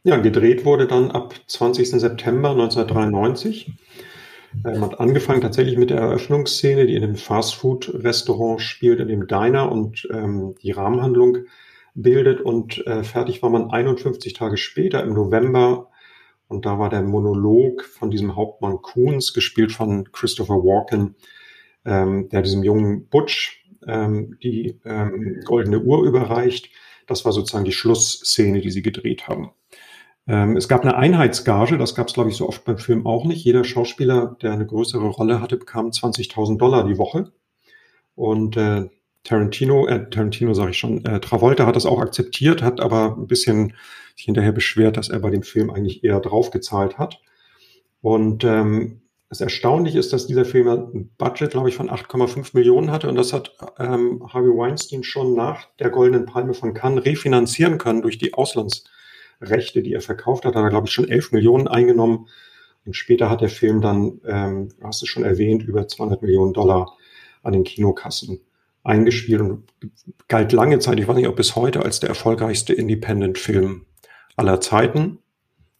Ja, 0.02 0.16
gedreht 0.16 0.64
wurde 0.64 0.86
dann 0.86 1.10
ab 1.10 1.34
20. 1.46 1.90
September 1.90 2.52
1993. 2.52 3.72
Man 4.62 4.80
hat 4.80 4.98
angefangen 4.98 5.40
tatsächlich 5.40 5.76
mit 5.78 5.90
der 5.90 5.98
Eröffnungsszene, 5.98 6.86
die 6.86 6.96
in 6.96 7.04
einem 7.04 7.16
Fastfood-Restaurant 7.16 8.60
spielt, 8.60 9.00
in 9.00 9.08
dem 9.08 9.26
Diner 9.26 9.70
und 9.70 10.08
ähm, 10.12 10.54
die 10.62 10.72
Rahmenhandlung 10.72 11.38
bildet. 11.94 12.40
Und 12.40 12.84
äh, 12.86 13.04
fertig 13.04 13.42
war 13.42 13.50
man 13.50 13.70
51 13.70 14.32
Tage 14.32 14.56
später 14.56 15.02
im 15.02 15.14
November. 15.14 15.90
Und 16.48 16.66
da 16.66 16.78
war 16.78 16.90
der 16.90 17.02
Monolog 17.02 17.84
von 17.84 18.10
diesem 18.10 18.34
Hauptmann 18.34 18.82
Coons, 18.82 19.32
gespielt 19.34 19.70
von 19.70 20.10
Christopher 20.10 20.56
Walken, 20.56 21.14
ähm, 21.84 22.28
der 22.28 22.42
diesem 22.42 22.64
jungen 22.64 23.06
Butch 23.06 23.64
ähm, 23.86 24.36
die 24.42 24.80
ähm, 24.84 25.40
goldene 25.44 25.80
Uhr 25.80 26.04
überreicht. 26.04 26.70
Das 27.06 27.24
war 27.24 27.32
sozusagen 27.32 27.64
die 27.64 27.72
Schlussszene, 27.72 28.60
die 28.60 28.70
sie 28.70 28.82
gedreht 28.82 29.28
haben. 29.28 29.52
Ähm, 30.30 30.56
es 30.56 30.68
gab 30.68 30.82
eine 30.82 30.96
Einheitsgage, 30.96 31.76
das 31.76 31.96
gab 31.96 32.06
es, 32.06 32.14
glaube 32.14 32.30
ich, 32.30 32.36
so 32.36 32.46
oft 32.46 32.64
beim 32.64 32.78
Film 32.78 33.04
auch 33.04 33.24
nicht. 33.24 33.44
Jeder 33.44 33.64
Schauspieler, 33.64 34.36
der 34.40 34.52
eine 34.52 34.64
größere 34.64 35.08
Rolle 35.08 35.40
hatte, 35.40 35.56
bekam 35.56 35.88
20.000 35.88 36.56
Dollar 36.56 36.86
die 36.86 36.98
Woche. 36.98 37.32
Und 38.14 38.56
äh, 38.56 38.88
Tarantino, 39.24 39.88
äh, 39.88 40.08
Tarantino 40.08 40.54
sage 40.54 40.70
ich 40.70 40.78
schon, 40.78 41.04
äh, 41.04 41.18
Travolta 41.18 41.66
hat 41.66 41.74
das 41.74 41.84
auch 41.84 42.00
akzeptiert, 42.00 42.62
hat 42.62 42.80
aber 42.80 43.16
ein 43.18 43.26
bisschen 43.26 43.74
sich 44.14 44.26
hinterher 44.26 44.52
beschwert, 44.52 44.96
dass 44.96 45.08
er 45.08 45.18
bei 45.18 45.30
dem 45.30 45.42
Film 45.42 45.68
eigentlich 45.68 46.04
eher 46.04 46.20
draufgezahlt 46.20 46.96
hat. 46.96 47.20
Und 48.00 48.44
ähm, 48.44 49.02
das 49.30 49.40
Erstaunliche 49.40 49.98
ist, 49.98 50.12
dass 50.12 50.28
dieser 50.28 50.44
Film 50.44 50.68
ein 50.68 51.10
Budget, 51.18 51.50
glaube 51.50 51.70
ich, 51.70 51.74
von 51.74 51.90
8,5 51.90 52.50
Millionen 52.52 52.92
hatte 52.92 53.08
und 53.08 53.16
das 53.16 53.32
hat 53.32 53.56
ähm, 53.80 54.22
Harvey 54.32 54.50
Weinstein 54.50 55.02
schon 55.02 55.34
nach 55.34 55.66
der 55.80 55.90
Goldenen 55.90 56.26
Palme 56.26 56.54
von 56.54 56.72
Cannes 56.72 57.04
refinanzieren 57.04 57.78
können 57.78 58.02
durch 58.02 58.18
die 58.18 58.32
Auslands- 58.34 58.84
Rechte, 59.40 59.82
die 59.82 59.94
er 59.94 60.00
verkauft 60.00 60.44
hat, 60.44 60.54
hat 60.54 60.62
er, 60.62 60.70
glaube 60.70 60.86
ich, 60.86 60.92
schon 60.92 61.08
11 61.08 61.32
Millionen 61.32 61.68
eingenommen. 61.68 62.28
Und 62.84 62.96
später 62.96 63.30
hat 63.30 63.40
der 63.40 63.48
Film 63.48 63.80
dann, 63.80 64.20
ähm, 64.26 64.68
du 64.78 64.86
hast 64.86 65.02
es 65.02 65.08
schon 65.08 65.24
erwähnt, 65.24 65.62
über 65.62 65.86
200 65.86 66.22
Millionen 66.22 66.52
Dollar 66.52 66.96
an 67.42 67.52
den 67.52 67.64
Kinokassen 67.64 68.40
eingespielt 68.82 69.40
und 69.40 69.64
galt 70.28 70.52
lange 70.52 70.78
Zeit, 70.78 70.98
ich 70.98 71.06
weiß 71.06 71.16
nicht, 71.16 71.28
ob 71.28 71.36
bis 71.36 71.56
heute, 71.56 71.82
als 71.82 72.00
der 72.00 72.08
erfolgreichste 72.08 72.72
Independent-Film 72.72 73.84
aller 74.36 74.60
Zeiten. 74.60 75.18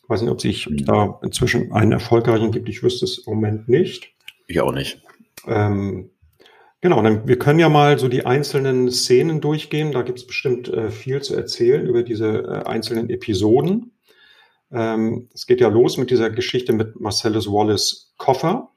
Ich 0.03 0.11
weiß 0.11 0.23
nicht, 0.23 0.31
ob 0.31 0.40
sich 0.40 0.68
mhm. 0.68 0.85
da 0.85 1.18
inzwischen 1.23 1.73
einen 1.73 1.92
erfolgreichen 1.92 2.53
gibt. 2.53 2.68
Ich 2.68 2.83
wüsste 2.83 3.05
es 3.07 3.18
im 3.18 3.35
Moment 3.35 3.68
nicht. 3.68 4.12
Ich 4.46 4.61
auch 4.61 4.73
nicht. 4.73 5.01
Ähm, 5.46 6.11
Genau, 6.83 7.03
dann 7.03 7.29
wir 7.29 7.38
können 7.38 7.59
ja 7.59 7.69
mal 7.69 7.99
so 7.99 8.09
die 8.09 8.25
einzelnen 8.25 8.90
Szenen 8.90 9.40
durchgehen. 9.40 9.93
Da 9.93 10.03
gibt 10.03 10.19
es 10.19 10.27
bestimmt 10.27 10.69
äh, 10.69 10.90
viel 10.90 11.21
zu 11.21 11.35
erzählen 11.35 11.87
über 11.87 12.03
diese 12.03 12.29
äh, 12.29 12.66
einzelnen 12.66 13.11
Episoden. 13.11 13.93
Ähm, 14.73 15.29
es 15.35 15.47
geht 15.47 15.61
ja 15.61 15.69
los 15.69 15.99
mit 15.99 16.11
dieser 16.11 16.31
Geschichte 16.31 16.73
mit 16.73 16.99
Marcellus 16.99 17.49
Wallace 17.49 18.14
Koffer 18.16 18.71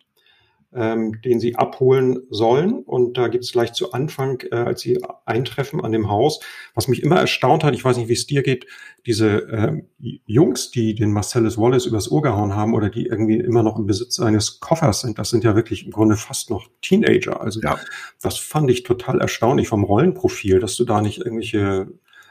ähm, 0.76 1.22
den 1.22 1.40
sie 1.40 1.56
abholen 1.56 2.20
sollen. 2.30 2.84
Und 2.84 3.18
da 3.18 3.28
gibt 3.28 3.44
es 3.44 3.52
gleich 3.52 3.74
zu 3.74 3.92
Anfang, 3.92 4.42
äh, 4.52 4.56
als 4.56 4.82
sie 4.82 5.00
eintreffen 5.26 5.82
an 5.82 5.92
dem 5.92 6.10
Haus, 6.10 6.40
was 6.74 6.88
mich 6.88 7.04
immer 7.04 7.18
erstaunt 7.18 7.64
hat, 7.64 7.74
ich 7.74 7.84
weiß 7.84 7.98
nicht, 7.98 8.10
wie 8.10 8.14
es 8.14 8.28
dir 8.28 8.44
geht, 8.44 8.66
diese 9.06 9.48
äh, 9.50 9.82
Jungs, 10.26 10.72
die 10.72 10.96
den 10.96 11.12
Marcellus 11.12 11.58
Wallace 11.58 11.86
übers 11.86 12.12
Ohr 12.12 12.22
gehauen 12.22 12.56
haben 12.56 12.74
oder 12.74 12.90
die 12.90 13.06
irgendwie 13.06 13.40
immer 13.40 13.64
noch 13.64 13.78
im 13.78 13.86
Besitz 13.86 14.20
eines 14.20 14.60
Koffers 14.60 15.02
sind, 15.02 15.20
das 15.20 15.30
sind 15.30 15.44
ja 15.44 15.56
wirklich 15.56 15.86
im 15.86 15.92
Grunde 15.92 16.16
fast 16.16 16.50
noch 16.50 16.70
Teenager. 16.82 17.42
Also 17.42 17.60
ja. 17.62 17.78
das 18.22 18.38
fand 18.38 18.70
ich 18.72 18.84
total 18.84 19.22
erstaunlich 19.22 19.68
vom 19.68 19.84
Rollenprofil, 19.84 20.60
dass 20.60 20.76
du 20.76 20.86
da 20.86 21.02
nicht 21.02 21.20
irgendwelche 21.20 21.88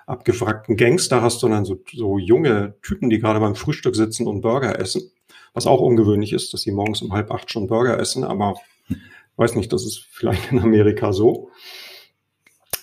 abgewrackten 0.06 0.76
Gangster 0.76 1.22
hast, 1.22 1.40
sondern 1.40 1.64
so, 1.64 1.80
so 1.92 2.18
junge 2.18 2.74
Typen, 2.82 3.10
die 3.10 3.18
gerade 3.18 3.40
beim 3.40 3.54
Frühstück 3.54 3.94
sitzen 3.94 4.26
und 4.26 4.40
Burger 4.40 4.78
essen. 4.78 5.10
Was 5.54 5.66
auch 5.66 5.80
ungewöhnlich 5.80 6.32
ist, 6.32 6.54
dass 6.54 6.62
sie 6.62 6.72
morgens 6.72 7.02
um 7.02 7.12
halb 7.12 7.30
acht 7.30 7.50
schon 7.50 7.66
Burger 7.66 7.98
essen, 7.98 8.24
aber 8.24 8.54
weiß 9.36 9.54
nicht, 9.54 9.72
das 9.72 9.84
ist 9.84 10.06
vielleicht 10.10 10.52
in 10.52 10.58
Amerika 10.58 11.12
so. 11.12 11.50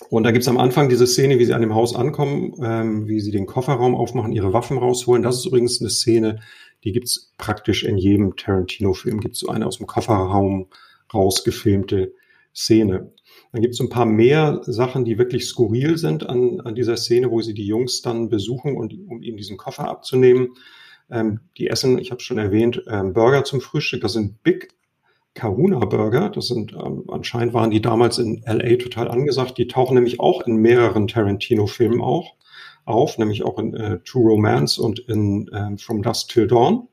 Und 0.09 0.23
da 0.23 0.31
gibt's 0.31 0.47
am 0.47 0.57
Anfang 0.57 0.89
diese 0.89 1.05
Szene, 1.05 1.37
wie 1.37 1.45
sie 1.45 1.53
an 1.53 1.61
dem 1.61 1.75
Haus 1.75 1.95
ankommen, 1.95 2.53
ähm, 2.63 3.07
wie 3.07 3.19
sie 3.19 3.31
den 3.31 3.45
Kofferraum 3.45 3.95
aufmachen, 3.95 4.31
ihre 4.31 4.53
Waffen 4.53 4.77
rausholen. 4.77 5.21
Das 5.21 5.37
ist 5.37 5.45
übrigens 5.45 5.79
eine 5.81 5.91
Szene, 5.91 6.39
die 6.83 6.91
gibt's 6.91 7.31
praktisch 7.37 7.83
in 7.83 7.97
jedem 7.97 8.35
Tarantino-Film. 8.35 9.19
Gibt's 9.19 9.39
so 9.39 9.49
eine 9.49 9.67
aus 9.67 9.77
dem 9.77 9.85
Kofferraum 9.85 10.67
rausgefilmte 11.13 12.13
Szene. 12.55 13.11
Dann 13.51 13.61
gibt's 13.61 13.79
ein 13.79 13.89
paar 13.89 14.05
mehr 14.05 14.61
Sachen, 14.63 15.05
die 15.05 15.17
wirklich 15.17 15.45
skurril 15.45 15.97
sind 15.97 16.27
an, 16.27 16.61
an 16.61 16.75
dieser 16.75 16.97
Szene, 16.97 17.29
wo 17.29 17.41
sie 17.41 17.53
die 17.53 17.67
Jungs 17.67 18.01
dann 18.01 18.29
besuchen, 18.29 18.75
und, 18.75 18.93
um 19.07 19.21
ihnen 19.21 19.37
diesen 19.37 19.57
Koffer 19.57 19.87
abzunehmen. 19.87 20.49
Ähm, 21.11 21.39
die 21.57 21.67
essen, 21.67 21.97
ich 21.97 22.11
habe 22.11 22.21
schon 22.21 22.37
erwähnt, 22.37 22.83
ähm, 22.87 23.13
Burger 23.13 23.43
zum 23.43 23.61
Frühstück. 23.61 24.01
Das 24.01 24.13
sind 24.13 24.43
Big 24.43 24.69
Kahuna 25.33 25.79
Burger. 25.79 26.29
Das 26.29 26.47
sind 26.47 26.73
ähm, 26.73 27.03
anscheinend 27.07 27.53
waren 27.53 27.71
die 27.71 27.81
damals 27.81 28.17
in 28.17 28.43
LA 28.45 28.75
total 28.77 29.07
angesagt. 29.07 29.57
Die 29.57 29.67
tauchen 29.67 29.95
nämlich 29.95 30.19
auch 30.19 30.41
in 30.45 30.57
mehreren 30.57 31.07
Tarantino-Filmen 31.07 32.01
auch 32.01 32.35
auf, 32.85 33.17
nämlich 33.17 33.43
auch 33.43 33.59
in 33.59 33.73
äh, 33.75 33.99
True 33.99 34.31
Romance 34.31 34.79
und 34.79 34.99
in 34.99 35.49
ähm, 35.53 35.77
From 35.77 36.01
Dusk 36.01 36.29
Till 36.29 36.47
Dawn. 36.47 36.87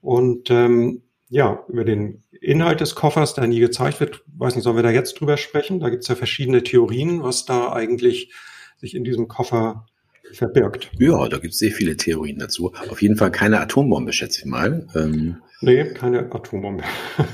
Und 0.00 0.50
ähm, 0.50 1.02
ja, 1.28 1.64
über 1.68 1.84
den 1.84 2.22
Inhalt 2.40 2.80
des 2.80 2.94
Koffers, 2.94 3.34
der 3.34 3.46
nie 3.46 3.60
gezeigt 3.60 3.98
wird, 3.98 4.22
weiß 4.36 4.54
nicht, 4.54 4.64
sollen 4.64 4.76
wir 4.76 4.82
da 4.82 4.90
jetzt 4.90 5.18
drüber 5.18 5.36
sprechen? 5.36 5.80
Da 5.80 5.88
gibt 5.88 6.02
es 6.02 6.08
ja 6.08 6.14
verschiedene 6.14 6.62
Theorien, 6.62 7.22
was 7.22 7.44
da 7.44 7.72
eigentlich 7.72 8.32
sich 8.76 8.94
in 8.94 9.04
diesem 9.04 9.26
Koffer 9.26 9.86
verbirgt. 10.32 10.90
Ja, 10.98 11.28
da 11.28 11.38
gibt 11.38 11.54
es 11.54 11.58
sehr 11.58 11.72
viele 11.72 11.96
Theorien 11.96 12.38
dazu. 12.38 12.72
Auf 12.90 13.02
jeden 13.02 13.16
Fall 13.16 13.30
keine 13.30 13.60
Atombombe, 13.60 14.12
schätze 14.12 14.40
ich 14.40 14.46
mal. 14.46 14.86
Ähm 14.94 15.38
nee, 15.60 15.84
keine 15.84 16.30
Atombombe. 16.32 16.84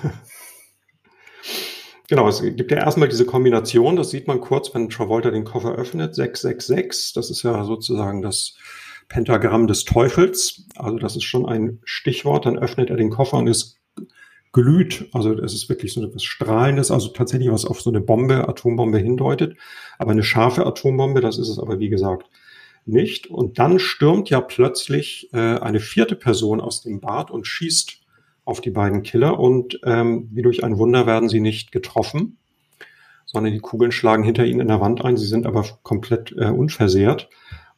Genau, 2.09 2.29
es 2.29 2.43
gibt 2.43 2.71
ja 2.71 2.77
erstmal 2.77 3.09
diese 3.09 3.25
Kombination, 3.25 3.97
das 3.97 4.11
sieht 4.11 4.27
man 4.27 4.43
kurz, 4.43 4.75
wenn 4.75 4.91
Travolta 4.91 5.31
den 5.31 5.45
Koffer 5.45 5.77
öffnet, 5.77 6.15
666, 6.15 7.15
das 7.15 7.31
ist 7.31 7.43
ja 7.43 7.65
sozusagen 7.65 8.21
das 8.21 8.55
Pentagramm 9.09 9.67
des 9.67 9.85
Teufels, 9.85 10.67
also 10.77 10.99
das 10.99 11.17
ist 11.17 11.23
schon 11.23 11.47
ein 11.47 11.79
Stichwort, 11.85 12.45
dann 12.45 12.59
öffnet 12.59 12.91
er 12.91 12.97
den 12.97 13.09
Koffer 13.09 13.39
und 13.39 13.49
es 13.49 13.81
glüht, 14.53 15.09
also 15.15 15.33
es 15.39 15.55
ist 15.55 15.71
wirklich 15.71 15.95
so 15.95 16.05
etwas 16.05 16.23
Strahlendes, 16.23 16.91
also 16.91 17.09
tatsächlich 17.09 17.51
was 17.51 17.65
auf 17.65 17.81
so 17.81 17.89
eine 17.89 18.03
Bombe, 18.03 18.47
Atombombe 18.47 18.99
hindeutet, 18.99 19.57
aber 19.97 20.11
eine 20.11 20.23
scharfe 20.23 20.67
Atombombe, 20.67 21.23
das 21.23 21.39
ist 21.39 21.49
es 21.49 21.59
aber 21.59 21.79
wie 21.79 21.89
gesagt 21.89 22.29
nicht. 22.85 23.29
Und 23.29 23.59
dann 23.59 23.79
stürmt 23.79 24.31
ja 24.31 24.41
plötzlich 24.41 25.31
äh, 25.33 25.39
eine 25.39 25.81
vierte 25.81 26.17
Person 26.17 26.61
aus 26.61 26.83
dem 26.83 27.01
Bad 27.01 27.31
und 27.31 27.47
schießt 27.47 28.01
auf 28.45 28.61
die 28.61 28.71
beiden 28.71 29.03
Killer 29.03 29.39
und 29.39 29.81
ähm, 29.85 30.29
wie 30.33 30.43
durch 30.43 30.65
ein 30.65 30.79
Wunder 30.79 31.07
werden 31.07 31.29
sie 31.29 31.41
nicht 31.41 31.71
getroffen, 31.71 32.39
sondern 33.25 33.53
die 33.53 33.61
Kugeln 33.61 33.93
schlagen 33.93 34.25
hinter 34.25 34.45
ihnen 34.45 34.61
in 34.61 34.69
der 34.69 34.81
Wand 34.81 35.05
ein. 35.05 35.17
Sie 35.17 35.27
sind 35.27 35.47
aber 35.47 35.65
komplett 35.83 36.33
äh, 36.37 36.47
unversehrt. 36.47 37.29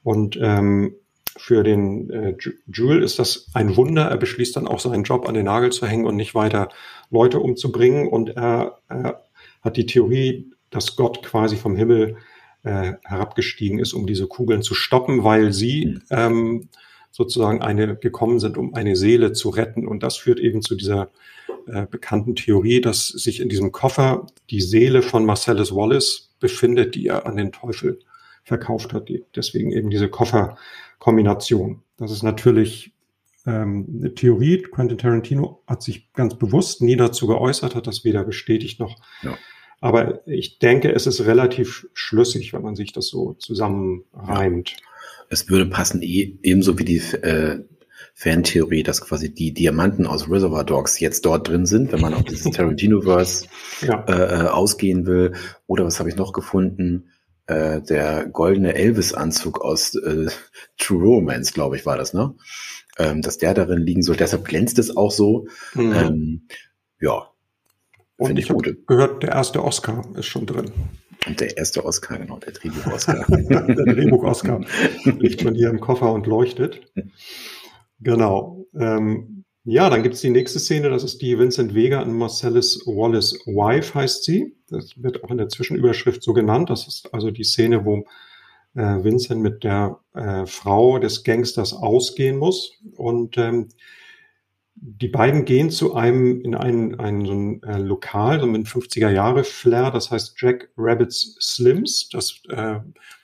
Und 0.03 0.38
ähm, 0.40 0.95
für 1.37 1.62
den 1.64 2.11
äh, 2.11 2.37
Jewel 2.73 3.03
ist 3.03 3.19
das 3.19 3.49
ein 3.55 3.77
Wunder. 3.77 4.05
Er 4.05 4.17
beschließt 4.17 4.57
dann 4.57 4.69
auch 4.69 4.81
seinen 4.81 5.05
Job 5.05 5.29
an 5.29 5.35
den 5.35 5.47
Nagel 5.47 5.71
zu 5.71 5.87
hängen 5.87 6.07
und 6.07 6.17
nicht 6.17 6.35
weiter 6.35 6.69
Leute 7.11 7.40
umzubringen. 7.40 8.09
Und 8.09 8.31
er, 8.31 8.79
er 8.88 9.23
hat 9.62 9.77
die 9.77 9.87
Theorie, 9.87 10.51
dass 10.71 10.97
Gott 10.97 11.23
quasi 11.23 11.57
vom 11.57 11.77
Himmel 11.77 12.17
äh, 12.64 12.94
herabgestiegen 13.05 13.79
ist, 13.79 13.92
um 13.92 14.07
diese 14.07 14.27
Kugeln 14.27 14.62
zu 14.62 14.74
stoppen, 14.74 15.22
weil 15.22 15.53
sie 15.53 15.83
hm. 15.83 16.03
ähm, 16.11 16.68
sozusagen 17.11 17.62
eine 17.62 17.96
gekommen 17.96 18.40
sind, 18.40 18.59
um 18.59 18.74
eine 18.74 18.96
Seele 18.96 19.33
zu 19.33 19.50
retten. 19.50 19.87
Und 19.87 20.03
das 20.03 20.16
führt 20.16 20.40
eben 20.40 20.62
zu 20.62 20.74
dieser 20.74 21.11
äh, 21.66 21.87
bekannten 21.87 22.35
Theorie, 22.35 22.81
dass 22.81 23.09
sich 23.09 23.40
in 23.40 23.48
diesem 23.48 23.70
Koffer 23.70 24.27
die 24.50 24.61
Seele 24.61 25.00
von 25.00 25.24
Marcellus 25.24 25.74
Wallace 25.74 26.35
befindet, 26.40 26.94
die 26.96 27.07
er 27.07 27.27
an 27.27 27.37
den 27.37 27.53
Teufel 27.53 28.00
verkauft 28.42 28.92
hat. 28.92 29.09
Deswegen 29.37 29.70
eben 29.70 29.90
diese 29.90 30.09
Kofferkombination. 30.09 31.83
Das 31.96 32.11
ist 32.11 32.22
natürlich 32.22 32.92
ähm, 33.46 33.87
eine 34.00 34.14
Theorie. 34.14 34.62
Quentin 34.62 34.98
Tarantino 34.98 35.62
hat 35.66 35.83
sich 35.83 36.12
ganz 36.12 36.37
bewusst 36.37 36.83
nie 36.83 36.96
dazu 36.96 37.27
geäußert, 37.27 37.74
hat 37.74 37.87
das 37.87 38.05
weder 38.05 38.24
bestätigt 38.24 38.81
noch. 38.81 38.96
Ja. 39.22 39.37
Aber 39.85 40.27
ich 40.27 40.59
denke, 40.61 40.94
es 40.94 41.07
ist 41.07 41.27
relativ 41.27 41.87
schlüssig, 41.92 42.55
wenn 42.55 42.62
man 42.62 42.75
sich 42.75 42.94
das 42.94 43.09
so 43.09 43.35
zusammenreimt. 43.35 44.79
Es 45.29 45.51
würde 45.51 45.66
passen, 45.66 46.01
eh, 46.01 46.38
ebenso 46.42 46.79
wie 46.79 46.87
die 46.87 46.97
äh, 46.97 47.62
Fantheorie, 48.14 48.83
dass 48.83 49.03
quasi 49.03 49.35
die 49.35 49.53
Diamanten 49.53 50.07
aus 50.07 50.31
Reservoir 50.31 50.64
Dogs 50.64 51.01
jetzt 51.01 51.27
dort 51.27 51.49
drin 51.49 51.66
sind, 51.66 51.92
wenn 51.92 52.01
man 52.01 52.14
auf 52.14 52.25
dieses 52.25 52.51
Tarantino-Verse 52.51 53.47
ja. 53.83 54.03
äh, 54.09 54.47
äh, 54.47 54.49
ausgehen 54.49 55.05
will. 55.05 55.35
Oder 55.66 55.85
was 55.85 55.99
habe 55.99 56.09
ich 56.09 56.16
noch 56.16 56.33
gefunden? 56.33 57.11
Äh, 57.47 57.83
der 57.83 58.25
goldene 58.25 58.75
Elvis-Anzug 58.75 59.61
aus 59.61 59.97
äh, 59.97 60.29
True 60.79 61.05
Romance, 61.05 61.53
glaube 61.53 61.77
ich, 61.77 61.85
war 61.85 61.99
das, 61.99 62.14
ne? 62.14 62.35
Ähm, 62.97 63.20
dass 63.20 63.37
der 63.37 63.53
darin 63.53 63.83
liegen 63.83 64.03
soll. 64.03 64.16
Deshalb 64.16 64.47
glänzt 64.47 64.79
es 64.79 64.97
auch 64.97 65.11
so. 65.11 65.47
Mhm. 65.75 65.92
Ähm, 65.92 66.49
ja. 67.03 67.34
Und 68.16 68.38
ich, 68.38 68.48
habe 68.50 68.74
gehört, 68.87 69.22
der 69.22 69.31
erste 69.31 69.64
Oscar 69.64 70.05
ist 70.16 70.27
schon 70.27 70.46
drin. 70.46 70.70
Und 71.27 71.40
der 71.40 71.57
erste 71.57 71.85
Oscar, 71.85 72.18
genau, 72.18 72.38
der 72.38 72.53
Drehbuch-Oscar. 72.53 73.24
der 73.29 73.94
Drehbuch-Oscar 73.94 74.61
liegt 75.05 75.40
schon 75.40 75.55
hier 75.55 75.70
im 75.70 75.81
Koffer 75.81 76.12
und 76.12 76.27
leuchtet. 76.27 76.92
Genau. 78.00 78.66
Ähm, 78.79 79.44
ja, 79.64 79.88
dann 79.88 80.03
gibt's 80.03 80.20
die 80.20 80.31
nächste 80.31 80.59
Szene, 80.59 80.90
das 80.90 81.05
ist 81.05 81.22
die 81.22 81.38
Vincent 81.38 81.74
Vega 81.74 82.03
und 82.03 82.12
Marcellus 82.12 82.87
Wallace 82.87 83.33
Wife 83.46 83.94
heißt 83.94 84.22
sie. 84.24 84.55
Das 84.68 84.92
wird 85.03 85.24
auch 85.24 85.31
in 85.31 85.38
der 85.38 85.48
Zwischenüberschrift 85.48 86.22
so 86.22 86.35
genannt. 86.35 86.68
Das 86.68 86.87
ist 86.87 87.12
also 87.14 87.31
die 87.31 87.44
Szene, 87.44 87.87
wo 87.87 88.05
äh, 88.74 89.03
Vincent 89.03 89.40
mit 89.40 89.64
der 89.64 90.00
äh, 90.12 90.44
Frau 90.44 90.98
des 90.98 91.24
Gangsters 91.24 91.72
ausgehen 91.72 92.37
muss. 92.37 92.79
Und 92.96 93.38
ähm, 93.38 93.68
die 94.87 95.09
beiden 95.09 95.47
gehen 95.47 95.70
zu 95.70 95.94
einem, 95.94 96.42
in 96.42 96.55
ein, 96.55 97.01
ein, 97.01 97.25
so 97.25 97.33
ein 97.33 97.62
äh, 97.62 97.79
Lokal, 97.79 98.38
so 98.38 98.47
mit 98.47 98.66
50er 98.66 99.09
Jahre 99.09 99.42
Flair, 99.42 99.90
das 99.90 100.11
heißt 100.11 100.35
Jack 100.37 100.68
Rabbits 100.77 101.38
Slims. 101.40 102.11
Das 102.11 102.42
äh, 102.51 102.81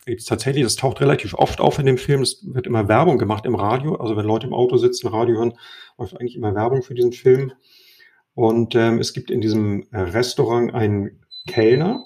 gibt's 0.07 0.25
tatsächlich, 0.25 0.64
das 0.64 0.77
taucht 0.77 1.03
relativ 1.03 1.35
oft 1.35 1.61
auf 1.61 1.79
in 1.79 1.85
dem 1.85 1.99
Film. 1.99 2.23
Es 2.23 2.42
wird 2.46 2.66
immer 2.66 2.88
Werbung 2.88 3.18
gemacht 3.18 3.44
im 3.44 3.55
Radio. 3.55 3.96
Also 3.96 4.16
wenn 4.16 4.25
Leute 4.25 4.46
im 4.46 4.55
Auto 4.55 4.79
sitzen, 4.79 5.09
Radio 5.09 5.37
hören, 5.37 5.53
läuft 5.99 6.18
eigentlich 6.18 6.35
immer 6.35 6.55
Werbung 6.55 6.83
für 6.83 6.94
diesen 6.94 7.12
Film. 7.12 7.53
Und 8.33 8.75
ähm, 8.75 8.99
es 8.99 9.12
gibt 9.12 9.31
in 9.31 9.42
diesem 9.42 9.87
äh, 9.90 10.01
Restaurant 10.01 10.73
einen 10.73 11.20
Kellner, 11.46 12.03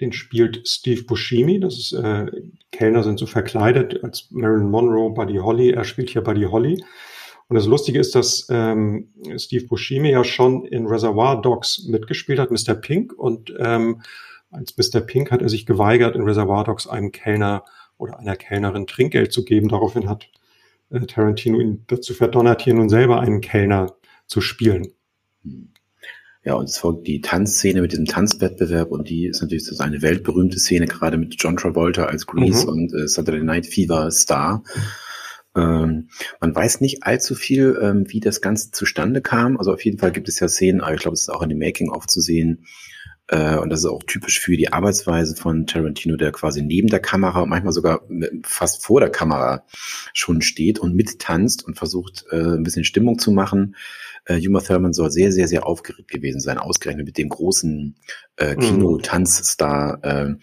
den 0.00 0.12
spielt 0.12 0.68
Steve 0.68 1.02
Buscemi. 1.02 1.58
Das 1.58 1.78
ist, 1.78 1.92
äh, 1.94 2.26
Kellner 2.70 3.02
sind 3.02 3.18
so 3.18 3.26
verkleidet 3.26 4.04
als 4.04 4.28
Marilyn 4.30 4.70
Monroe, 4.70 5.10
Buddy 5.10 5.38
Holly. 5.38 5.70
Er 5.70 5.82
spielt 5.82 6.10
hier 6.10 6.22
Buddy 6.22 6.44
Holly. 6.44 6.80
Und 7.48 7.56
das 7.56 7.66
Lustige 7.66 7.98
ist, 7.98 8.14
dass 8.14 8.46
ähm, 8.50 9.08
Steve 9.36 9.66
Buscemi 9.66 10.10
ja 10.10 10.24
schon 10.24 10.64
in 10.64 10.86
Reservoir 10.86 11.40
Dogs 11.42 11.84
mitgespielt 11.86 12.38
hat, 12.38 12.50
Mr. 12.50 12.74
Pink. 12.74 13.12
Und 13.12 13.52
ähm, 13.58 14.02
als 14.50 14.76
Mr. 14.76 15.00
Pink 15.00 15.30
hat 15.30 15.42
er 15.42 15.48
sich 15.48 15.66
geweigert, 15.66 16.16
in 16.16 16.22
Reservoir 16.22 16.64
Dogs 16.64 16.86
einem 16.86 17.12
Kellner 17.12 17.64
oder 17.98 18.18
einer 18.18 18.36
Kellnerin 18.36 18.86
Trinkgeld 18.86 19.32
zu 19.32 19.44
geben. 19.44 19.68
Daraufhin 19.68 20.08
hat 20.08 20.28
äh, 20.90 21.00
Tarantino 21.00 21.60
ihn 21.60 21.84
dazu 21.86 22.14
verdonnert, 22.14 22.62
hier 22.62 22.74
nun 22.74 22.88
selber 22.88 23.20
einen 23.20 23.40
Kellner 23.40 23.94
zu 24.26 24.40
spielen. 24.40 24.92
Ja, 26.44 26.54
und 26.54 26.68
es 26.68 26.78
folgt 26.78 27.06
die 27.06 27.22
Tanzszene 27.22 27.80
mit 27.80 27.92
diesem 27.92 28.04
Tanzwettbewerb 28.04 28.90
und 28.90 29.08
die 29.08 29.26
ist 29.26 29.40
natürlich 29.40 29.64
so 29.64 29.82
eine 29.82 30.02
weltberühmte 30.02 30.58
Szene, 30.58 30.86
gerade 30.86 31.16
mit 31.16 31.36
John 31.38 31.56
Travolta 31.56 32.04
als 32.04 32.26
Grease 32.26 32.64
mhm. 32.64 32.72
und 32.72 32.94
äh, 32.94 33.08
Saturday 33.08 33.42
Night 33.42 33.66
Fever 33.66 34.10
Star. 34.10 34.62
Ähm, 35.56 36.08
man 36.40 36.54
weiß 36.54 36.80
nicht 36.80 37.04
allzu 37.04 37.34
viel, 37.34 37.78
ähm, 37.80 38.04
wie 38.08 38.20
das 38.20 38.40
Ganze 38.40 38.70
zustande 38.70 39.20
kam. 39.20 39.56
Also 39.56 39.72
auf 39.72 39.84
jeden 39.84 39.98
Fall 39.98 40.12
gibt 40.12 40.28
es 40.28 40.40
ja 40.40 40.48
Szenen, 40.48 40.80
aber 40.80 40.94
ich 40.94 41.00
glaube, 41.00 41.14
es 41.14 41.22
ist 41.22 41.28
auch 41.30 41.42
in 41.42 41.48
dem 41.48 41.58
Making-of 41.58 42.06
zu 42.06 42.20
sehen. 42.20 42.64
Äh, 43.28 43.56
und 43.56 43.70
das 43.70 43.80
ist 43.80 43.86
auch 43.86 44.02
typisch 44.02 44.40
für 44.40 44.56
die 44.56 44.72
Arbeitsweise 44.72 45.34
von 45.34 45.66
Tarantino, 45.66 46.16
der 46.16 46.32
quasi 46.32 46.62
neben 46.62 46.88
der 46.88 47.00
Kamera 47.00 47.40
und 47.40 47.48
manchmal 47.48 47.72
sogar 47.72 48.02
fast 48.42 48.84
vor 48.84 49.00
der 49.00 49.10
Kamera 49.10 49.64
schon 50.12 50.42
steht 50.42 50.78
und 50.78 50.94
mittanzt 50.94 51.64
und 51.64 51.76
versucht, 51.78 52.24
äh, 52.30 52.36
ein 52.36 52.62
bisschen 52.62 52.84
Stimmung 52.84 53.18
zu 53.18 53.32
machen. 53.32 53.76
Äh, 54.26 54.40
Thurman 54.40 54.94
soll 54.94 55.10
sehr, 55.10 55.32
sehr, 55.32 55.48
sehr 55.48 55.66
aufgeregt 55.66 56.10
gewesen 56.10 56.40
sein, 56.40 56.58
ausgerechnet 56.58 57.06
mit 57.06 57.18
dem 57.18 57.28
großen 57.28 57.96
äh, 58.36 58.54
mhm. 58.54 58.60
Kino-Tanzstar 58.60 59.98
äh, 60.02 60.34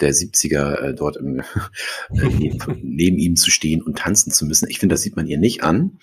der 0.00 0.12
70er 0.12 0.74
äh, 0.78 0.94
dort 0.94 1.16
im, 1.16 1.40
äh, 2.10 2.28
neben, 2.38 2.58
neben 2.82 3.18
ihm 3.18 3.36
zu 3.36 3.50
stehen 3.50 3.82
und 3.82 3.98
tanzen 3.98 4.32
zu 4.32 4.44
müssen. 4.44 4.68
Ich 4.68 4.78
finde, 4.78 4.94
das 4.94 5.02
sieht 5.02 5.16
man 5.16 5.26
ihr 5.26 5.38
nicht 5.38 5.62
an. 5.62 5.98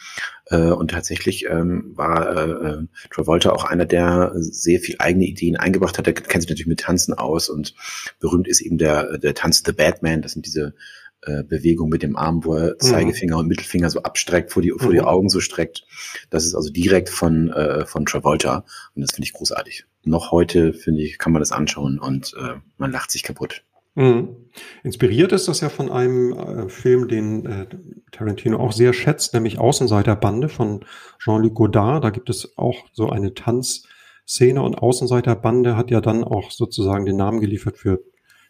Äh, 0.49 0.71
und 0.71 0.91
tatsächlich 0.91 1.45
ähm, 1.45 1.91
war 1.95 2.35
äh, 2.35 2.49
äh, 2.49 2.88
Travolta 3.12 3.51
auch 3.51 3.63
einer, 3.63 3.85
der 3.85 4.31
sehr 4.35 4.79
viel 4.79 4.95
eigene 4.99 5.25
Ideen 5.25 5.57
eingebracht 5.57 5.97
hat. 5.97 6.07
Er 6.07 6.13
kennt 6.13 6.41
sich 6.41 6.49
natürlich 6.49 6.67
mit 6.67 6.81
Tanzen 6.81 7.13
aus 7.13 7.49
und 7.49 7.75
berühmt 8.19 8.47
ist 8.47 8.62
eben 8.62 8.77
der, 8.77 9.17
der 9.17 9.35
Tanz 9.35 9.63
The 9.65 9.73
Batman. 9.73 10.21
Das 10.21 10.33
sind 10.33 10.45
diese 10.45 10.73
äh, 11.21 11.43
Bewegung 11.43 11.89
mit 11.89 12.01
dem 12.01 12.15
Arm, 12.15 12.45
wo 12.45 12.55
er 12.55 12.71
mhm. 12.71 12.79
Zeigefinger 12.79 13.35
mhm. 13.35 13.39
und 13.41 13.47
Mittelfinger 13.47 13.89
so 13.89 14.03
abstreckt, 14.03 14.51
vor 14.51 14.62
die, 14.62 14.73
vor 14.77 14.91
die 14.91 14.99
mhm. 14.99 15.05
Augen 15.05 15.29
so 15.29 15.39
streckt. 15.39 15.85
Das 16.29 16.45
ist 16.45 16.55
also 16.55 16.71
direkt 16.71 17.09
von, 17.09 17.51
äh, 17.51 17.85
von 17.85 18.05
Travolta 18.05 18.63
und 18.95 19.01
das 19.01 19.12
finde 19.12 19.25
ich 19.25 19.33
großartig. 19.33 19.85
Noch 20.05 20.31
heute, 20.31 20.73
finde 20.73 21.01
ich, 21.01 21.17
kann 21.17 21.33
man 21.33 21.41
das 21.41 21.51
anschauen 21.51 21.99
und 21.99 22.33
äh, 22.39 22.55
man 22.77 22.91
lacht 22.91 23.12
sich 23.12 23.23
kaputt. 23.23 23.63
Mhm. 23.99 24.38
Inspiriert 24.81 25.33
ist 25.33 25.49
das 25.49 25.59
ja 25.59 25.67
von 25.67 25.91
einem 25.91 26.31
äh, 26.31 26.69
Film, 26.69 27.09
den 27.09 27.45
äh, 27.45 27.65
Tarantino 28.12 28.57
auch 28.57 28.71
sehr 28.71 28.93
schätzt, 28.93 29.33
nämlich 29.33 29.59
Außenseiterbande 29.59 30.47
von 30.47 30.85
Jean-Luc 31.19 31.53
Godard. 31.53 32.05
Da 32.05 32.09
gibt 32.09 32.29
es 32.29 32.57
auch 32.57 32.77
so 32.93 33.09
eine 33.09 33.33
Tanzszene 33.33 34.62
und 34.62 34.75
Außenseiterbande 34.75 35.75
hat 35.75 35.91
ja 35.91 35.99
dann 35.99 36.23
auch 36.23 36.49
sozusagen 36.49 37.05
den 37.05 37.17
Namen 37.17 37.41
geliefert 37.41 37.77
für 37.77 37.99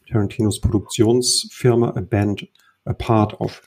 Tarantinos 0.07 0.61
Produktionsfirma 0.61 1.89
A 1.95 2.01
Band 2.01 2.47
Apart 2.85 3.41
auf 3.41 3.63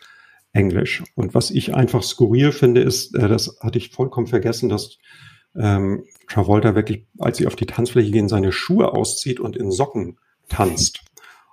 Englisch. 0.53 1.03
Und 1.16 1.35
was 1.35 1.51
ich 1.51 1.75
einfach 1.75 2.05
skurril 2.05 2.53
finde, 2.53 2.81
ist, 2.83 3.16
äh, 3.16 3.27
das 3.27 3.59
hatte 3.61 3.79
ich 3.79 3.90
vollkommen 3.90 4.29
vergessen, 4.29 4.68
dass 4.68 4.99
ähm, 5.57 6.05
Travolta 6.29 6.77
wirklich, 6.77 7.07
als 7.18 7.38
sie 7.38 7.49
auf 7.49 7.57
die 7.57 7.66
Tanzfläche 7.66 8.12
gehen, 8.12 8.29
seine 8.29 8.53
Schuhe 8.53 8.92
auszieht 8.92 9.40
und 9.40 9.57
in 9.57 9.73
Socken 9.73 10.18
tanzt. 10.49 11.03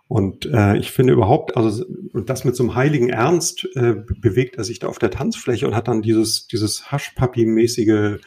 Und 0.09 0.47
äh, 0.47 0.75
ich 0.77 0.91
finde 0.91 1.13
überhaupt, 1.13 1.55
also 1.55 1.85
und 2.13 2.29
das 2.29 2.43
mit 2.43 2.55
so 2.55 2.63
einem 2.63 2.75
heiligen 2.75 3.09
Ernst 3.09 3.65
äh, 3.75 3.93
bewegt 3.93 4.57
er 4.57 4.63
sich 4.63 4.79
da 4.79 4.87
auf 4.87 4.99
der 4.99 5.11
Tanzfläche 5.11 5.67
und 5.67 5.75
hat 5.75 5.87
dann 5.87 6.01
dieses 6.01 6.47
dieses 6.47 6.91
Haschpapi-mäßige 6.91 8.19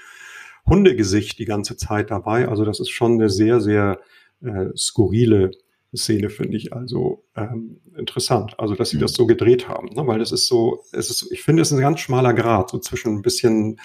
Hundegesicht 0.65 1.41
die 1.41 1.45
ganze 1.45 1.77
Zeit 1.77 2.13
dabei. 2.13 2.47
Also 2.49 2.65
das 2.65 2.79
ist 2.79 2.91
schon 2.91 3.15
eine 3.15 3.29
sehr 3.29 3.61
sehr 3.61 4.01
äh, 4.43 4.69
skurrile 4.77 5.51
Szene 5.95 6.31
finde 6.31 6.57
ich 6.57 6.73
also 6.73 7.25
ähm, 7.37 7.81
interessant. 7.97 8.59
Also, 8.59 8.75
dass 8.75 8.91
sie 8.91 8.99
das 8.99 9.13
so 9.13 9.27
gedreht 9.27 9.69
haben, 9.69 9.89
ne? 9.89 10.07
weil 10.07 10.19
das 10.19 10.33
ist 10.33 10.47
so, 10.47 10.85
es 10.93 11.11
ist, 11.11 11.31
ich 11.31 11.43
finde, 11.43 11.63
es 11.63 11.69
ist 11.71 11.77
ein 11.77 11.83
ganz 11.83 12.01
schmaler 12.01 12.33
Grad, 12.33 12.71
so 12.71 12.79
zwischen 12.79 13.17
ein 13.17 13.23
bisschen 13.23 13.79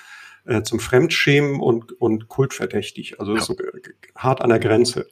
äh, 0.45 0.61
zum 0.63 0.79
Fremdschämen 0.79 1.59
und, 1.59 1.99
und 1.99 2.29
kultverdächtig. 2.29 3.19
Also 3.19 3.35
ja. 3.35 3.41
so 3.41 3.55
hart 4.15 4.41
an 4.41 4.49
der 4.49 4.59
Grenze. 4.59 5.07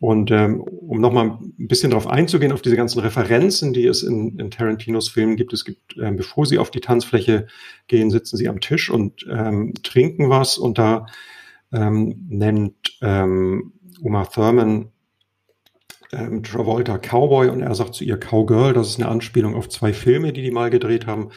Und 0.00 0.30
ähm, 0.30 0.62
um 0.62 0.98
nochmal 0.98 1.38
ein 1.42 1.68
bisschen 1.68 1.90
darauf 1.90 2.06
einzugehen, 2.06 2.52
auf 2.52 2.62
diese 2.62 2.76
ganzen 2.76 3.00
Referenzen, 3.00 3.74
die 3.74 3.86
es 3.86 4.02
in, 4.02 4.38
in 4.38 4.50
Tarantinos 4.50 5.10
Filmen 5.10 5.36
gibt, 5.36 5.52
es 5.52 5.66
gibt, 5.66 5.98
ähm, 5.98 6.16
bevor 6.16 6.46
sie 6.46 6.58
auf 6.58 6.70
die 6.70 6.80
Tanzfläche 6.80 7.46
gehen, 7.86 8.10
sitzen 8.10 8.38
sie 8.38 8.48
am 8.48 8.60
Tisch 8.60 8.88
und 8.88 9.26
ähm, 9.30 9.74
trinken 9.82 10.30
was 10.30 10.56
und 10.56 10.78
da 10.78 11.04
ähm, 11.70 12.26
nennt 12.30 12.96
ähm, 13.02 13.74
Uma 14.00 14.24
Thurman 14.24 14.90
ähm, 16.12 16.42
Travolta 16.42 16.96
Cowboy 16.96 17.50
und 17.50 17.60
er 17.60 17.74
sagt 17.74 17.94
zu 17.94 18.04
ihr 18.04 18.18
Cowgirl. 18.18 18.72
Das 18.72 18.88
ist 18.88 18.98
eine 18.98 19.08
Anspielung 19.10 19.54
auf 19.54 19.68
zwei 19.68 19.92
Filme, 19.92 20.32
die 20.32 20.42
die 20.42 20.50
mal 20.50 20.70
gedreht 20.70 21.06
haben. 21.06 21.28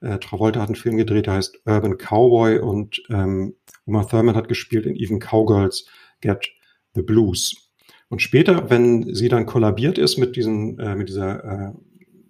Äh, 0.00 0.18
Travolta 0.18 0.60
hat 0.60 0.68
einen 0.68 0.76
Film 0.76 0.96
gedreht, 0.96 1.26
der 1.26 1.34
heißt 1.34 1.60
Urban 1.66 1.98
Cowboy 1.98 2.58
und 2.58 3.02
ähm, 3.10 3.54
Uma 3.84 4.04
Thurman 4.04 4.34
hat 4.34 4.48
gespielt 4.48 4.86
in 4.86 4.96
Even 4.96 5.18
Cowgirls 5.18 5.86
Get 6.22 6.48
the 6.94 7.02
Blues. 7.02 7.67
Und 8.08 8.22
später, 8.22 8.70
wenn 8.70 9.14
sie 9.14 9.28
dann 9.28 9.46
kollabiert 9.46 9.98
ist 9.98 10.16
mit, 10.18 10.36
diesen, 10.36 10.78
äh, 10.78 10.94
mit 10.94 11.08
dieser, 11.08 11.44
äh, 11.44 11.72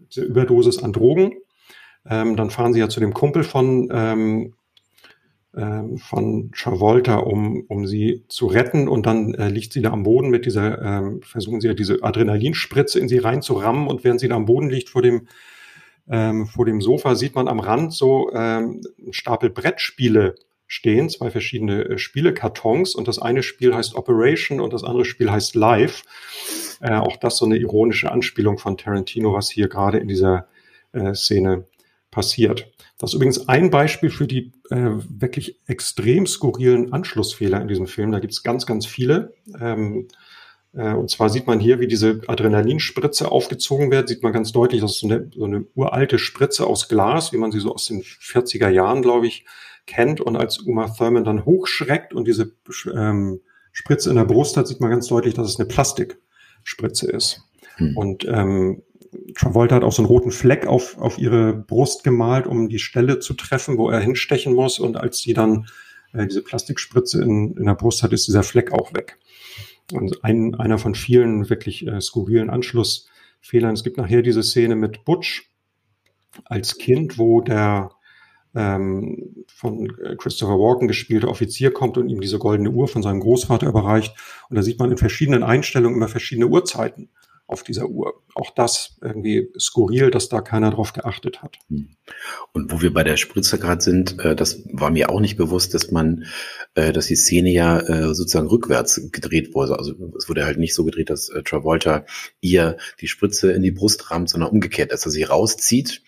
dieser 0.09 0.27
Überdosis 0.27 0.83
an 0.83 0.93
Drogen, 0.93 1.35
ähm, 2.09 2.37
dann 2.37 2.51
fahren 2.51 2.73
sie 2.73 2.81
ja 2.81 2.89
zu 2.89 3.01
dem 3.01 3.15
Kumpel 3.15 3.45
von, 3.45 3.89
ähm, 3.93 4.55
ähm, 5.57 5.99
von 5.99 6.51
Travolta, 6.53 7.17
um, 7.17 7.65
um 7.69 7.87
sie 7.87 8.25
zu 8.29 8.47
retten. 8.47 8.89
Und 8.89 9.07
dann 9.07 9.35
äh, 9.35 9.49
liegt 9.49 9.73
sie 9.73 9.83
da 9.83 9.91
am 9.91 10.03
Boden 10.03 10.31
mit 10.31 10.47
dieser, 10.47 10.81
ähm, 10.83 11.21
versuchen 11.23 11.61
sie 11.61 11.69
ja 11.69 11.75
diese 11.75 12.03
Adrenalinspritze 12.03 12.99
in 12.99 13.09
sie 13.09 13.19
reinzurammen. 13.19 13.87
Und 13.87 14.05
während 14.05 14.21
sie 14.21 14.29
da 14.29 14.37
am 14.37 14.47
Boden 14.47 14.71
liegt 14.71 14.89
vor 14.89 15.03
dem, 15.03 15.29
ähm, 16.11 16.47
vor 16.47 16.65
dem 16.65 16.81
Sofa, 16.81 17.15
sieht 17.15 17.35
man 17.35 17.49
am 17.49 17.61
Rand 17.61 17.93
so 17.93 18.31
ähm, 18.33 18.81
einen 18.99 19.13
Stapel 19.13 19.51
Brettspiele 19.51 20.35
stehen, 20.69 21.09
zwei 21.09 21.31
verschiedene 21.31 21.85
äh, 21.85 21.99
Spielekartons 21.99 22.95
und 22.95 23.09
das 23.09 23.19
eine 23.19 23.43
Spiel 23.43 23.75
heißt 23.75 23.97
Operation 23.97 24.61
und 24.61 24.73
das 24.73 24.85
andere 24.85 25.05
Spiel 25.05 25.33
heißt 25.33 25.57
Live. 25.57 26.05
Äh, 26.81 26.95
auch 26.95 27.17
das 27.17 27.39
so 27.39 27.47
eine 27.47 27.57
ironische 27.57 28.13
Anspielung 28.13 28.59
von 28.59 28.77
Tarantino, 28.77 29.33
was 29.33 29.51
hier 29.51 29.69
gerade 29.69 29.99
in 29.99 30.07
dieser 30.07 30.47
äh, 30.93 31.15
Szene 31.15 31.65
passiert. 32.11 32.71
Das 32.99 33.11
ist 33.11 33.15
übrigens 33.15 33.49
ein 33.49 33.71
Beispiel 33.71 34.11
für 34.11 34.27
die 34.27 34.53
äh, 34.71 34.91
wirklich 35.09 35.59
extrem 35.67 36.27
skurrilen 36.27 36.93
Anschlussfehler 36.93 37.61
in 37.61 37.69
diesem 37.69 37.87
Film. 37.87 38.13
Da 38.13 38.19
gibt 38.19 38.33
es 38.33 38.43
ganz, 38.43 38.67
ganz 38.67 38.87
viele. 38.87 39.35
Ähm, 39.61 40.09
äh, 40.75 40.93
und 40.93 41.11
zwar 41.11 41.31
sieht 41.31 41.47
man 41.47 41.61
hier, 41.61 41.81
wie 41.81 41.87
diese 41.87 42.21
Adrenalinspritze 42.27 43.31
aufgezogen 43.31 43.91
wird. 43.91 44.09
Sieht 44.09 44.23
man 44.23 44.33
ganz 44.33 44.53
deutlich, 44.53 44.81
das 44.81 44.93
ist 44.93 45.01
so 45.01 45.09
eine, 45.09 45.31
so 45.35 45.45
eine 45.45 45.65
uralte 45.75 46.19
Spritze 46.19 46.67
aus 46.67 46.89
Glas, 46.89 47.33
wie 47.33 47.39
man 47.39 47.53
sie 47.53 47.61
so 47.61 47.73
aus 47.73 47.87
den 47.87 48.03
40er 48.03 48.69
Jahren, 48.69 49.01
glaube 49.01 49.27
ich, 49.27 49.47
kennt 49.89 50.21
und 50.21 50.37
als 50.37 50.59
Uma 50.59 50.89
Thurman 50.89 51.25
dann 51.25 51.45
hochschreckt 51.45 52.15
und 52.15 52.29
diese 52.29 52.53
ähm, 52.95 53.41
Spritze 53.73 54.11
in 54.11 54.17
der 54.17 54.25
Brust 54.25 54.57
hat, 54.57 54.69
sieht 54.69 54.81
man 54.81 54.91
ganz 54.91 55.09
deutlich, 55.09 55.35
dass 55.35 55.49
es 55.49 55.59
eine 55.59 55.69
Plastikspritze 55.69 57.11
ist. 57.11 57.43
Hm. 57.77 57.97
Und 57.97 58.25
ähm, 58.27 58.83
Travolta 59.35 59.77
hat 59.77 59.85
auch 59.85 59.93
so 59.93 60.03
einen 60.03 60.09
roten 60.09 60.31
Fleck 60.31 60.67
auf, 60.67 60.99
auf 60.99 61.19
ihre 61.19 61.55
Brust 61.55 62.05
gemalt, 62.05 62.47
um 62.47 62.69
die 62.69 62.79
Stelle 62.79 63.19
zu 63.19 63.35
treffen, 63.35 63.79
wo 63.79 63.89
er 63.89 64.01
hinstechen 64.01 64.55
muss. 64.55 64.79
Und 64.79 64.97
als 64.97 65.19
sie 65.19 65.33
dann 65.33 65.67
äh, 66.13 66.27
diese 66.27 66.43
Plastikspritze 66.43 67.23
in, 67.23 67.57
in 67.57 67.65
der 67.65 67.75
Brust 67.75 68.03
hat, 68.03 68.13
ist 68.13 68.27
dieser 68.27 68.43
Fleck 68.43 68.73
auch 68.73 68.95
weg. 68.95 69.19
Und 69.93 70.23
ein, 70.23 70.55
einer 70.55 70.79
von 70.79 70.95
vielen 70.95 71.49
wirklich 71.49 71.87
äh, 71.87 72.01
skurrilen 72.01 72.51
Anschlussfehlern. 72.51 73.73
Es 73.73 73.85
gibt 73.85 73.97
nachher 73.97 74.21
diese 74.23 74.43
Szene 74.43 74.77
mit 74.77 75.05
Butch 75.05 75.51
als 76.45 76.77
Kind, 76.77 77.17
wo 77.17 77.41
der 77.41 77.91
ähm, 78.59 79.45
von 79.47 79.89
Christopher 80.19 80.59
Walken 80.59 80.89
gespielte 80.89 81.29
Offizier 81.29 81.71
kommt 81.71 81.97
und 81.97 82.09
ihm 82.09 82.21
diese 82.21 82.39
goldene 82.39 82.71
Uhr 82.71 82.89
von 82.89 83.05
seinem 83.05 83.21
Großvater 83.21 83.69
überreicht. 83.69 84.17
Und 84.51 84.57
da 84.57 84.63
sieht 84.63 84.81
man 84.81 84.91
in 84.91 84.99
verschiedenen 84.99 85.45
Einstellungen 85.45 85.97
immer 85.97 86.09
verschiedene 86.09 86.49
Uhrzeiten 86.49 87.09
auf 87.47 87.63
dieser 87.63 87.89
Uhr. 87.89 88.23
Auch 88.35 88.51
das 88.55 88.99
irgendwie 89.01 89.49
skurril, 89.59 90.11
dass 90.11 90.29
da 90.29 90.41
keiner 90.41 90.71
drauf 90.71 90.93
geachtet 90.93 91.41
hat. 91.41 91.59
Hm. 91.69 91.91
Und 92.53 92.73
wo 92.73 92.83
wir 92.83 92.93
bei 92.93 93.05
der 93.05 93.17
Spritze 93.17 93.61
gerade 93.61 93.81
sind, 93.81 94.19
äh, 94.19 94.35
das 94.35 94.65
war 94.73 94.91
mir 94.91 95.09
auch 95.09 95.21
nicht 95.21 95.37
bewusst, 95.37 95.73
dass 95.73 95.93
man, 95.93 96.25
äh, 96.75 96.93
dass 96.93 97.07
die 97.07 97.17
Szene 97.17 97.51
ja 97.51 97.79
äh, 97.79 98.15
sozusagen 98.15 98.49
rückwärts 98.49 99.01
gedreht 99.13 99.55
wurde. 99.55 99.79
Also 99.79 99.95
es 100.19 100.29
wurde 100.29 100.45
halt 100.45 100.59
nicht 100.59 100.75
so 100.75 100.85
gedreht, 100.85 101.11
dass 101.11 101.29
äh, 101.29 101.43
Travolta 101.45 102.05
ihr 102.41 102.77
die 103.01 103.09
Spritze 103.09 103.53
in 103.53 103.63
die 103.63 103.73
Brust 103.73 104.11
rammt, 104.11 104.29
sondern 104.29 104.51
umgekehrt, 104.51 104.93
dass 104.93 105.07
er 105.07 105.13
sie 105.13 105.23
rauszieht. 105.23 106.03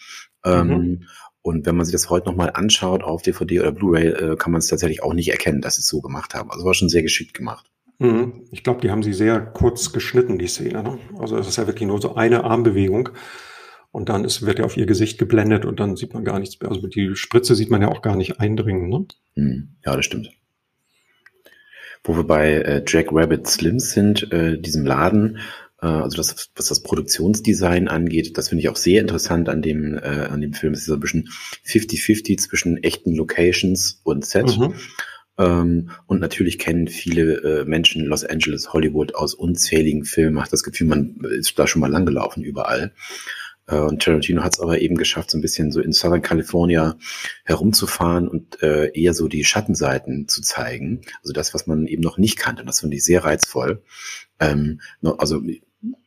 Ähm, 0.44 0.68
mhm. 0.68 1.06
Und 1.42 1.64
wenn 1.64 1.76
man 1.76 1.86
sich 1.86 1.92
das 1.92 2.10
heute 2.10 2.28
nochmal 2.28 2.50
anschaut 2.52 3.02
auf 3.02 3.22
DVD 3.22 3.60
oder 3.60 3.72
Blu-ray, 3.72 4.08
äh, 4.08 4.36
kann 4.36 4.52
man 4.52 4.58
es 4.58 4.66
tatsächlich 4.66 5.02
auch 5.02 5.14
nicht 5.14 5.30
erkennen, 5.30 5.62
dass 5.62 5.76
sie 5.76 5.80
es 5.80 5.88
so 5.88 6.00
gemacht 6.00 6.34
haben. 6.34 6.50
Also 6.50 6.64
war 6.64 6.74
schon 6.74 6.90
sehr 6.90 7.02
geschickt 7.02 7.34
gemacht. 7.34 7.70
Mhm. 7.98 8.46
Ich 8.50 8.62
glaube, 8.62 8.80
die 8.80 8.90
haben 8.90 9.02
sie 9.02 9.12
sehr 9.12 9.40
kurz 9.40 9.92
geschnitten, 9.92 10.38
die 10.38 10.48
Szene. 10.48 10.82
Ne? 10.82 10.98
Also 11.18 11.38
es 11.38 11.48
ist 11.48 11.56
ja 11.56 11.66
wirklich 11.66 11.86
nur 11.86 12.00
so 12.00 12.14
eine 12.14 12.44
Armbewegung. 12.44 13.10
Und 13.92 14.08
dann 14.08 14.24
ist, 14.24 14.46
wird 14.46 14.58
ja 14.58 14.64
auf 14.64 14.76
ihr 14.76 14.86
Gesicht 14.86 15.18
geblendet 15.18 15.64
und 15.64 15.80
dann 15.80 15.96
sieht 15.96 16.14
man 16.14 16.24
gar 16.24 16.38
nichts 16.38 16.60
mehr. 16.60 16.70
Also 16.70 16.86
die 16.86 17.16
Spritze 17.16 17.54
sieht 17.54 17.70
man 17.70 17.82
ja 17.82 17.88
auch 17.88 18.02
gar 18.02 18.16
nicht 18.16 18.38
eindringen. 18.38 18.88
Ne? 18.88 19.06
Mhm. 19.34 19.68
Ja, 19.84 19.96
das 19.96 20.04
stimmt. 20.04 20.30
Wo 22.04 22.16
wir 22.16 22.24
bei 22.24 22.52
äh, 22.52 22.84
Jack 22.86 23.08
Rabbit 23.10 23.46
Slims 23.46 23.90
sind, 23.90 24.32
äh, 24.32 24.58
diesem 24.58 24.86
Laden, 24.86 25.38
also 25.86 26.16
das, 26.16 26.50
was 26.54 26.66
das 26.66 26.82
Produktionsdesign 26.82 27.88
angeht, 27.88 28.36
das 28.36 28.48
finde 28.48 28.62
ich 28.62 28.68
auch 28.68 28.76
sehr 28.76 29.00
interessant 29.00 29.48
an 29.48 29.62
dem, 29.62 29.96
äh, 29.96 30.26
an 30.30 30.40
dem 30.40 30.52
Film. 30.52 30.74
Es 30.74 30.80
ist 30.80 30.86
so 30.86 30.94
ein 30.94 31.00
bisschen 31.00 31.28
50-50 31.66 32.38
zwischen 32.38 32.82
echten 32.82 33.14
Locations 33.14 34.00
und 34.04 34.26
Set. 34.26 34.58
Mhm. 34.58 34.74
Ähm, 35.38 35.90
und 36.06 36.20
natürlich 36.20 36.58
kennen 36.58 36.86
viele 36.86 37.62
äh, 37.62 37.64
Menschen 37.64 38.04
Los 38.04 38.24
Angeles, 38.24 38.74
Hollywood 38.74 39.14
aus 39.14 39.32
unzähligen 39.32 40.04
Filmen. 40.04 40.34
Macht 40.34 40.52
das 40.52 40.62
Gefühl, 40.62 40.86
man 40.86 41.16
ist 41.38 41.58
da 41.58 41.66
schon 41.66 41.80
mal 41.80 41.90
langgelaufen 41.90 42.44
überall. 42.44 42.92
Äh, 43.66 43.78
und 43.78 44.02
Tarantino 44.02 44.42
hat 44.42 44.54
es 44.54 44.60
aber 44.60 44.80
eben 44.80 44.96
geschafft, 44.96 45.30
so 45.30 45.38
ein 45.38 45.42
bisschen 45.42 45.72
so 45.72 45.80
in 45.80 45.92
Southern 45.92 46.22
California 46.22 46.98
herumzufahren 47.44 48.28
und 48.28 48.62
äh, 48.62 48.90
eher 48.92 49.14
so 49.14 49.28
die 49.28 49.44
Schattenseiten 49.44 50.28
zu 50.28 50.42
zeigen. 50.42 51.00
Also 51.22 51.32
das, 51.32 51.54
was 51.54 51.66
man 51.66 51.86
eben 51.86 52.02
noch 52.02 52.18
nicht 52.18 52.36
kannte. 52.36 52.62
Und 52.62 52.66
das 52.66 52.80
finde 52.80 52.96
ich 52.96 53.04
sehr 53.04 53.24
reizvoll. 53.24 53.82
Ähm, 54.40 54.80
also 55.02 55.40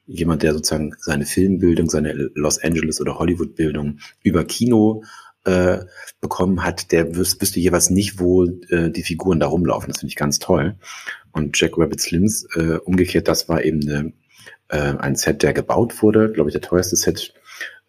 jemand, 0.06 0.44
der 0.44 0.54
sozusagen 0.54 0.96
seine 1.00 1.26
Filmbildung, 1.26 1.90
seine 1.90 2.14
Los 2.36 2.62
Angeles 2.62 3.00
oder 3.00 3.20
Hollywood-Bildung 3.20 4.00
über 4.22 4.44
Kino 4.46 5.04
äh, 5.46 5.80
bekommen 6.22 6.64
hat, 6.64 6.92
der 6.92 7.16
wüs 7.16 7.40
wüsste 7.40 7.60
jeweils 7.60 7.90
nicht, 7.90 8.20
wo 8.20 8.46
äh, 8.46 8.90
die 8.90 9.04
Figuren 9.04 9.40
da 9.40 9.48
rumlaufen. 9.48 9.90
Das 9.90 10.00
finde 10.00 10.12
ich 10.12 10.16
ganz 10.16 10.40
toll. 10.40 10.76
Und 11.32 11.60
Jack 11.60 11.78
Rabbit 11.78 12.00
Slims, 12.00 12.46
äh, 12.56 12.78
umgekehrt, 12.78 13.28
das 13.28 13.50
war 13.50 13.64
eben 13.64 13.82
eine, 13.82 14.14
äh, 14.70 14.98
ein 14.98 15.16
Set, 15.16 15.44
der 15.44 15.54
gebaut 15.54 16.02
wurde, 16.02 16.32
glaube 16.32 16.50
ich, 16.50 16.54
der 16.54 16.62
teuerste 16.62 16.96
Set 16.96 17.34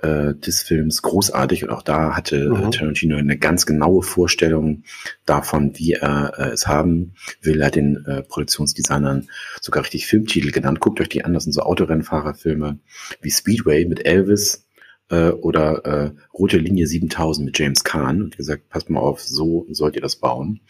äh, 0.05 0.35
des 0.35 0.61
Films 0.61 1.03
großartig 1.03 1.65
und 1.65 1.71
auch 1.71 1.83
da 1.83 2.15
hatte 2.15 2.37
äh, 2.37 2.49
mhm. 2.49 2.71
Tarantino 2.71 3.17
eine 3.17 3.39
ganz 3.39 3.65
genaue 3.65 4.03
Vorstellung 4.03 4.83
davon, 5.25 5.73
wie 5.77 5.93
er 5.93 6.35
äh, 6.37 6.49
es 6.51 6.67
haben 6.67 7.15
will. 7.41 7.61
Er 7.61 7.69
hat 7.69 7.77
den 7.77 8.05
äh, 8.05 8.23
Produktionsdesignern 8.23 9.29
sogar 9.61 9.83
richtig 9.83 10.07
Filmtitel 10.07 10.51
genannt. 10.51 10.81
Guckt 10.81 11.01
euch 11.01 11.09
die 11.09 11.25
an, 11.25 11.33
das 11.33 11.45
sind 11.45 11.53
so 11.53 11.63
Autorennfahrerfilme 11.63 12.79
wie 13.23 13.31
Speedway 13.31 13.87
mit 13.87 14.05
Elvis 14.05 14.67
äh, 15.09 15.31
oder 15.31 15.85
äh, 15.87 16.11
Rote 16.35 16.59
Linie 16.59 16.87
7000 16.87 17.47
mit 17.47 17.59
James 17.59 17.83
Kahn 17.83 18.23
und 18.23 18.37
gesagt, 18.37 18.69
passt 18.69 18.91
mal 18.91 19.01
auf, 19.01 19.23
so 19.23 19.67
sollt 19.71 19.97
ihr 19.97 20.03
das 20.03 20.17
bauen. 20.17 20.61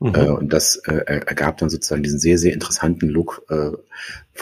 Mhm. 0.00 0.14
Äh, 0.14 0.28
und 0.28 0.52
das 0.52 0.76
äh, 0.76 0.92
ergab 1.04 1.56
dann 1.58 1.70
sozusagen 1.70 2.02
diesen 2.02 2.18
sehr, 2.18 2.36
sehr 2.36 2.52
interessanten 2.52 3.08
Look 3.08 3.42
äh, 3.48 3.70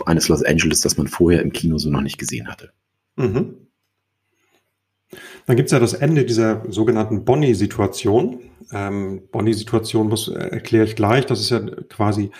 eines 0.07 0.29
Los 0.29 0.43
Angeles, 0.43 0.81
das 0.81 0.97
man 0.97 1.07
vorher 1.07 1.43
im 1.43 1.53
Kino 1.53 1.79
so 1.79 1.89
noch 1.89 2.03
nicht 2.03 2.19
gesehen 2.19 2.49
hatte. 2.49 2.73
Mhm. 3.17 3.60
Dann 5.47 5.57
gibt 5.57 5.67
es 5.67 5.73
ja 5.73 5.79
das 5.79 5.95
Ende 5.95 6.25
dieser 6.25 6.63
sogenannten 6.69 7.25
Bonnie-Situation. 7.25 8.41
Ähm, 8.73 9.23
Bonnie-Situation 9.33 10.11
erkläre 10.11 10.85
ich 10.85 10.97
gleich. 10.97 11.27
Das 11.27 11.41
ist 11.41 11.51
ja 11.51 11.61
quasi, 11.89 12.31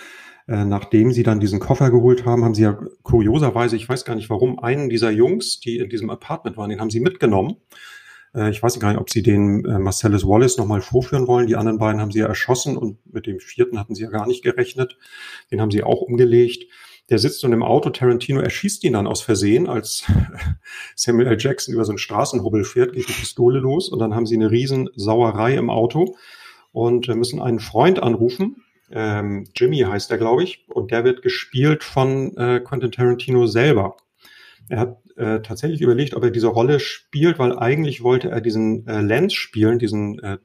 äh, 0.47 0.65
nachdem 0.65 1.11
sie 1.11 1.23
dann 1.23 1.39
diesen 1.39 1.59
Koffer 1.59 1.91
geholt 1.91 2.25
haben, 2.25 2.43
haben 2.43 2.55
sie 2.55 2.63
ja 2.63 2.79
kurioserweise, 3.03 3.75
ich 3.75 3.87
weiß 3.87 4.05
gar 4.05 4.15
nicht 4.15 4.29
warum, 4.29 4.59
einen 4.59 4.89
dieser 4.89 5.11
Jungs, 5.11 5.59
die 5.59 5.77
in 5.77 5.89
diesem 5.89 6.09
Apartment 6.09 6.57
waren, 6.57 6.69
den 6.69 6.79
haben 6.79 6.89
sie 6.89 6.99
mitgenommen. 6.99 7.57
Äh, 8.33 8.49
ich 8.49 8.61
weiß 8.61 8.79
gar 8.79 8.89
nicht, 8.89 9.01
ob 9.01 9.09
sie 9.09 9.23
den 9.23 9.65
äh, 9.65 9.79
Marcellus 9.79 10.25
Wallace 10.25 10.57
nochmal 10.57 10.81
vorführen 10.81 11.27
wollen. 11.27 11.47
Die 11.47 11.55
anderen 11.55 11.79
beiden 11.79 12.01
haben 12.01 12.11
sie 12.11 12.19
ja 12.19 12.27
erschossen 12.27 12.77
und 12.77 12.97
mit 13.11 13.27
dem 13.27 13.39
vierten 13.39 13.79
hatten 13.79 13.95
sie 13.95 14.03
ja 14.03 14.09
gar 14.09 14.27
nicht 14.27 14.43
gerechnet. 14.43 14.97
Den 15.51 15.61
haben 15.61 15.71
sie 15.71 15.83
auch 15.83 16.01
umgelegt 16.01 16.65
der 17.11 17.19
sitzt 17.19 17.43
und 17.43 17.51
im 17.51 17.61
Auto, 17.61 17.89
Tarantino 17.89 18.39
erschießt 18.39 18.85
ihn 18.85 18.93
dann 18.93 19.05
aus 19.05 19.21
Versehen, 19.21 19.67
als 19.67 20.05
Samuel 20.95 21.27
L. 21.27 21.37
Jackson 21.37 21.73
über 21.73 21.83
so 21.83 21.91
einen 21.91 21.97
Straßenhubbel 21.97 22.63
fährt, 22.63 22.93
geht 22.93 23.09
die 23.09 23.13
Pistole 23.13 23.59
los 23.59 23.89
und 23.89 23.99
dann 23.99 24.15
haben 24.15 24.25
sie 24.25 24.35
eine 24.35 24.49
riesen 24.49 24.89
Sauerei 24.95 25.55
im 25.55 25.69
Auto 25.69 26.15
und 26.71 27.09
äh, 27.09 27.15
müssen 27.15 27.41
einen 27.41 27.59
Freund 27.59 28.01
anrufen. 28.01 28.63
Ähm, 28.89 29.45
Jimmy 29.53 29.79
heißt 29.79 30.09
er, 30.09 30.17
glaube 30.17 30.43
ich, 30.43 30.65
und 30.69 30.91
der 30.91 31.03
wird 31.03 31.21
gespielt 31.21 31.83
von 31.83 32.35
äh, 32.37 32.61
Quentin 32.61 32.93
Tarantino 32.93 33.45
selber. 33.45 33.97
Er 34.69 34.79
hat 34.79 34.97
äh, 35.17 35.41
tatsächlich 35.41 35.81
überlegt, 35.81 36.15
ob 36.15 36.23
er 36.23 36.31
diese 36.31 36.47
Rolle 36.47 36.79
spielt, 36.79 37.39
weil 37.39 37.59
eigentlich 37.59 38.03
wollte 38.03 38.29
er 38.29 38.39
diesen 38.39 38.87
äh, 38.87 39.01
Lance 39.01 39.35
spielen, 39.35 39.79
diesen 39.79 40.19
äh, 40.19 40.37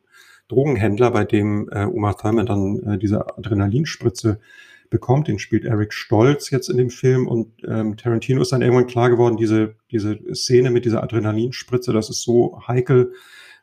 Drogenhändler, 0.48 1.12
bei 1.12 1.24
dem 1.24 1.68
äh, 1.70 1.84
Uma 1.84 2.14
Thurman 2.14 2.46
dann 2.46 2.82
äh, 2.82 2.98
diese 2.98 3.38
Adrenalinspritze 3.38 4.40
bekommt. 4.90 5.28
Den 5.28 5.38
spielt 5.38 5.64
Eric 5.64 5.92
Stolz 5.92 6.50
jetzt 6.50 6.68
in 6.68 6.76
dem 6.76 6.90
Film 6.90 7.26
und 7.26 7.62
ähm, 7.66 7.96
Tarantino 7.96 8.42
ist 8.42 8.52
dann 8.52 8.62
irgendwann 8.62 8.86
klar 8.86 9.10
geworden, 9.10 9.36
diese, 9.36 9.76
diese 9.90 10.18
Szene 10.34 10.70
mit 10.70 10.84
dieser 10.84 11.02
Adrenalinspritze, 11.02 11.92
das 11.92 12.10
ist 12.10 12.22
so 12.22 12.60
heikel, 12.66 13.12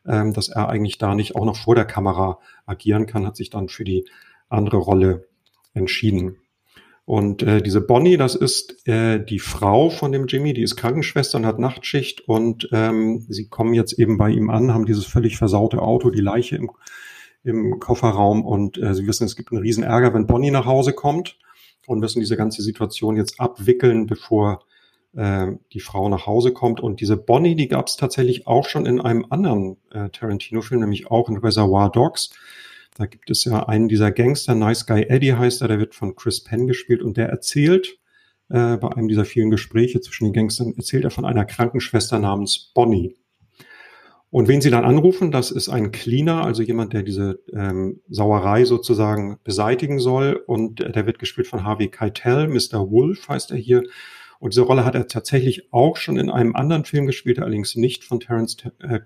ähm, 0.06 0.32
dass 0.32 0.48
er 0.48 0.68
eigentlich 0.68 0.98
da 0.98 1.14
nicht 1.14 1.36
auch 1.36 1.44
noch 1.44 1.56
vor 1.56 1.74
der 1.74 1.84
Kamera 1.84 2.38
agieren 2.66 3.06
kann, 3.06 3.26
hat 3.26 3.36
sich 3.36 3.50
dann 3.50 3.68
für 3.68 3.84
die 3.84 4.04
andere 4.48 4.76
Rolle 4.76 5.26
entschieden. 5.72 6.36
Und 7.06 7.42
äh, 7.42 7.60
diese 7.60 7.82
Bonnie, 7.82 8.16
das 8.16 8.34
ist 8.34 8.88
äh, 8.88 9.22
die 9.22 9.38
Frau 9.38 9.90
von 9.90 10.10
dem 10.10 10.26
Jimmy, 10.26 10.54
die 10.54 10.62
ist 10.62 10.76
Krankenschwester 10.76 11.36
und 11.36 11.44
hat 11.44 11.58
Nachtschicht 11.58 12.22
und 12.26 12.68
ähm, 12.72 13.26
sie 13.28 13.48
kommen 13.48 13.74
jetzt 13.74 13.98
eben 13.98 14.16
bei 14.16 14.30
ihm 14.30 14.48
an, 14.48 14.72
haben 14.72 14.86
dieses 14.86 15.04
völlig 15.04 15.36
versaute 15.36 15.82
Auto, 15.82 16.08
die 16.08 16.22
Leiche 16.22 16.56
im, 16.56 16.70
im 17.44 17.78
Kofferraum 17.78 18.44
und 18.44 18.78
äh, 18.78 18.94
sie 18.94 19.06
wissen, 19.06 19.24
es 19.24 19.36
gibt 19.36 19.52
einen 19.52 19.60
riesen 19.60 19.84
Ärger, 19.84 20.14
wenn 20.14 20.26
Bonnie 20.26 20.50
nach 20.50 20.66
Hause 20.66 20.92
kommt 20.92 21.38
und 21.86 22.00
müssen 22.00 22.20
diese 22.20 22.36
ganze 22.36 22.62
Situation 22.62 23.16
jetzt 23.16 23.38
abwickeln, 23.38 24.06
bevor 24.06 24.64
äh, 25.14 25.52
die 25.72 25.80
Frau 25.80 26.08
nach 26.08 26.26
Hause 26.26 26.52
kommt. 26.52 26.80
Und 26.80 27.00
diese 27.00 27.16
Bonnie, 27.16 27.54
die 27.54 27.68
gab 27.68 27.86
es 27.86 27.96
tatsächlich 27.96 28.46
auch 28.46 28.68
schon 28.68 28.86
in 28.86 29.00
einem 29.00 29.26
anderen 29.28 29.76
äh, 29.92 30.08
Tarantino-Film, 30.08 30.80
nämlich 30.80 31.10
auch 31.10 31.28
in 31.28 31.36
Reservoir 31.36 31.90
Dogs. 31.90 32.30
Da 32.96 33.06
gibt 33.06 33.30
es 33.30 33.44
ja 33.44 33.66
einen 33.66 33.88
dieser 33.88 34.12
Gangster, 34.12 34.54
Nice 34.54 34.86
Guy 34.86 35.02
Eddie 35.08 35.34
heißt 35.34 35.62
er, 35.62 35.68
der 35.68 35.78
wird 35.78 35.94
von 35.94 36.14
Chris 36.14 36.42
Penn 36.42 36.66
gespielt 36.66 37.02
und 37.02 37.16
der 37.16 37.28
erzählt 37.28 37.98
äh, 38.50 38.76
bei 38.76 38.88
einem 38.92 39.08
dieser 39.08 39.24
vielen 39.24 39.50
Gespräche 39.50 40.00
zwischen 40.00 40.24
den 40.26 40.32
Gangstern, 40.32 40.74
erzählt 40.76 41.04
er 41.04 41.10
von 41.10 41.24
einer 41.24 41.44
Krankenschwester 41.44 42.18
namens 42.18 42.70
Bonnie. 42.74 43.16
Und 44.34 44.48
wen 44.48 44.60
sie 44.60 44.70
dann 44.70 44.84
anrufen, 44.84 45.30
das 45.30 45.52
ist 45.52 45.68
ein 45.68 45.92
Cleaner, 45.92 46.44
also 46.44 46.60
jemand, 46.60 46.92
der 46.92 47.04
diese 47.04 47.38
ähm, 47.52 48.00
Sauerei 48.08 48.64
sozusagen 48.64 49.38
beseitigen 49.44 50.00
soll. 50.00 50.42
Und 50.48 50.80
der 50.80 51.06
wird 51.06 51.20
gespielt 51.20 51.46
von 51.46 51.62
Harvey 51.62 51.86
Keitel, 51.86 52.48
Mr. 52.48 52.90
Wolf 52.90 53.28
heißt 53.28 53.52
er 53.52 53.58
hier. 53.58 53.84
Und 54.40 54.52
diese 54.52 54.62
Rolle 54.62 54.84
hat 54.84 54.96
er 54.96 55.06
tatsächlich 55.06 55.72
auch 55.72 55.96
schon 55.96 56.16
in 56.16 56.30
einem 56.30 56.56
anderen 56.56 56.84
Film 56.84 57.06
gespielt, 57.06 57.38
allerdings 57.38 57.76
nicht 57.76 58.02
von 58.02 58.18
Terence, 58.18 58.56
äh, 58.80 58.98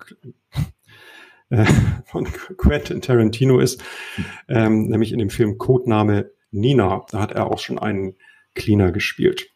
äh, 1.51 1.67
von 2.07 2.25
Quentin 2.57 3.03
Tarantino 3.03 3.59
ist, 3.59 3.85
ähm, 4.49 4.89
nämlich 4.89 5.13
in 5.13 5.19
dem 5.19 5.29
Film 5.29 5.59
Codename 5.59 6.31
Nina. 6.53 7.05
Da 7.11 7.21
hat 7.21 7.33
er 7.33 7.49
auch 7.49 7.59
schon 7.59 7.79
einen 7.79 8.15
Cleaner 8.55 8.93
gespielt. 8.93 9.51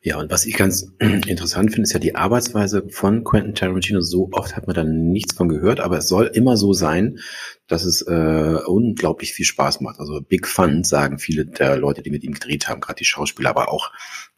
Ja, 0.00 0.18
und 0.18 0.30
was 0.30 0.46
ich 0.46 0.56
ganz 0.56 0.92
interessant 1.00 1.70
finde, 1.70 1.82
ist 1.82 1.92
ja 1.92 1.98
die 1.98 2.14
Arbeitsweise 2.14 2.88
von 2.88 3.24
Quentin 3.24 3.54
Tarantino. 3.54 4.00
So 4.00 4.28
oft 4.30 4.54
hat 4.54 4.66
man 4.66 4.76
da 4.76 4.84
nichts 4.84 5.34
von 5.34 5.48
gehört, 5.48 5.80
aber 5.80 5.98
es 5.98 6.08
soll 6.08 6.26
immer 6.26 6.56
so 6.56 6.72
sein, 6.72 7.18
dass 7.66 7.84
es 7.84 8.02
äh, 8.02 8.58
unglaublich 8.66 9.32
viel 9.32 9.44
Spaß 9.44 9.80
macht. 9.80 9.98
Also 9.98 10.20
Big 10.20 10.46
Fun 10.46 10.84
sagen 10.84 11.18
viele 11.18 11.46
der 11.46 11.76
Leute, 11.76 12.02
die 12.02 12.10
mit 12.10 12.22
ihm 12.22 12.32
gedreht 12.32 12.68
haben, 12.68 12.80
gerade 12.80 12.98
die 12.98 13.04
Schauspieler, 13.04 13.50
aber 13.50 13.72
auch 13.72 13.90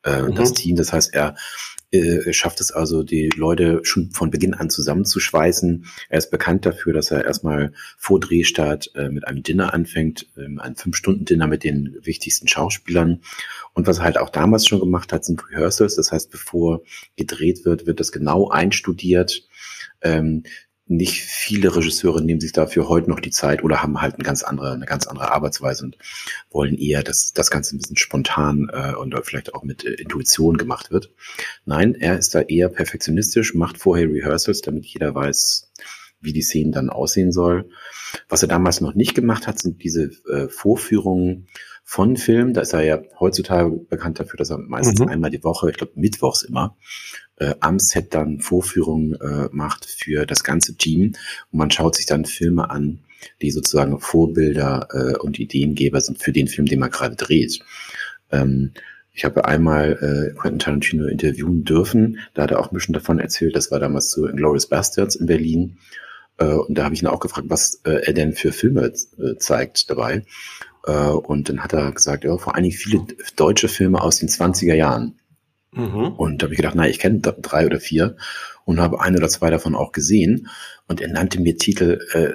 äh, 0.02 0.22
mhm. 0.22 0.34
das 0.34 0.54
Team. 0.54 0.76
Das 0.76 0.92
heißt, 0.94 1.12
er 1.12 1.36
äh, 1.92 2.32
schafft 2.32 2.60
es 2.60 2.70
also, 2.70 3.02
die 3.02 3.30
Leute 3.34 3.80
schon 3.82 4.10
von 4.10 4.30
Beginn 4.30 4.54
an 4.54 4.70
zusammenzuschweißen. 4.70 5.86
Er 6.08 6.18
ist 6.18 6.30
bekannt 6.30 6.64
dafür, 6.64 6.92
dass 6.92 7.10
er 7.10 7.24
erstmal 7.24 7.72
vor 7.98 8.20
Drehstart 8.20 8.92
äh, 8.94 9.08
mit 9.08 9.26
einem 9.26 9.42
Dinner 9.42 9.74
anfängt, 9.74 10.26
äh, 10.36 10.46
ein 10.60 10.76
Fünf-Stunden-Dinner 10.76 11.46
mit 11.46 11.64
den 11.64 11.96
wichtigsten 12.02 12.46
Schauspielern. 12.46 13.22
Und 13.74 13.86
was 13.86 13.98
er 13.98 14.04
halt 14.04 14.18
auch 14.18 14.30
damals 14.30 14.66
schon 14.66 14.80
gemacht 14.80 15.12
hat, 15.12 15.24
sind 15.24 15.42
Rehearsals. 15.50 15.96
Das 15.96 16.12
heißt, 16.12 16.30
bevor 16.30 16.82
gedreht 17.16 17.64
wird, 17.64 17.86
wird 17.86 18.00
das 18.00 18.12
genau 18.12 18.48
einstudiert. 18.48 19.48
Ähm, 20.02 20.44
nicht 20.90 21.22
viele 21.22 21.76
Regisseure 21.76 22.20
nehmen 22.20 22.40
sich 22.40 22.50
dafür 22.50 22.88
heute 22.88 23.08
noch 23.08 23.20
die 23.20 23.30
Zeit 23.30 23.62
oder 23.62 23.80
haben 23.80 24.00
halt 24.00 24.14
eine 24.14 24.24
ganz 24.24 24.42
andere, 24.42 24.72
eine 24.72 24.86
ganz 24.86 25.06
andere 25.06 25.30
Arbeitsweise 25.30 25.84
und 25.84 25.96
wollen 26.50 26.76
eher, 26.76 27.04
dass 27.04 27.32
das 27.32 27.52
Ganze 27.52 27.76
ein 27.76 27.78
bisschen 27.78 27.96
spontan 27.96 28.68
äh, 28.72 28.94
und 28.94 29.14
vielleicht 29.22 29.54
auch 29.54 29.62
mit 29.62 29.84
äh, 29.84 29.92
Intuition 29.92 30.56
gemacht 30.56 30.90
wird. 30.90 31.10
Nein, 31.64 31.94
er 31.94 32.18
ist 32.18 32.34
da 32.34 32.40
eher 32.40 32.68
perfektionistisch, 32.68 33.54
macht 33.54 33.78
vorher 33.78 34.08
Rehearsals, 34.08 34.62
damit 34.62 34.84
jeder 34.84 35.14
weiß, 35.14 35.70
wie 36.20 36.32
die 36.32 36.42
Szenen 36.42 36.72
dann 36.72 36.90
aussehen 36.90 37.30
soll. 37.30 37.70
Was 38.28 38.42
er 38.42 38.48
damals 38.48 38.80
noch 38.80 38.94
nicht 38.94 39.14
gemacht 39.14 39.46
hat, 39.46 39.60
sind 39.60 39.84
diese 39.84 40.10
äh, 40.28 40.48
Vorführungen 40.48 41.46
von 41.84 42.16
Filmen. 42.16 42.52
Da 42.52 42.62
ist 42.62 42.72
er 42.72 42.82
ja 42.82 43.00
heutzutage 43.20 43.70
bekannt 43.70 44.18
dafür, 44.18 44.38
dass 44.38 44.50
er 44.50 44.58
meistens 44.58 44.98
mhm. 44.98 45.08
einmal 45.08 45.30
die 45.30 45.44
Woche, 45.44 45.70
ich 45.70 45.76
glaube 45.76 45.92
mittwochs 45.94 46.42
immer, 46.42 46.76
äh, 47.40 47.54
am 47.60 47.78
Set 47.78 48.14
dann 48.14 48.40
Vorführungen 48.40 49.14
äh, 49.14 49.48
macht 49.50 49.86
für 49.86 50.26
das 50.26 50.44
ganze 50.44 50.76
Team. 50.76 51.14
Und 51.50 51.58
man 51.58 51.70
schaut 51.70 51.96
sich 51.96 52.06
dann 52.06 52.24
Filme 52.24 52.70
an, 52.70 53.00
die 53.42 53.50
sozusagen 53.50 53.98
Vorbilder 53.98 54.88
äh, 54.92 55.18
und 55.18 55.40
Ideengeber 55.40 56.00
sind 56.00 56.22
für 56.22 56.32
den 56.32 56.46
Film, 56.46 56.66
den 56.66 56.78
man 56.78 56.90
gerade 56.90 57.16
dreht. 57.16 57.60
Ähm, 58.30 58.72
ich 59.12 59.24
habe 59.24 59.44
einmal 59.44 60.32
äh, 60.32 60.38
Quentin 60.38 60.60
Tarantino 60.60 61.06
interviewen 61.06 61.64
dürfen. 61.64 62.20
Da 62.34 62.44
hat 62.44 62.52
er 62.52 62.60
auch 62.60 62.70
ein 62.70 62.74
bisschen 62.74 62.94
davon 62.94 63.18
erzählt. 63.18 63.56
Das 63.56 63.70
war 63.70 63.80
damals 63.80 64.10
zu 64.10 64.26
Inglourious 64.26 64.68
Bastards 64.68 65.16
in 65.16 65.26
Berlin. 65.26 65.78
Äh, 66.38 66.44
und 66.44 66.76
da 66.78 66.84
habe 66.84 66.94
ich 66.94 67.02
ihn 67.02 67.08
auch 67.08 67.20
gefragt, 67.20 67.48
was 67.50 67.80
äh, 67.84 68.06
er 68.06 68.12
denn 68.12 68.32
für 68.32 68.52
Filme 68.52 68.92
äh, 69.18 69.36
zeigt 69.38 69.90
dabei. 69.90 70.24
Äh, 70.86 71.08
und 71.08 71.48
dann 71.48 71.62
hat 71.62 71.72
er 71.72 71.92
gesagt, 71.92 72.24
ja, 72.24 72.36
vor 72.38 72.54
allen 72.54 72.64
Dingen 72.64 72.76
viele 72.76 73.06
deutsche 73.36 73.68
Filme 73.68 74.00
aus 74.00 74.18
den 74.18 74.28
20er 74.28 74.74
Jahren. 74.74 75.19
Mhm. 75.72 76.12
Und 76.16 76.42
da 76.42 76.44
habe 76.44 76.54
ich 76.54 76.58
gedacht, 76.58 76.74
na, 76.74 76.88
ich 76.88 76.98
kenne 76.98 77.20
drei 77.20 77.66
oder 77.66 77.80
vier 77.80 78.16
und 78.64 78.80
habe 78.80 79.00
ein 79.00 79.16
oder 79.16 79.28
zwei 79.28 79.50
davon 79.50 79.74
auch 79.74 79.92
gesehen. 79.92 80.48
Und 80.88 81.00
er 81.00 81.08
nannte 81.08 81.40
mir 81.40 81.56
Titel, 81.56 82.00
äh, 82.12 82.34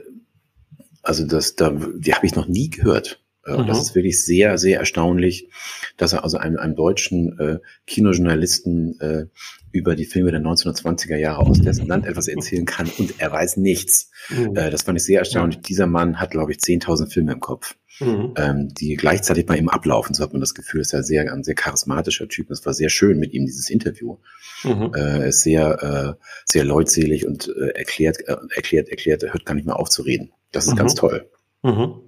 also 1.04 1.26
das, 1.26 1.56
da, 1.56 1.69
die 1.69 2.13
habe 2.13 2.26
ich 2.26 2.36
noch 2.36 2.48
nie 2.48 2.69
gehört. 2.69 3.21
Äh, 3.45 3.58
mhm. 3.58 3.67
Das 3.67 3.79
ist 3.79 3.95
wirklich 3.95 4.23
sehr, 4.23 4.58
sehr 4.58 4.79
erstaunlich, 4.79 5.49
dass 5.97 6.13
er 6.13 6.23
also 6.23 6.38
einem, 6.38 6.58
einem 6.58 6.75
deutschen 6.75 7.39
äh, 7.39 7.60
Kinojournalisten 7.88 8.99
äh, 8.99 9.25
über 9.71 9.95
die 9.95 10.05
Filme 10.05 10.31
der 10.31 10.41
1920er 10.41 11.17
Jahre 11.17 11.41
aus 11.45 11.62
dessen 11.62 11.88
Land 11.88 12.05
etwas 12.08 12.27
erzählen 12.27 12.65
kann 12.65 12.89
und 12.97 13.19
er 13.19 13.31
weiß 13.31 13.58
nichts. 13.58 14.12
Mhm. 14.29 14.55
Äh, 14.55 14.69
das 14.69 14.84
fand 14.84 14.97
ich 14.97 15.05
sehr 15.05 15.19
erstaunlich. 15.19 15.62
Dieser 15.62 15.88
Mann 15.88 16.19
hat, 16.19 16.31
glaube 16.31 16.51
ich, 16.51 16.60
10.000 16.60 17.12
Filme 17.12 17.34
im 17.34 17.39
Kopf 17.39 17.75
mhm. 17.99 18.34
ähm, 18.38 18.73
die 18.73 18.95
gleichzeitig 18.95 19.45
bei 19.45 19.58
ihm 19.58 19.69
ablaufen. 19.69 20.13
So 20.13 20.23
hat 20.23 20.34
man 20.34 20.39
das 20.39 20.53
Gefühl, 20.53 20.81
ist 20.81 20.93
er 20.93 21.03
sehr, 21.03 21.31
ein 21.31 21.43
sehr 21.43 21.55
charismatischer 21.55 22.27
Typ. 22.27 22.49
Es 22.51 22.65
war 22.65 22.73
sehr 22.73 22.89
schön 22.89 23.19
mit 23.19 23.34
ihm, 23.34 23.45
dieses 23.45 23.69
Interview. 23.69 24.17
Mhm. 24.63 24.91
Äh, 24.95 24.99
er 24.99 25.27
ist 25.27 25.41
sehr, 25.41 26.17
äh, 26.17 26.23
sehr 26.45 26.63
leutselig 26.63 27.25
und 27.25 27.47
äh, 27.47 27.69
erklärt, 27.69 28.19
äh, 28.27 28.38
erklärt, 28.55 28.89
erklärt, 28.89 29.23
er 29.23 29.34
hört 29.34 29.45
gar 29.45 29.55
nicht 29.55 29.65
mehr 29.65 29.79
auf 29.79 29.89
zu 29.89 30.01
reden. 30.01 30.31
Das 30.51 30.65
ist 30.65 30.73
mhm. 30.73 30.77
ganz 30.77 30.95
toll. 30.95 31.29
Mhm. 31.63 32.04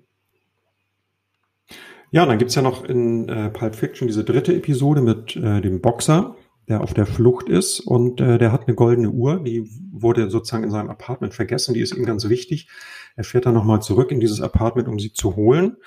Ja, 2.11 2.25
dann 2.25 2.37
gibt's 2.37 2.55
ja 2.55 2.61
noch 2.61 2.85
in 2.85 3.27
äh, 3.27 3.49
Pulp 3.49 3.75
Fiction 3.75 4.07
diese 4.07 4.23
dritte 4.23 4.55
Episode 4.55 5.01
mit 5.01 5.35
äh, 5.35 5.61
dem 5.61 5.81
Boxer, 5.81 6.35
der 6.69 6.81
auf 6.81 6.93
der 6.93 7.05
Flucht 7.05 7.49
ist 7.49 7.81
und 7.81 8.21
äh, 8.21 8.37
der 8.37 8.51
hat 8.51 8.67
eine 8.67 8.75
goldene 8.75 9.09
Uhr, 9.09 9.43
die 9.43 9.69
wurde 9.91 10.29
sozusagen 10.29 10.63
in 10.63 10.71
seinem 10.71 10.89
Apartment 10.89 11.33
vergessen, 11.33 11.73
die 11.73 11.81
ist 11.81 11.93
ihm 11.93 12.05
ganz 12.05 12.27
wichtig. 12.29 12.69
Er 13.17 13.23
fährt 13.23 13.45
dann 13.45 13.53
nochmal 13.53 13.81
zurück 13.81 14.11
in 14.11 14.19
dieses 14.19 14.41
Apartment, 14.41 14.87
um 14.87 14.99
sie 14.99 15.11
zu 15.11 15.35
holen. 15.35 15.77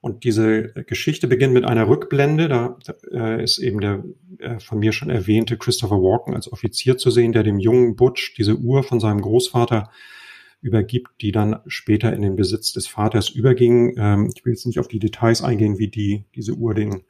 Und 0.00 0.24
diese 0.24 0.72
Geschichte 0.86 1.28
beginnt 1.28 1.54
mit 1.54 1.64
einer 1.64 1.86
Rückblende. 1.86 2.48
Da 2.48 2.76
äh, 3.12 3.42
ist 3.42 3.58
eben 3.58 3.80
der 3.80 4.02
äh, 4.38 4.58
von 4.58 4.80
mir 4.80 4.90
schon 4.90 5.10
erwähnte 5.10 5.56
Christopher 5.56 6.02
Walken 6.02 6.34
als 6.34 6.50
Offizier 6.50 6.98
zu 6.98 7.12
sehen, 7.12 7.32
der 7.32 7.44
dem 7.44 7.60
jungen 7.60 7.94
Butch 7.94 8.34
diese 8.36 8.56
Uhr 8.56 8.82
von 8.82 8.98
seinem 8.98 9.20
Großvater 9.20 9.90
übergibt, 10.62 11.10
die 11.20 11.32
dann 11.32 11.60
später 11.66 12.12
in 12.12 12.22
den 12.22 12.36
Besitz 12.36 12.72
des 12.72 12.86
Vaters 12.86 13.28
überging. 13.28 13.94
Ähm, 13.98 14.30
ich 14.34 14.44
will 14.44 14.52
jetzt 14.52 14.64
nicht 14.64 14.78
auf 14.78 14.88
die 14.88 15.00
Details 15.00 15.42
eingehen, 15.42 15.78
wie 15.78 15.88
die 15.88 16.24
diese 16.34 16.54
Uhr 16.54 16.72
den 16.72 17.02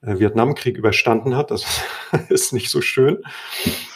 äh, 0.00 0.18
Vietnamkrieg 0.18 0.76
überstanden 0.76 1.36
hat. 1.36 1.50
Das 1.50 1.82
ist 2.30 2.52
nicht 2.52 2.70
so 2.70 2.80
schön. 2.80 3.18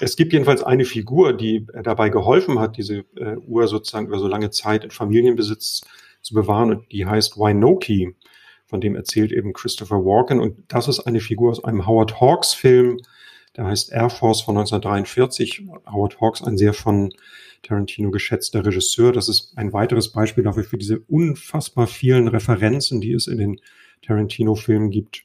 Es 0.00 0.16
gibt 0.16 0.32
jedenfalls 0.32 0.62
eine 0.62 0.84
Figur, 0.84 1.32
die 1.32 1.66
dabei 1.82 2.10
geholfen 2.10 2.60
hat, 2.60 2.76
diese 2.76 3.04
äh, 3.16 3.36
Uhr 3.36 3.66
sozusagen 3.68 4.06
über 4.06 4.18
so 4.18 4.28
lange 4.28 4.50
Zeit 4.50 4.84
in 4.84 4.90
Familienbesitz 4.90 5.80
zu 6.20 6.34
bewahren 6.34 6.70
und 6.70 6.92
die 6.92 7.06
heißt 7.06 7.38
Winoki. 7.38 8.14
Von 8.66 8.80
dem 8.80 8.94
erzählt 8.94 9.32
eben 9.32 9.52
Christopher 9.52 10.04
Walken 10.04 10.38
und 10.38 10.56
das 10.68 10.86
ist 10.86 11.00
eine 11.00 11.20
Figur 11.20 11.50
aus 11.50 11.64
einem 11.64 11.86
Howard 11.86 12.20
Hawks 12.20 12.52
Film, 12.52 13.00
der 13.56 13.64
heißt 13.64 13.90
Air 13.90 14.10
Force 14.10 14.42
von 14.42 14.56
1943. 14.56 15.64
Howard 15.90 16.20
Hawks, 16.20 16.42
ein 16.42 16.56
sehr 16.56 16.72
von 16.72 17.12
Tarantino 17.62 18.10
geschätzter 18.10 18.64
Regisseur. 18.64 19.12
Das 19.12 19.28
ist 19.28 19.52
ein 19.56 19.72
weiteres 19.72 20.12
Beispiel 20.12 20.44
dafür 20.44 20.64
für 20.64 20.78
diese 20.78 21.00
unfassbar 21.00 21.86
vielen 21.86 22.28
Referenzen, 22.28 23.00
die 23.00 23.12
es 23.12 23.26
in 23.26 23.38
den 23.38 23.60
Tarantino-Filmen 24.02 24.90
gibt. 24.90 25.24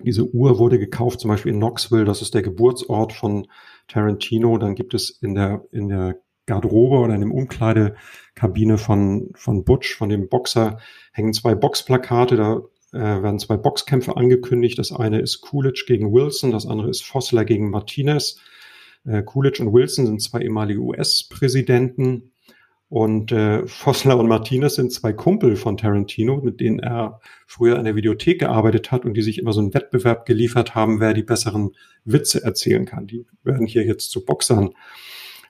Diese 0.00 0.28
Uhr 0.32 0.58
wurde 0.58 0.78
gekauft, 0.78 1.20
zum 1.20 1.28
Beispiel 1.28 1.52
in 1.52 1.58
Knoxville, 1.58 2.04
das 2.04 2.22
ist 2.22 2.34
der 2.34 2.42
Geburtsort 2.42 3.12
von 3.12 3.48
Tarantino. 3.88 4.58
Dann 4.58 4.74
gibt 4.74 4.94
es 4.94 5.10
in 5.10 5.34
der, 5.34 5.64
in 5.72 5.88
der 5.88 6.16
Garderobe 6.46 6.96
oder 6.98 7.14
in 7.14 7.20
dem 7.20 7.32
Umkleidekabine 7.32 8.78
von, 8.78 9.30
von 9.34 9.64
Butch, 9.64 9.94
von 9.94 10.08
dem 10.08 10.28
Boxer, 10.28 10.78
hängen 11.12 11.32
zwei 11.32 11.54
Boxplakate. 11.54 12.36
Da 12.36 12.62
äh, 12.92 13.22
werden 13.22 13.38
zwei 13.38 13.56
Boxkämpfe 13.56 14.16
angekündigt. 14.16 14.78
Das 14.78 14.92
eine 14.92 15.20
ist 15.20 15.40
Coolidge 15.40 15.84
gegen 15.86 16.12
Wilson, 16.12 16.52
das 16.52 16.66
andere 16.66 16.90
ist 16.90 17.04
Fossler 17.04 17.44
gegen 17.44 17.70
Martinez. 17.70 18.40
Äh, 19.04 19.22
Coolidge 19.22 19.62
und 19.62 19.72
Wilson 19.72 20.06
sind 20.06 20.22
zwei 20.22 20.40
ehemalige 20.40 20.80
US-Präsidenten. 20.80 22.32
Und 22.90 23.32
äh, 23.32 23.66
Fossler 23.66 24.18
und 24.18 24.28
Martinez 24.28 24.76
sind 24.76 24.92
zwei 24.92 25.12
Kumpel 25.12 25.56
von 25.56 25.76
Tarantino, 25.76 26.38
mit 26.38 26.58
denen 26.58 26.78
er 26.78 27.20
früher 27.46 27.78
in 27.78 27.84
der 27.84 27.96
Videothek 27.96 28.38
gearbeitet 28.38 28.90
hat 28.90 29.04
und 29.04 29.12
die 29.14 29.20
sich 29.22 29.38
immer 29.38 29.52
so 29.52 29.60
einen 29.60 29.74
Wettbewerb 29.74 30.24
geliefert 30.24 30.74
haben, 30.74 30.98
wer 30.98 31.12
die 31.12 31.22
besseren 31.22 31.72
Witze 32.04 32.42
erzählen 32.42 32.86
kann. 32.86 33.06
Die 33.06 33.26
werden 33.42 33.66
hier 33.66 33.84
jetzt 33.84 34.10
zu 34.10 34.24
Boxern 34.24 34.70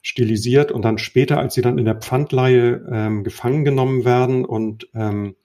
stilisiert 0.03 0.73
und 0.73 0.83
dann 0.85 0.99
später, 0.99 1.39
als 1.39 1.55
sie 1.55 1.63
dann 1.63 1.79
in 1.79 1.85
der 1.85 1.97
Pfandleihe 1.97 2.85
ähm, 2.91 3.23
gefangen 3.23 3.65
genommen 3.65 4.05
werden 4.05 4.45
und 4.45 4.89
ähm, 4.95 5.37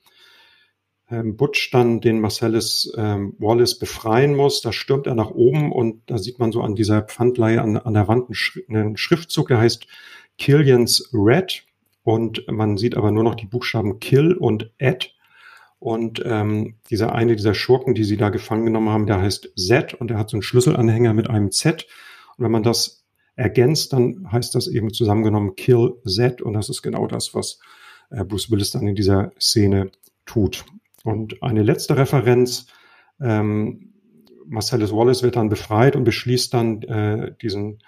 ähm, 1.14 1.36
Butch 1.36 1.70
dann 1.70 2.00
den 2.00 2.20
Marcellus 2.20 2.92
ähm, 2.96 3.34
Wallace 3.38 3.78
befreien 3.78 4.34
muss, 4.34 4.60
da 4.60 4.72
stürmt 4.72 5.06
er 5.06 5.14
nach 5.14 5.30
oben 5.30 5.72
und 5.72 6.02
da 6.06 6.18
sieht 6.18 6.38
man 6.38 6.52
so 6.52 6.62
an 6.62 6.74
dieser 6.74 7.02
Pfandleihe 7.02 7.62
an, 7.62 7.76
an 7.76 7.94
der 7.94 8.08
Wand 8.08 8.26
einen, 8.26 8.34
Schri 8.34 8.64
einen 8.68 8.96
Schriftzug, 8.96 9.48
der 9.48 9.58
heißt 9.58 9.86
Killian's 10.38 11.10
Red 11.12 11.64
und 12.02 12.44
man 12.50 12.76
sieht 12.76 12.96
aber 12.96 13.10
nur 13.10 13.24
noch 13.24 13.34
die 13.34 13.46
Buchstaben 13.46 13.98
Kill 14.00 14.34
und 14.34 14.70
Ed. 14.78 15.12
Und 15.78 16.22
ähm, 16.24 16.76
dieser 16.90 17.14
eine 17.14 17.36
dieser 17.36 17.54
Schurken, 17.54 17.94
die 17.94 18.04
sie 18.04 18.16
da 18.16 18.30
gefangen 18.30 18.64
genommen 18.64 18.88
haben, 18.88 19.06
der 19.06 19.20
heißt 19.20 19.52
Z 19.56 19.94
und 19.94 20.08
der 20.08 20.18
hat 20.18 20.30
so 20.30 20.36
einen 20.36 20.42
Schlüsselanhänger 20.42 21.12
mit 21.12 21.28
einem 21.28 21.50
Z. 21.50 21.86
Und 22.36 22.44
wenn 22.44 22.52
man 22.52 22.62
das 22.62 23.04
ergänzt, 23.36 23.92
dann 23.92 24.30
heißt 24.32 24.54
das 24.54 24.66
eben 24.66 24.92
zusammengenommen 24.92 25.56
Kill 25.56 25.94
Z 26.06 26.40
und 26.40 26.54
das 26.54 26.68
ist 26.68 26.82
genau 26.82 27.06
das, 27.06 27.34
was 27.34 27.58
äh, 28.10 28.24
Bruce 28.24 28.50
Willis 28.50 28.70
dann 28.70 28.86
in 28.86 28.94
dieser 28.94 29.32
Szene 29.38 29.90
tut. 30.24 30.64
Und 31.04 31.42
eine 31.42 31.62
letzte 31.62 31.96
Referenz, 31.96 32.66
ähm, 33.20 33.92
Marcellus 34.46 34.92
Wallace 34.92 35.22
wird 35.22 35.36
dann 35.36 35.48
befreit 35.48 35.96
und 35.96 36.04
beschließt 36.04 36.52
dann 36.52 36.82
äh, 36.82 37.34
diesen 37.40 37.78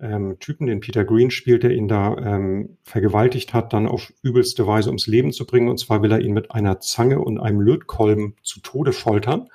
ähm, 0.00 0.38
Typen, 0.40 0.66
den 0.66 0.80
Peter 0.80 1.04
Green 1.04 1.30
spielt, 1.30 1.64
der 1.64 1.72
ihn 1.72 1.88
da 1.88 2.16
ähm, 2.16 2.78
vergewaltigt 2.82 3.52
hat, 3.52 3.72
dann 3.72 3.86
auf 3.86 4.12
übelste 4.22 4.66
Weise 4.66 4.88
ums 4.88 5.06
Leben 5.06 5.32
zu 5.32 5.46
bringen. 5.46 5.68
Und 5.68 5.78
zwar 5.78 6.02
will 6.02 6.12
er 6.12 6.20
ihn 6.20 6.32
mit 6.32 6.52
einer 6.52 6.80
Zange 6.80 7.20
und 7.20 7.38
einem 7.38 7.60
Lötkolben 7.60 8.36
zu 8.42 8.60
Tode 8.60 8.92
foltern. 8.92 9.48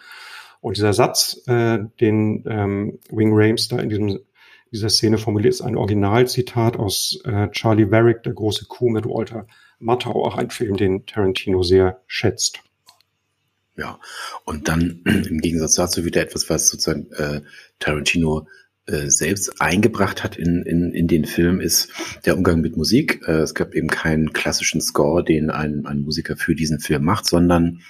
Und 0.60 0.78
dieser 0.78 0.94
Satz, 0.94 1.44
äh, 1.48 1.80
den 2.02 2.44
ähm, 2.48 3.00
Wing 3.10 3.32
Rames 3.34 3.68
da 3.68 3.80
in 3.80 3.90
diesem, 3.90 4.20
dieser 4.72 4.90
Szene 4.90 5.18
formuliert, 5.18 5.54
ist 5.54 5.62
ein 5.62 5.78
Originalzitat 5.78 6.78
aus 6.78 7.22
äh, 7.26 7.50
Charlie 7.52 7.90
Varick, 7.90 8.24
der 8.24 8.34
große 8.34 8.66
Kuh 8.66 8.90
mit 8.90 9.06
Walter 9.06 9.48
Matthau, 9.80 10.26
auch 10.26 10.38
ein 10.38 10.50
Film, 10.50 10.76
den 10.76 11.06
Tarantino 11.06 11.62
sehr 11.64 12.02
schätzt. 12.08 12.62
Ja, 13.78 14.00
und 14.44 14.68
dann 14.68 15.02
im 15.06 15.40
Gegensatz 15.40 15.76
dazu 15.76 16.04
wieder 16.04 16.22
etwas, 16.22 16.50
was 16.50 16.70
sozusagen 16.70 17.12
äh, 17.12 17.42
Tarantino 17.80 18.48
äh, 18.88 19.10
selbst 19.10 19.62
eingebracht 19.62 20.24
hat 20.24 20.38
in, 20.38 20.64
in, 20.64 20.94
in 20.94 21.08
den 21.08 21.26
Film, 21.26 21.60
ist 21.60 21.90
der 22.26 22.38
Umgang 22.38 22.62
mit 22.62 22.78
Musik. 22.78 23.22
Äh, 23.28 23.40
es 23.40 23.54
gab 23.54 23.76
eben 23.76 23.88
keinen 23.88 24.34
klassischen 24.34 24.82
Score, 24.82 25.24
den 25.24 25.50
ein, 25.50 25.86
ein 25.86 26.02
Musiker 26.02 26.38
für 26.38 26.56
diesen 26.56 26.80
Film 26.80 27.04
macht, 27.04 27.26
sondern 27.26 27.82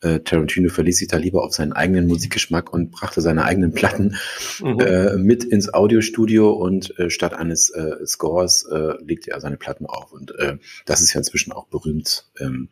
äh, 0.00 0.20
Tarantino 0.20 0.70
verließ 0.70 0.98
sich 0.98 1.08
da 1.08 1.16
lieber 1.16 1.44
auf 1.44 1.54
seinen 1.54 1.72
eigenen 1.72 2.06
Musikgeschmack 2.06 2.72
und 2.72 2.90
brachte 2.90 3.20
seine 3.20 3.44
eigenen 3.44 3.72
Platten 3.72 4.16
mhm. 4.62 4.80
äh, 4.80 5.16
mit 5.16 5.44
ins 5.44 5.72
Audiostudio 5.72 6.50
und 6.50 6.98
äh, 6.98 7.10
statt 7.10 7.34
eines 7.34 7.70
äh, 7.70 8.06
Scores 8.06 8.64
äh, 8.70 8.92
legte 9.04 9.32
er 9.32 9.40
seine 9.40 9.56
Platten 9.56 9.86
auf. 9.86 10.12
Und 10.12 10.34
äh, 10.38 10.58
das 10.86 11.00
ist 11.00 11.12
ja 11.14 11.18
inzwischen 11.18 11.52
auch 11.52 11.66
berühmt. 11.66 12.30
Ähm, 12.40 12.70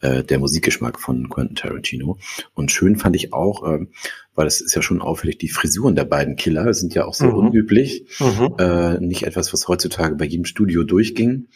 äh, 0.00 0.22
der 0.22 0.38
Musikgeschmack 0.38 1.00
von 1.00 1.28
Quentin 1.28 1.56
Tarantino. 1.56 2.18
Und 2.54 2.70
schön 2.70 2.96
fand 2.96 3.16
ich 3.16 3.32
auch, 3.32 3.66
äh, 3.66 3.86
weil 4.34 4.46
es 4.46 4.60
ist 4.60 4.74
ja 4.74 4.82
schon 4.82 5.00
auffällig, 5.00 5.38
die 5.38 5.48
Frisuren 5.48 5.96
der 5.96 6.04
beiden 6.04 6.36
Killer 6.36 6.74
sind 6.74 6.94
ja 6.94 7.06
auch 7.06 7.14
sehr 7.14 7.28
mhm. 7.28 7.48
unüblich. 7.48 8.06
Mhm. 8.20 8.54
Äh, 8.58 9.00
nicht 9.00 9.24
etwas, 9.24 9.52
was 9.52 9.68
heutzutage 9.68 10.16
bei 10.16 10.26
jedem 10.26 10.44
Studio 10.44 10.84
durchging. 10.84 11.48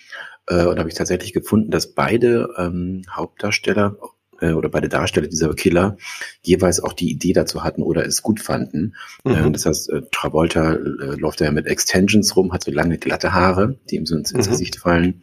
Äh, 0.47 0.65
und 0.65 0.77
da 0.77 0.81
habe 0.81 0.89
ich 0.89 0.95
tatsächlich 0.95 1.33
gefunden, 1.33 1.71
dass 1.71 1.95
beide 1.95 2.49
ähm, 2.57 3.03
Hauptdarsteller 3.11 3.97
äh, 4.41 4.53
oder 4.53 4.69
beide 4.69 4.89
Darsteller 4.89 5.29
dieser 5.29 5.55
Killer 5.55 5.97
jeweils 6.43 6.81
auch 6.81 6.93
die 6.93 7.11
Idee 7.11 7.33
dazu 7.33 7.63
hatten 7.63 7.83
oder 7.83 8.07
es 8.07 8.23
gut 8.23 8.41
fanden. 8.41 8.95
Mhm. 9.25 9.33
Äh, 9.33 9.51
das 9.51 9.67
heißt, 9.67 9.91
äh, 9.91 10.03
Travolta 10.11 10.73
läuft 10.73 11.41
ja 11.41 11.51
mit 11.53 11.67
Extensions 11.67 12.37
rum, 12.37 12.53
hat 12.53 12.65
so 12.65 12.71
lange 12.71 12.99
glatte 12.99 13.33
Haare, 13.33 13.79
die 13.91 13.97
ihm 13.97 14.07
so 14.07 14.17
ins, 14.17 14.33
ins 14.33 14.47
mhm. 14.47 14.53
Gesicht 14.53 14.77
fallen. 14.77 15.23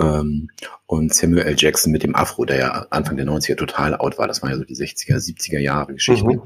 Ähm, 0.00 0.50
und 0.86 1.14
Samuel 1.14 1.44
L. 1.44 1.54
Jackson 1.56 1.92
mit 1.92 2.02
dem 2.02 2.16
Afro, 2.16 2.44
der 2.44 2.58
ja 2.58 2.86
Anfang 2.90 3.16
der 3.16 3.26
90er 3.26 3.56
total 3.56 3.94
out 3.96 4.18
war. 4.18 4.26
Das 4.26 4.42
waren 4.42 4.50
ja 4.50 4.56
so 4.56 4.64
die 4.64 4.74
60er, 4.74 5.16
70er 5.16 5.60
Jahre 5.60 5.94
Geschichten. 5.94 6.26
Mhm. 6.26 6.42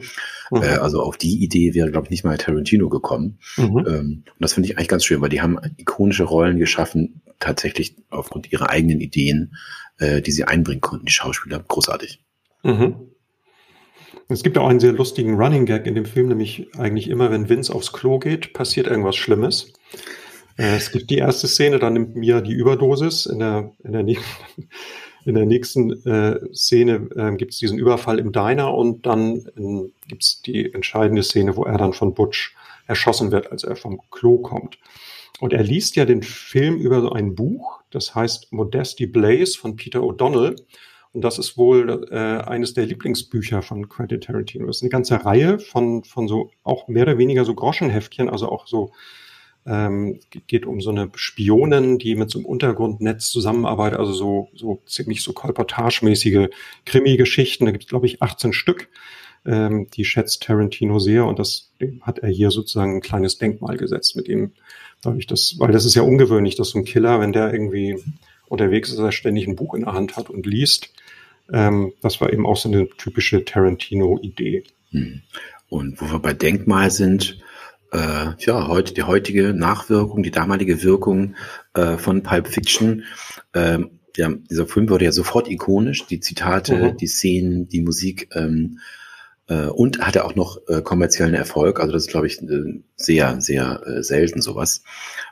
Mhm. 0.51 0.63
Äh, 0.63 0.77
also 0.77 1.03
auf 1.03 1.17
die 1.17 1.43
Idee 1.43 1.75
wäre, 1.75 1.91
glaube 1.91 2.07
ich, 2.07 2.11
nicht 2.11 2.25
mal 2.25 2.37
Tarantino 2.37 2.89
gekommen. 2.89 3.39
Mhm. 3.57 3.79
Ähm, 3.79 3.85
und 3.87 4.41
das 4.41 4.53
finde 4.53 4.69
ich 4.69 4.77
eigentlich 4.77 4.89
ganz 4.89 5.05
schön, 5.05 5.21
weil 5.21 5.31
die 5.31 5.41
haben 5.41 5.59
ikonische 5.79 6.25
Rollen 6.25 6.59
geschaffen, 6.59 7.23
tatsächlich 7.41 7.97
aufgrund 8.11 8.53
ihrer 8.53 8.71
eigenen 8.71 9.01
Ideen, 9.01 9.57
äh, 9.99 10.21
die 10.21 10.33
sie 10.33 10.45
einbringen 10.45 10.81
konnten, 10.81 11.07
die 11.07 11.13
Schauspieler. 11.13 11.63
Großartig. 11.67 12.21
Mhm. 12.63 12.97
Es 14.31 14.43
gibt 14.43 14.59
auch 14.59 14.69
einen 14.69 14.81
sehr 14.81 14.93
lustigen 14.93 15.37
Running 15.37 15.65
Gag 15.65 15.87
in 15.87 15.95
dem 15.95 16.05
Film, 16.05 16.29
nämlich 16.29 16.69
eigentlich 16.77 17.09
immer, 17.09 17.31
wenn 17.31 17.49
Vince 17.49 17.75
aufs 17.75 17.95
Klo 17.95 18.19
geht, 18.19 18.53
passiert 18.53 18.87
irgendwas 18.87 19.17
Schlimmes. 19.17 19.73
Es 20.61 20.91
gibt 20.91 21.09
die 21.09 21.19
erste 21.19 21.47
Szene, 21.47 21.79
da 21.79 21.89
nimmt 21.89 22.17
Mia 22.17 22.41
die 22.41 22.53
Überdosis. 22.53 23.27
In 23.27 23.39
der, 23.39 23.71
in 23.85 23.93
der, 23.93 24.03
nächsten, 24.03 24.69
in 25.25 25.35
der 25.37 25.47
nächsten 25.47 26.05
äh, 26.05 26.53
Szene 26.53 27.09
äh, 27.15 27.37
gibt 27.37 27.53
es 27.53 27.61
diesen 27.61 27.79
Überfall 27.79 28.19
im 28.19 28.33
Diner 28.33 28.75
und 28.75 29.07
dann 29.07 29.37
äh, 29.57 29.89
gibt 30.09 30.25
es 30.25 30.43
die 30.43 30.75
entscheidende 30.75 31.23
Szene, 31.23 31.57
wo 31.57 31.63
er 31.63 31.79
dann 31.79 31.93
von 31.93 32.13
Butch 32.13 32.57
erschossen 32.89 33.31
wird, 33.31 33.53
als 33.53 33.63
er 33.63 33.77
vom 33.77 34.01
Klo 34.11 34.39
kommt. 34.39 34.79
Und 35.39 35.53
er 35.53 35.63
liest 35.63 35.95
ja 35.95 36.05
den 36.05 36.25
Film 36.25 36.77
über 36.79 37.03
so 37.03 37.13
ein 37.13 37.37
Buch, 37.37 37.81
das 37.91 38.17
heißt 38.17 38.53
Modesty 38.53 39.07
Blaze 39.07 39.57
von 39.57 39.77
Peter 39.77 40.01
O'Donnell. 40.01 40.57
Und 41.13 41.23
das 41.23 41.39
ist 41.39 41.57
wohl 41.57 42.09
äh, 42.11 42.17
eines 42.17 42.75
der 42.75 42.87
Lieblingsbücher 42.87 43.63
von 43.63 43.89
Quentin 43.89 44.21
Tarantino. 44.21 44.67
Das 44.67 44.79
ist 44.79 44.83
eine 44.83 44.91
ganze 44.91 45.25
Reihe 45.25 45.61
von, 45.61 46.03
von 46.03 46.27
so 46.27 46.51
auch 46.65 46.89
mehr 46.89 47.05
oder 47.05 47.17
weniger 47.17 47.45
so 47.45 47.55
Groschenheftchen, 47.55 48.29
also 48.29 48.49
auch 48.49 48.67
so 48.67 48.91
ähm, 49.67 50.21
geht 50.47 50.67
um 50.67 50.81
so 50.81 50.91
eine 50.91 51.11
Spionin, 51.15 51.99
die 51.99 52.15
mit 52.15 52.31
so 52.31 52.39
einem 52.39 52.47
Untergrundnetz 52.47 53.31
zusammenarbeitet, 53.31 53.99
also 53.99 54.13
so, 54.13 54.49
so 54.55 54.83
ziemlich 54.87 55.23
so 55.23 55.33
kolportagemäßige 55.33 56.49
Krimi-Geschichten. 56.87 57.67
Da 57.67 57.73
gibt 57.73 57.85
es, 57.85 57.91
glaube 57.91 58.07
ich, 58.07 58.23
18 58.23 58.53
Stück. 58.53 58.89
Ähm, 59.45 59.89
die 59.95 60.05
schätzt 60.05 60.43
Tarantino 60.43 60.99
sehr 60.99 61.25
und 61.27 61.39
das 61.39 61.71
hat 62.03 62.19
er 62.19 62.29
hier 62.29 62.51
sozusagen 62.51 62.97
ein 62.97 63.01
kleines 63.01 63.39
Denkmal 63.39 63.77
gesetzt 63.77 64.17
mit 64.17 64.29
ihm. 64.29 64.53
Dadurch, 65.03 65.27
das, 65.27 65.57
weil 65.59 65.71
das 65.71 65.85
ist 65.85 65.95
ja 65.95 66.03
ungewöhnlich, 66.03 66.57
dass 66.57 66.71
so 66.71 66.79
ein 66.79 66.85
Killer, 66.85 67.21
wenn 67.21 67.33
der 67.33 67.53
irgendwie 67.53 68.03
unterwegs 68.49 68.91
ist, 68.91 68.99
er 68.99 69.13
ständig 69.13 69.47
ein 69.47 69.57
Buch 69.57 69.75
in 69.75 69.85
der 69.85 69.93
Hand 69.93 70.17
hat 70.17 70.29
und 70.29 70.47
liest. 70.47 70.91
Ähm, 71.53 71.93
das 72.03 72.21
war 72.21 72.33
eben 72.33 72.47
auch 72.47 72.57
so 72.57 72.69
eine 72.69 72.89
typische 72.89 73.45
Tarantino-Idee. 73.45 74.65
Hm. 74.91 75.23
Und 75.69 76.01
wo 76.01 76.11
wir 76.11 76.19
bei 76.19 76.33
Denkmal 76.33 76.91
sind, 76.91 77.39
äh, 77.93 78.33
ja, 78.39 78.69
heute 78.69 78.95
die 78.95 79.03
heutige 79.03 79.55
Nachwirkung, 79.55 80.23
die 80.23 80.31
damalige 80.31 80.83
Wirkung 80.83 81.35
äh, 81.75 81.97
von 81.97 82.23
Pulp 82.23 82.49
Fiction. 82.49 83.05
Ähm, 83.55 84.01
ja, 84.17 84.31
dieser 84.51 84.67
Film 84.67 84.89
wurde 84.91 85.05
ja 85.05 85.13
sofort 85.13 85.49
ikonisch, 85.49 86.07
die 86.07 86.21
Zitate, 86.21 86.93
mhm. 86.93 86.97
die 86.97 87.07
Szenen, 87.07 87.69
die 87.69 87.81
Musik 87.81 88.29
ähm, 88.35 88.79
äh, 89.49 89.67
und 89.67 90.01
hatte 90.01 90.25
auch 90.25 90.35
noch 90.35 90.59
äh, 90.69 90.83
kommerziellen 90.83 91.35
Erfolg. 91.35 91.81
Also 91.81 91.93
das 91.93 92.03
ist, 92.05 92.11
glaube 92.11 92.27
ich, 92.27 92.43
äh, 92.43 92.83
sehr, 92.97 93.41
sehr 93.41 93.81
äh, 93.87 94.03
selten 94.03 94.43
sowas. 94.43 94.83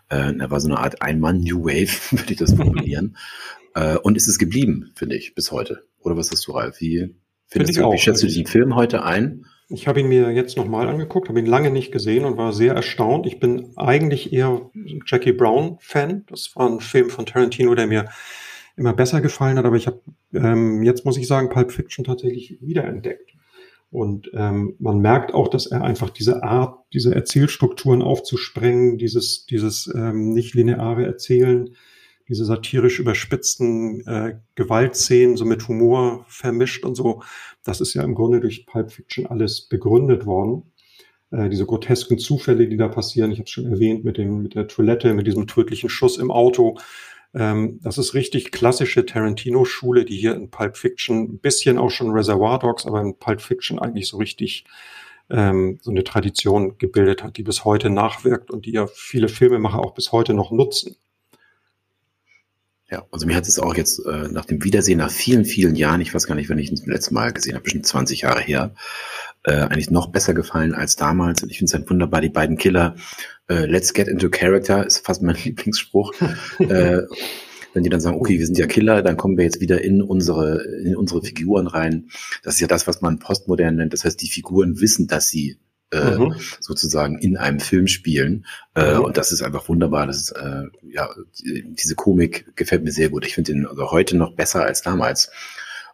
Äh, 0.09 0.39
er 0.39 0.51
war 0.51 0.61
so 0.61 0.69
eine 0.69 0.79
Art 0.79 1.03
Ein-Mann-New 1.03 1.65
Wave, 1.65 2.11
würde 2.19 2.33
ich 2.33 2.39
das 2.39 2.55
formulieren. 2.55 3.17
äh, 3.75 3.97
und 3.97 4.17
ist 4.17 4.29
es 4.29 4.39
geblieben, 4.39 4.93
finde 4.95 5.17
ich, 5.17 5.35
bis 5.35 5.53
heute. 5.53 5.85
Oder 6.01 6.17
was 6.17 6.31
hast 6.31 6.47
du, 6.47 6.53
Ralf? 6.53 6.81
Wie, 6.81 7.15
findest 7.49 7.75
Find 7.75 7.87
du, 7.87 7.93
wie 7.93 7.99
schätzt 7.99 8.23
du 8.23 8.27
diesen 8.27 8.47
Film 8.47 8.77
heute 8.77 9.03
ein? 9.05 9.47
Ich 9.69 9.89
habe 9.89 10.01
ihn 10.01 10.09
mir 10.09 10.31
jetzt 10.31 10.57
nochmal 10.57 10.89
angeguckt, 10.89 11.29
habe 11.29 11.41
ihn 11.41 11.47
lange 11.47 11.71
nicht 11.71 11.91
gesehen 11.91 12.25
und 12.25 12.37
war 12.37 12.53
sehr 12.53 12.75
erstaunt. 12.75 13.27
Ich 13.27 13.41
bin 13.41 13.73
eigentlich 13.77 14.33
eher 14.33 14.71
Jackie 15.07 15.33
Brown-Fan. 15.33 16.25
Das 16.29 16.55
war 16.55 16.69
ein 16.69 16.81
Film 16.81 17.11
von 17.11 17.27
Tarantino, 17.27 17.75
der 17.75 17.89
mir 17.89 18.09
immer 18.77 18.93
besser 18.93 19.21
gefallen 19.21 19.59
hat, 19.59 19.65
aber 19.65 19.77
ich 19.77 19.87
habe 19.87 20.01
ähm, 20.35 20.83
jetzt 20.83 21.05
muss 21.05 21.17
ich 21.17 21.27
sagen, 21.27 21.49
Pulp 21.49 21.73
Fiction 21.73 22.05
tatsächlich 22.05 22.59
wiederentdeckt. 22.61 23.33
Und 23.91 24.31
ähm, 24.35 24.75
man 24.79 24.99
merkt 24.99 25.33
auch, 25.33 25.49
dass 25.49 25.67
er 25.67 25.83
einfach 25.83 26.11
diese 26.11 26.43
Art, 26.43 26.79
diese 26.93 27.15
Erzählstrukturen 27.15 28.03
aufzusprengen, 28.03 28.99
dieses, 28.99 29.47
dieses 29.47 29.93
ähm, 29.95 30.33
nicht 30.33 30.55
lineare 30.55 31.07
Erzählen, 31.07 31.71
diese 32.29 32.45
satirisch 32.45 32.99
überspitzten 32.99 34.07
äh, 34.07 34.39
Gewaltszenen 34.55 35.37
so 35.37 35.45
mit 35.45 35.69
Humor 35.69 36.25
vermischt 36.29 36.85
und 36.85 36.95
so. 36.95 37.23
Das 37.65 37.81
ist 37.81 37.95
ja 37.95 38.03
im 38.03 38.15
Grunde 38.15 38.41
durch 38.41 38.67
Pulp 38.67 38.91
Fiction 38.93 39.27
alles 39.27 39.63
begründet 39.63 40.27
worden. 40.27 40.65
Äh, 41.31 41.49
diese 41.49 41.67
grotesken 41.67 42.19
Zufälle, 42.19 42.69
die 42.69 42.77
da 42.77 42.89
passieren, 42.89 43.31
ich 43.31 43.39
habe 43.39 43.47
es 43.47 43.51
schon 43.51 43.67
erwähnt, 43.67 44.05
mit, 44.05 44.19
dem, 44.19 44.43
mit 44.43 44.55
der 44.55 44.69
Toilette, 44.69 45.15
mit 45.15 45.27
diesem 45.27 45.47
tödlichen 45.47 45.89
Schuss 45.89 46.19
im 46.19 46.31
Auto. 46.31 46.79
Ähm, 47.35 47.81
das 47.83 47.99
ist 47.99 48.15
richtig 48.15 48.51
klassische 48.51 49.07
Tarantino-Schule, 49.07 50.05
die 50.05 50.17
hier 50.17 50.35
in 50.35 50.51
Pulp 50.51 50.77
Fiction, 50.77 51.35
ein 51.35 51.39
bisschen 51.39 51.79
auch 51.79 51.91
schon 51.91 52.11
Reservoir 52.11 52.59
Dogs, 52.59 52.87
aber 52.87 53.01
in 53.03 53.19
Pulp 53.19 53.41
Fiction 53.41 53.79
eigentlich 53.79 54.09
so 54.09 54.17
richtig 54.17 54.65
ähm, 55.29 55.79
so 55.83 55.91
eine 55.91 56.05
Tradition 56.05 56.79
gebildet 56.79 57.23
hat, 57.23 57.37
die 57.37 57.43
bis 57.43 57.65
heute 57.65 57.91
nachwirkt 57.91 58.51
und 58.51 58.67
die 58.67 58.73
ja 58.73 58.87
viele 58.87 59.29
Filmemacher 59.29 59.81
auch 59.81 59.95
bis 59.95 60.13
heute 60.13 60.35
noch 60.35 60.53
nutzen. 60.53 60.97
Ja, 62.89 63.05
also 63.11 63.27
mir 63.27 63.35
hat 63.35 63.49
es 63.49 63.59
auch 63.59 63.75
jetzt 63.75 63.99
äh, 64.07 64.29
nach 64.29 64.45
dem 64.45 64.63
Wiedersehen 64.63 64.99
nach 64.99 65.11
vielen, 65.11 65.45
vielen 65.45 65.75
Jahren, 65.75 66.01
ich 66.01 66.15
weiß 66.15 66.29
gar 66.29 66.37
nicht, 66.37 66.49
wenn 66.49 66.59
ich 66.59 66.71
ihn 66.71 66.77
zum 66.77 66.93
letzten 66.93 67.15
Mal 67.15 67.33
gesehen 67.33 67.55
habe, 67.55 67.65
bestimmt 67.65 67.85
20 67.85 68.21
Jahre 68.21 68.41
her, 68.41 68.75
äh, 69.43 69.55
eigentlich 69.55 69.91
noch 69.91 70.13
besser 70.13 70.35
gefallen 70.35 70.73
als 70.73 70.95
damals. 70.95 71.43
Und 71.43 71.51
ich 71.51 71.59
finde 71.59 71.71
es 71.71 71.75
halt 71.75 71.91
wunderbar, 71.91 72.21
die 72.21 72.29
beiden 72.29 72.57
Killer. 72.57 72.95
Äh, 73.49 73.67
Let's 73.67 73.93
get 73.93 74.07
into 74.07 74.31
character 74.31 74.87
ist 74.87 75.05
fast 75.05 75.21
mein 75.21 75.37
Lieblingsspruch. 75.45 76.13
äh, 76.61 77.03
wenn 77.73 77.83
die 77.83 77.91
dann 77.91 78.01
sagen, 78.01 78.19
okay, 78.19 78.39
wir 78.39 78.47
sind 78.47 78.57
ja 78.57 78.67
Killer, 78.67 79.03
dann 79.03 79.17
kommen 79.17 79.37
wir 79.37 79.45
jetzt 79.45 79.61
wieder 79.61 79.83
in 79.83 80.01
unsere, 80.01 80.63
in 80.83 80.97
unsere 80.97 81.23
Figuren 81.23 81.67
rein. 81.67 82.09
Das 82.43 82.55
ist 82.55 82.61
ja 82.61 82.69
das, 82.69 82.87
was 82.87 83.03
man 83.03 83.19
postmodern 83.19 83.77
nennt. 83.77 83.93
Das 83.93 84.05
heißt, 84.05 84.23
die 84.23 84.29
Figuren 84.29 84.81
wissen, 84.81 85.09
dass 85.09 85.29
sie 85.29 85.59
äh, 85.93 86.17
mhm. 86.17 86.35
sozusagen 86.61 87.19
in 87.19 87.37
einem 87.37 87.61
Film 87.61 87.87
spielen. 87.87 88.47
Äh, 88.75 88.95
mhm. 88.95 89.05
Und 89.05 89.17
das 89.17 89.33
ist 89.33 89.43
einfach 89.43 89.69
wunderbar. 89.69 90.07
Das 90.07 90.17
ist, 90.17 90.31
äh, 90.33 90.65
ja, 90.91 91.09
diese 91.43 91.95
Komik 91.95 92.57
gefällt 92.57 92.85
mir 92.85 92.93
sehr 92.93 93.11
gut. 93.11 93.27
Ich 93.27 93.35
finde 93.35 93.53
den 93.53 93.67
also 93.67 93.91
heute 93.91 94.17
noch 94.17 94.35
besser 94.35 94.65
als 94.65 94.83
damals. 94.83 95.31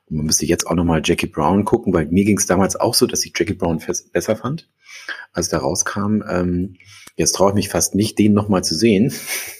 Und 0.06 0.16
man 0.16 0.26
müsste 0.26 0.46
jetzt 0.46 0.66
auch 0.66 0.74
nochmal 0.74 1.02
Jackie 1.04 1.26
Brown 1.26 1.64
gucken, 1.64 1.92
weil 1.92 2.06
mir 2.06 2.24
ging 2.24 2.38
es 2.38 2.46
damals 2.46 2.76
auch 2.76 2.94
so, 2.94 3.06
dass 3.06 3.24
ich 3.24 3.32
Jackie 3.36 3.54
Brown 3.54 3.82
besser 4.12 4.36
fand, 4.36 4.68
als 5.32 5.48
der 5.48 5.60
rauskam. 5.60 6.22
Ähm, 6.28 6.76
Jetzt 7.16 7.32
traue 7.32 7.50
ich 7.50 7.54
mich 7.54 7.68
fast 7.68 7.94
nicht, 7.94 8.18
den 8.18 8.32
nochmal 8.32 8.64
zu 8.64 8.74
sehen, 8.74 9.12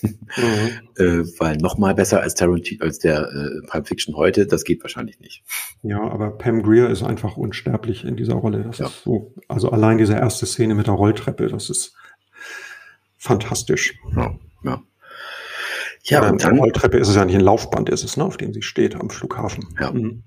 mhm. 0.02 0.10
äh, 0.96 1.24
weil 1.38 1.56
nochmal 1.58 1.94
besser 1.94 2.20
als 2.20 2.34
Tarantino, 2.34 2.84
als 2.84 2.98
der 2.98 3.28
äh, 3.30 3.66
Pulp 3.66 3.88
Fiction 3.88 4.16
heute, 4.16 4.46
das 4.46 4.64
geht 4.64 4.82
wahrscheinlich 4.82 5.20
nicht. 5.20 5.42
Ja, 5.82 6.00
aber 6.00 6.30
Pam 6.30 6.62
Greer 6.62 6.88
ist 6.88 7.02
einfach 7.02 7.36
unsterblich 7.36 8.04
in 8.04 8.16
dieser 8.16 8.34
Rolle. 8.34 8.62
Das 8.64 8.78
ja. 8.78 8.86
ist 8.86 9.02
so, 9.02 9.34
also 9.48 9.70
allein 9.70 9.98
diese 9.98 10.14
erste 10.14 10.46
Szene 10.46 10.74
mit 10.74 10.86
der 10.86 10.94
Rolltreppe, 10.94 11.48
das 11.48 11.68
ist 11.68 11.94
fantastisch. 13.18 13.98
Ja, 14.16 14.34
ja. 14.64 14.82
Ja, 16.04 16.28
und 16.28 16.42
dann. 16.42 16.58
Rolltreppe 16.58 16.98
ist 16.98 17.08
es 17.08 17.14
ja 17.14 17.24
nicht 17.24 17.36
ein 17.36 17.42
Laufband, 17.42 17.88
ist 17.88 18.02
es, 18.02 18.16
ne, 18.16 18.24
auf 18.24 18.36
dem 18.36 18.52
sie 18.52 18.62
steht 18.62 18.96
am 18.96 19.10
Flughafen. 19.10 19.68
Ja. 19.78 19.92
Mhm. 19.92 20.24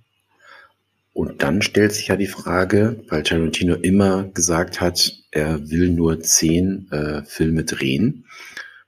Und 1.12 1.44
dann 1.44 1.62
stellt 1.62 1.94
sich 1.94 2.10
ja 2.10 2.18
die 2.18 2.28
Frage, 2.28 3.04
weil 3.08 3.24
Tarantino 3.24 3.76
immer 3.76 4.24
gesagt 4.24 4.82
hat, 4.82 5.14
er 5.36 5.70
will 5.70 5.90
nur 5.90 6.22
zehn 6.22 6.90
äh, 6.92 7.24
Filme 7.26 7.66
drehen. 7.66 8.26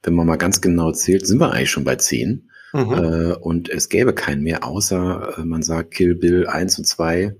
Wenn 0.02 0.14
man 0.14 0.26
mal 0.26 0.38
ganz 0.38 0.62
genau 0.62 0.94
zählt, 0.94 1.28
sind 1.28 1.40
wir 1.40 1.52
eigentlich 1.52 1.72
schon 1.72 1.84
bei 1.84 1.98
zehn. 1.98 2.50
Mhm. 2.72 2.94
Äh, 2.94 3.34
und 3.34 3.70
es 3.70 3.90
gäbe 3.90 4.14
keinen 4.14 4.44
mehr, 4.44 4.64
außer 4.64 5.40
äh, 5.40 5.44
man 5.44 5.62
sagt 5.62 5.92
Kill 5.92 6.16
Bill 6.16 6.48
1 6.48 6.80
und 6.80 6.86
2 6.86 7.36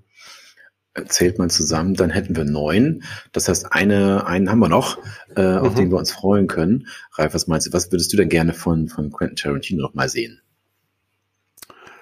äh, 0.94 1.06
zählt 1.06 1.40
man 1.40 1.50
zusammen, 1.50 1.94
dann 1.94 2.10
hätten 2.10 2.36
wir 2.36 2.44
neun. 2.44 3.04
Das 3.32 3.48
heißt, 3.48 3.72
eine, 3.72 4.28
einen 4.28 4.52
haben 4.52 4.60
wir 4.60 4.70
noch, 4.70 4.98
äh, 5.38 5.42
mhm. 5.42 5.58
auf 5.60 5.76
den 5.76 5.90
wir 5.90 5.98
uns 5.98 6.12
freuen 6.12 6.48
können. 6.48 6.88
Ralf, 7.14 7.34
was 7.34 7.48
meinst 7.48 7.68
du? 7.68 7.74
Was 7.74 7.92
würdest 7.92 8.12
du 8.12 8.18
denn 8.18 8.30
gerne 8.30 8.54
von, 8.54 8.90
von 8.90 9.10
Quentin 9.12 9.38
Tarantino 9.38 9.84
noch 9.84 9.94
mal 9.94 10.10
sehen? 10.10 10.42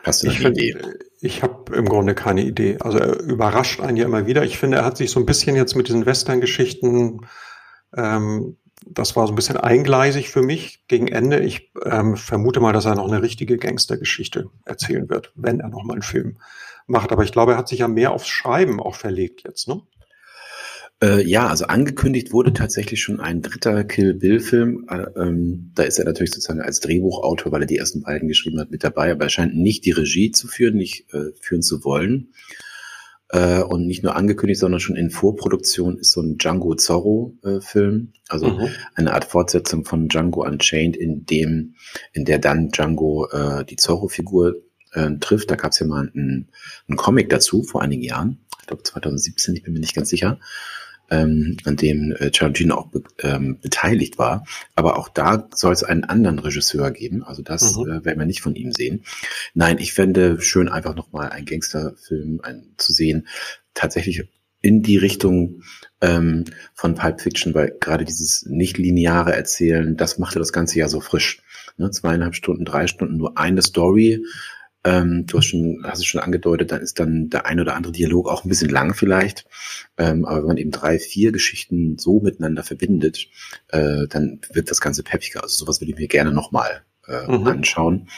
Hast 0.06 0.24
du 0.24 0.30
eine 0.30 0.49
Idee? 0.49 0.78
Ich 1.20 1.41
habe 1.41 1.76
im 1.76 1.89
Grunde 1.89 2.14
keine 2.14 2.43
Idee. 2.43 2.78
Also 2.80 2.99
er 2.99 3.20
überrascht 3.20 3.80
einen 3.80 3.97
ja 3.97 4.06
immer 4.06 4.28
wieder. 4.28 4.43
Ich 4.43 4.58
finde, 4.58 4.78
er 4.78 4.86
hat 4.86 4.97
sich 4.97 5.10
so 5.12 5.20
ein 5.20 5.26
bisschen 5.26 5.56
jetzt 5.56 5.76
mit 5.76 5.88
diesen 5.88 6.06
Western-Geschichten, 6.06 7.22
ähm, 7.95 8.58
das 8.88 9.16
war 9.16 9.26
so 9.26 9.34
ein 9.34 9.36
bisschen 9.36 9.58
eingleisig 9.58 10.30
für 10.30 10.43
mich 10.43 10.86
gegen 10.88 11.08
Ende. 11.08 11.39
Ich 11.39 11.72
ähm, 11.84 12.18
vermute 12.18 12.60
mal, 12.60 12.74
dass 12.74 12.86
er 12.86 12.95
noch 12.95 13.08
eine 13.08 13.22
richtige 13.22 13.58
Gangstergeschichte 13.58 14.49
erzählen 14.66 15.10
wird, 15.10 15.32
wenn 15.36 15.60
er 15.60 15.70
noch 15.70 15.84
mal 15.84 15.93
einen 15.93 16.01
Film 16.03 16.38
macht. 16.86 17.12
Aber 17.12 17.24
ich 17.24 17.32
glaube, 17.32 17.53
er 17.53 17.58
hat 17.58 17.68
sich 17.68 17.80
ja 17.80 17.88
mehr 17.88 18.12
aufs 18.12 18.28
Schreiben 18.28 18.80
auch 18.80 18.95
verlegt 18.95 19.43
jetzt, 19.43 19.68
ne? 19.68 19.82
Äh, 21.04 21.28
ja, 21.28 21.48
also 21.48 21.66
angekündigt 21.66 22.32
wurde 22.32 22.54
tatsächlich 22.54 23.02
schon 23.02 23.20
ein 23.20 23.41
dritter 23.41 23.84
Kill 23.84 24.14
Bill-Film. 24.14 24.88
Äh, 24.89 25.06
ähm, 25.20 25.72
da 25.76 25.84
ist 25.84 26.00
er 26.00 26.06
natürlich 26.06 26.32
sozusagen 26.32 26.62
als 26.62 26.80
Drehbuchautor, 26.80 27.52
weil 27.52 27.64
er 27.64 27.68
die 27.68 27.78
ersten 27.78 28.02
beiden 28.02 28.30
geschrieben 28.30 28.60
hat, 28.60 28.72
mit 28.72 28.84
dabei, 28.84 29.12
aber 29.12 29.26
er 29.26 29.30
scheint 29.30 29.56
nicht 29.56 29.86
die 29.86 29.91
Regie 29.91 30.32
zu 30.32 30.48
führen, 30.48 30.76
nicht 30.76 31.14
äh, 31.14 31.32
führen 31.39 31.62
zu 31.62 31.84
wollen. 31.84 32.30
Äh, 33.30 33.62
und 33.62 33.88
nicht 33.88 34.04
nur 34.04 34.16
angekündigt, 34.16 34.62
sondern 34.62 34.80
schon 34.80 34.96
in 34.96 35.10
Vorproduktion 35.10 35.98
ist 35.98 36.12
so 36.12 36.22
ein 36.22 36.38
Django 36.38 36.76
Zorro-Film, 36.76 38.14
äh, 38.14 38.20
also 38.30 38.48
mhm. 38.48 38.70
eine 38.93 39.14
Art 39.14 39.26
Fortsetzung 39.26 39.84
von 39.84 40.08
Django 40.08 40.46
Unchained, 40.46 40.96
in 40.96 41.26
dem, 41.26 41.76
in 42.14 42.24
der 42.24 42.39
dann 42.39 42.70
Django 42.70 43.28
äh, 43.32 43.66
die 43.66 43.78
Zorro-Figur 43.78 44.62
trifft. 45.20 45.52
Da 45.52 45.58
gab 45.58 45.74
es 45.74 45.80
ja 45.80 45.88
mal 45.88 46.10
einen, 46.16 46.48
einen 46.88 46.96
Comic 46.96 47.28
dazu 47.28 47.64
vor 47.64 47.82
einigen 47.82 48.02
Jahren, 48.02 48.46
ich 48.62 48.68
glaube 48.68 48.84
2017, 48.84 49.54
ich 49.58 49.64
bin 49.64 49.74
mir 49.74 49.82
nicht 49.82 49.93
ganz 49.93 50.08
sicher 50.08 50.39
ähm, 51.10 51.58
an 51.66 51.76
dem 51.76 52.12
äh, 52.20 52.32
Tarantino 52.32 52.76
auch 52.76 52.88
be 52.88 53.03
ähm, 53.20 53.60
beteiligt 53.60 54.18
war. 54.18 54.45
Aber 54.76 54.97
auch 54.97 55.10
da 55.10 55.47
soll 55.53 55.74
es 55.74 55.84
einen 55.84 56.03
anderen 56.03 56.39
Regisseur 56.39 56.91
geben. 56.91 57.24
Also 57.24 57.41
das 57.41 57.78
mhm. 57.78 57.84
äh, 57.84 58.06
werden 58.06 58.20
wir 58.20 58.26
nicht 58.26 58.41
von 58.41 58.56
ihm 58.56 58.72
sehen. 58.72 59.03
Nein, 59.53 59.78
ich 59.80 59.93
fände 59.93 60.41
schön, 60.41 60.70
einfach 60.70 60.95
nochmal 60.95 61.30
einen 61.30 61.45
Gangsterfilm 61.45 62.41
ein, 62.43 62.74
zu 62.78 62.93
sehen. 62.93 63.28
Tatsächlich 63.74 64.28
in 64.62 64.82
die 64.82 64.97
Richtung 64.97 65.62
ähm, 66.01 66.45
von 66.74 66.95
Pulp 66.95 67.22
Fiction, 67.22 67.53
weil 67.53 67.76
gerade 67.80 68.03
dieses 68.03 68.45
nicht 68.47 68.80
lineare 68.80 69.34
Erzählen, 69.34 69.95
das 69.95 70.18
machte 70.18 70.39
das 70.39 70.53
Ganze 70.53 70.80
ja 70.80 70.89
so 70.89 71.01
frisch. 71.01 71.41
Ne, 71.78 71.91
zweieinhalb 71.91 72.36
Stunden, 72.36 72.64
drei 72.64 72.88
Stunden, 72.88 73.18
nur 73.18 73.38
eine 73.38 73.62
Story, 73.62 74.24
ähm, 74.86 75.26
du 75.26 75.40
hast 75.40 75.46
schon, 75.46 75.82
hast 75.84 75.98
es 75.98 76.06
schon 76.06 76.22
angedeutet, 76.22 76.72
dann 76.72 76.82
ist 76.82 77.00
dann 77.00 77.30
der 77.30 77.48
ein 77.48 77.60
oder 77.60 77.76
andere 77.76 77.92
Dialog 77.92 78.30
auch 78.30 78.46
ein 78.46 78.50
bisschen 78.50 78.70
lang 78.70 78.94
vielleicht. 78.94 79.48
Ähm, 79.98 80.26
aber 80.26 80.42
wenn 80.42 80.48
man 80.48 80.58
eben 80.58 80.72
drei, 80.72 81.00
vier 81.00 81.32
Geschichten 81.32 81.98
so 81.98 82.20
miteinander 82.20 82.64
verbindet, 82.64 83.28
äh, 83.70 84.08
dann 84.08 84.42
wird 84.54 84.70
das 84.70 84.82
Ganze 84.82 85.02
peppiger. 85.02 85.42
Also 85.42 85.56
sowas 85.56 85.82
würde 85.82 85.92
ich 85.92 85.98
mir 85.98 86.08
gerne 86.08 86.32
nochmal 86.32 86.84
äh, 87.08 87.28
mhm. 87.28 87.48
anschauen. 87.48 88.10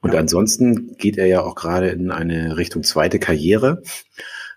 Und 0.00 0.14
ja. 0.14 0.20
ansonsten 0.20 0.96
geht 0.96 1.18
er 1.18 1.26
ja 1.26 1.42
auch 1.42 1.56
gerade 1.56 1.88
in 1.88 2.12
eine 2.12 2.56
Richtung 2.56 2.84
zweite 2.84 3.18
Karriere. 3.18 3.82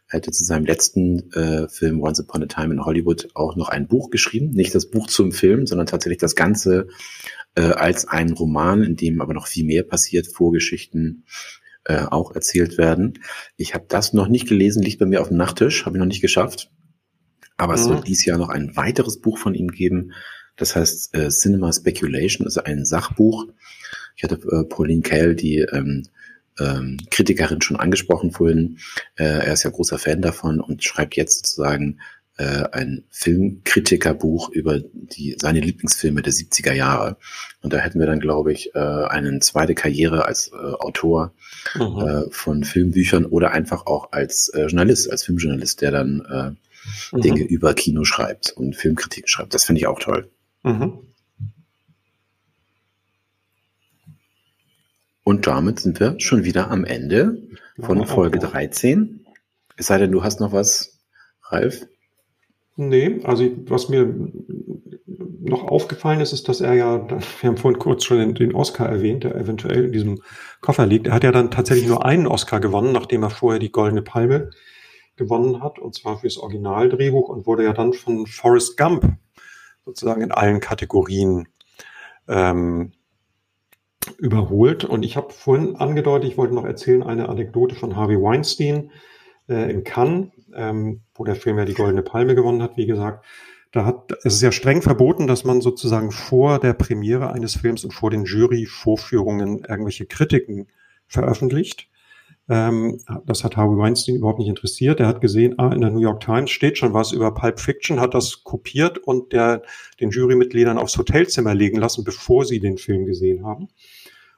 Er 0.09 0.17
hatte 0.17 0.31
zu 0.31 0.43
seinem 0.43 0.65
letzten 0.65 1.31
äh, 1.33 1.67
Film 1.69 2.01
Once 2.01 2.19
Upon 2.19 2.43
a 2.43 2.45
Time 2.45 2.73
in 2.73 2.85
Hollywood 2.85 3.29
auch 3.33 3.55
noch 3.55 3.69
ein 3.69 3.87
Buch 3.87 4.11
geschrieben. 4.11 4.51
Nicht 4.51 4.75
das 4.75 4.91
Buch 4.91 5.07
zum 5.07 5.31
Film, 5.31 5.65
sondern 5.65 5.87
tatsächlich 5.87 6.19
das 6.19 6.35
Ganze 6.35 6.87
äh, 7.57 7.71
als 7.71 8.07
ein 8.07 8.31
Roman, 8.31 8.83
in 8.83 8.95
dem 8.95 9.19
aber 9.19 9.33
noch 9.33 9.47
viel 9.47 9.65
mehr 9.65 9.83
passiert, 9.83 10.27
Vorgeschichten 10.27 11.25
äh, 11.85 12.03
auch 12.03 12.35
erzählt 12.35 12.77
werden. 12.77 13.19
Ich 13.55 13.73
habe 13.73 13.85
das 13.87 14.13
noch 14.13 14.27
nicht 14.27 14.47
gelesen, 14.47 14.83
liegt 14.83 14.99
bei 14.99 15.05
mir 15.05 15.21
auf 15.21 15.29
dem 15.29 15.37
Nachttisch, 15.37 15.85
habe 15.85 15.97
ich 15.97 15.99
noch 15.99 16.07
nicht 16.07 16.21
geschafft. 16.21 16.69
Aber 17.57 17.73
mhm. 17.73 17.79
es 17.79 17.89
wird 17.89 18.07
dieses 18.07 18.25
Jahr 18.25 18.37
noch 18.37 18.49
ein 18.49 18.75
weiteres 18.75 19.19
Buch 19.19 19.39
von 19.39 19.55
ihm 19.55 19.69
geben. 19.69 20.13
Das 20.55 20.75
heißt 20.75 21.15
äh, 21.15 21.29
Cinema 21.29 21.73
Speculation, 21.73 22.45
also 22.45 22.63
ein 22.63 22.85
Sachbuch. 22.85 23.47
Ich 24.15 24.23
hatte 24.23 24.35
äh, 24.35 24.63
Pauline 24.63 25.01
Kael, 25.01 25.35
die 25.35 25.57
ähm, 25.59 26.03
ähm, 26.59 26.97
Kritikerin 27.09 27.61
schon 27.61 27.77
angesprochen 27.77 28.31
vorhin. 28.31 28.77
Äh, 29.15 29.23
er 29.23 29.53
ist 29.53 29.63
ja 29.63 29.69
großer 29.71 29.97
Fan 29.97 30.21
davon 30.21 30.59
und 30.59 30.83
schreibt 30.83 31.15
jetzt 31.15 31.37
sozusagen 31.37 31.99
äh, 32.37 32.63
ein 32.71 33.03
Filmkritikerbuch 33.09 34.49
über 34.49 34.79
die, 34.79 35.35
seine 35.37 35.59
Lieblingsfilme 35.59 36.21
der 36.21 36.33
70er 36.33 36.73
Jahre. 36.73 37.17
Und 37.61 37.73
da 37.73 37.77
hätten 37.77 37.99
wir 37.99 38.05
dann, 38.05 38.19
glaube 38.19 38.53
ich, 38.53 38.75
äh, 38.75 38.79
eine 38.79 39.39
zweite 39.39 39.75
Karriere 39.75 40.25
als 40.25 40.51
äh, 40.51 40.55
Autor 40.55 41.33
mhm. 41.75 41.81
äh, 41.81 42.29
von 42.29 42.63
Filmbüchern 42.63 43.25
oder 43.25 43.51
einfach 43.51 43.87
auch 43.87 44.11
als 44.11 44.49
äh, 44.49 44.61
Journalist, 44.61 45.11
als 45.11 45.23
Filmjournalist, 45.23 45.81
der 45.81 45.91
dann 45.91 46.21
äh, 47.11 47.15
mhm. 47.15 47.21
Dinge 47.21 47.43
über 47.43 47.73
Kino 47.73 48.03
schreibt 48.03 48.51
und 48.51 48.75
Filmkritiken 48.75 49.27
schreibt. 49.27 49.53
Das 49.53 49.65
finde 49.65 49.81
ich 49.81 49.87
auch 49.87 49.99
toll. 49.99 50.29
Mhm. 50.63 50.99
Und 55.23 55.45
damit 55.45 55.81
sind 55.81 55.99
wir 55.99 56.19
schon 56.19 56.45
wieder 56.45 56.71
am 56.71 56.85
Ende 56.85 57.41
von 57.79 58.05
Folge 58.05 58.39
13. 58.39 59.25
Es 59.75 59.87
sei 59.87 59.97
denn, 59.97 60.11
du 60.11 60.23
hast 60.23 60.39
noch 60.39 60.53
was, 60.53 60.99
Ralf? 61.43 61.85
Nee, 62.79 63.21
also 63.23 63.43
was 63.65 63.89
mir 63.89 64.05
noch 65.39 65.63
aufgefallen 65.63 66.21
ist, 66.21 66.31
ist, 66.31 66.47
dass 66.47 66.61
er 66.61 66.75
ja, 66.75 67.09
wir 67.41 67.49
haben 67.49 67.57
vorhin 67.57 67.79
kurz 67.79 68.03
schon 68.03 68.35
den, 68.35 68.53
Oscar 68.53 68.87
erwähnt, 68.87 69.23
der 69.23 69.35
eventuell 69.35 69.85
in 69.85 69.91
diesem 69.91 70.21
Koffer 70.61 70.85
liegt. 70.85 71.07
Er 71.07 71.13
hat 71.13 71.23
ja 71.23 71.31
dann 71.31 71.49
tatsächlich 71.49 71.87
nur 71.87 72.05
einen 72.05 72.27
Oscar 72.27 72.59
gewonnen, 72.59 72.91
nachdem 72.91 73.23
er 73.23 73.31
vorher 73.31 73.59
die 73.59 73.71
Goldene 73.71 74.03
Palme 74.03 74.51
gewonnen 75.15 75.63
hat, 75.63 75.79
und 75.79 75.95
zwar 75.95 76.19
fürs 76.19 76.37
Originaldrehbuch 76.37 77.29
und 77.29 77.47
wurde 77.47 77.63
ja 77.63 77.73
dann 77.73 77.93
von 77.93 78.27
Forrest 78.27 78.77
Gump 78.77 79.17
sozusagen 79.83 80.21
in 80.21 80.31
allen 80.31 80.59
Kategorien 80.59 81.47
ähm, 82.27 82.91
überholt. 84.19 84.85
Und 84.85 85.03
ich 85.03 85.17
habe 85.17 85.33
vorhin 85.33 85.77
angedeutet, 85.77 86.29
ich 86.29 86.37
wollte 86.37 86.53
noch 86.53 86.65
erzählen, 86.65 87.01
eine 87.01 87.27
Anekdote 87.27 87.73
von 87.73 87.95
Harvey 87.95 88.21
Weinstein 88.21 88.91
äh, 89.49 89.71
in 89.71 89.83
Cannes 89.83 90.31
ähm, 90.57 91.01
wo 91.13 91.23
der 91.23 91.35
Film 91.35 91.57
ja 91.57 91.65
die 91.65 91.73
Goldene 91.73 92.03
Palme 92.03 92.35
gewonnen 92.35 92.61
hat, 92.61 92.77
wie 92.77 92.87
gesagt. 92.87 93.25
Da 93.71 93.85
hat, 93.85 94.11
es 94.23 94.35
ist 94.35 94.41
ja 94.41 94.51
streng 94.51 94.81
verboten, 94.81 95.27
dass 95.27 95.43
man 95.43 95.61
sozusagen 95.61 96.11
vor 96.11 96.59
der 96.59 96.73
Premiere 96.73 97.31
eines 97.31 97.55
Films 97.55 97.83
und 97.83 97.93
vor 97.93 98.09
den 98.09 98.25
Jury-Vorführungen 98.25 99.65
irgendwelche 99.67 100.05
Kritiken 100.05 100.67
veröffentlicht. 101.05 101.89
Ähm, 102.49 103.01
das 103.25 103.43
hat 103.43 103.57
Harvey 103.57 103.77
Weinstein 103.77 104.15
überhaupt 104.15 104.39
nicht 104.39 104.47
interessiert. 104.47 105.01
Er 105.01 105.07
hat 105.07 105.19
gesehen, 105.19 105.59
ah, 105.59 105.73
in 105.73 105.81
der 105.81 105.91
New 105.91 105.99
York 105.99 106.21
Times 106.21 106.49
steht 106.49 106.77
schon 106.77 106.93
was 106.93 107.11
über 107.11 107.33
Pulp 107.33 107.59
Fiction, 107.59 107.99
hat 107.99 108.13
das 108.13 108.43
kopiert 108.43 108.97
und 108.97 109.33
der, 109.33 109.63
den 109.99 110.11
Jurymitgliedern 110.11 110.77
aufs 110.77 110.97
Hotelzimmer 110.97 111.53
legen 111.53 111.77
lassen, 111.77 112.05
bevor 112.05 112.45
sie 112.45 112.59
den 112.59 112.77
Film 112.77 113.05
gesehen 113.05 113.45
haben. 113.45 113.67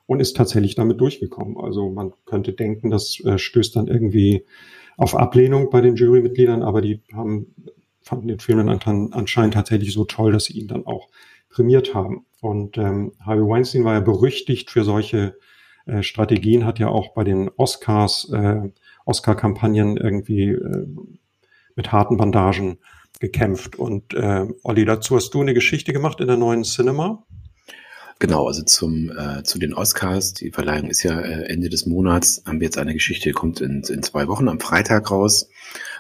und 0.08 0.20
ist 0.20 0.36
tatsächlich 0.36 0.74
damit 0.74 1.00
durchgekommen. 1.00 1.56
Also 1.58 1.92
man 1.92 2.14
könnte 2.26 2.54
denken, 2.54 2.90
das 2.90 3.24
äh, 3.26 3.38
stößt 3.38 3.76
dann 3.76 3.88
irgendwie 3.88 4.44
auf 5.00 5.16
Ablehnung 5.16 5.70
bei 5.70 5.80
den 5.80 5.96
Jurymitgliedern, 5.96 6.62
aber 6.62 6.82
die 6.82 7.02
haben, 7.14 7.56
fanden 8.02 8.28
den 8.28 8.40
Film 8.40 8.68
dann 8.68 9.14
anscheinend 9.14 9.54
tatsächlich 9.54 9.94
so 9.94 10.04
toll, 10.04 10.34
dass 10.34 10.46
sie 10.46 10.60
ihn 10.60 10.68
dann 10.68 10.86
auch 10.86 11.08
prämiert 11.50 11.96
haben. 11.96 12.26
Und 12.42 12.78
ähm, 12.78 13.14
Harvey 13.22 13.48
Weinstein 13.48 13.86
war 13.86 13.94
ja 13.94 14.02
berüchtigt 14.02 14.70
für 14.70 14.84
solche 14.84 15.38
äh, 15.86 16.04
Strategien, 16.04 16.66
hat 16.66 16.80
ja 16.80 16.90
auch 16.90 17.14
bei 17.14 17.24
den 17.24 17.50
Oscars, 17.56 18.30
äh, 18.34 18.70
Oscar-Kampagnen 19.06 19.96
irgendwie 19.96 20.50
äh, 20.50 20.88
mit 21.76 21.94
harten 21.94 22.18
Bandagen 22.18 22.80
gekämpft. 23.22 23.78
Und 23.78 24.14
äh, 24.14 24.48
Olli, 24.64 24.84
dazu 24.84 25.16
hast 25.16 25.34
du 25.34 25.40
eine 25.40 25.54
Geschichte 25.54 25.94
gemacht 25.94 26.20
in 26.20 26.28
der 26.28 26.38
neuen 26.38 26.64
Cinema. 26.64 27.26
Genau, 28.22 28.48
also 28.48 28.64
zum 28.64 29.10
äh, 29.18 29.44
zu 29.44 29.60
den 29.60 29.74
Oscars. 29.74 30.34
Die 30.34 30.52
Verleihung 30.52 30.90
ist 30.90 31.04
ja 31.04 31.22
äh, 31.22 31.46
Ende 31.46 31.70
des 31.70 31.86
Monats. 31.86 32.44
Haben 32.46 32.60
wir 32.60 32.66
jetzt 32.66 32.78
eine 32.78 32.94
Geschichte, 32.94 33.32
kommt 33.32 33.62
in, 33.62 33.82
in 33.84 34.04
zwei 34.04 34.28
Wochen 34.28 34.50
am 34.50 34.60
Freitag 34.60 35.10
raus. 35.10 35.44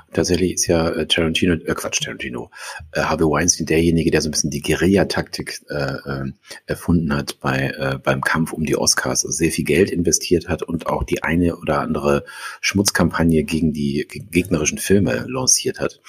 Und 0.07 0.15
tatsächlich 0.15 0.55
ist 0.55 0.67
ja 0.67 0.89
äh, 0.89 1.07
Tarantino, 1.07 1.53
äh, 1.53 1.73
Quatsch, 1.73 2.01
Tarantino, 2.03 2.51
äh, 2.91 3.03
Harvey 3.03 3.23
Weinstein 3.23 3.67
derjenige, 3.67 4.11
der 4.11 4.21
so 4.21 4.27
ein 4.27 4.31
bisschen 4.31 4.49
die 4.49 4.61
Guerilla-Taktik 4.61 5.61
äh, 5.69 5.75
äh, 5.75 6.31
erfunden 6.65 7.15
hat 7.15 7.39
bei 7.39 7.71
äh, 7.77 7.97
beim 8.03 8.19
Kampf 8.19 8.51
um 8.51 8.65
die 8.65 8.75
Oscars, 8.75 9.23
also 9.23 9.31
sehr 9.31 9.51
viel 9.51 9.63
Geld 9.63 9.89
investiert 9.89 10.49
hat 10.49 10.61
und 10.61 10.87
auch 10.87 11.05
die 11.05 11.23
eine 11.23 11.55
oder 11.55 11.79
andere 11.79 12.25
Schmutzkampagne 12.59 13.45
gegen 13.45 13.71
die 13.71 14.05
gegnerischen 14.09 14.77
Filme 14.77 15.25
lanciert 15.29 15.79
hat. 15.79 16.01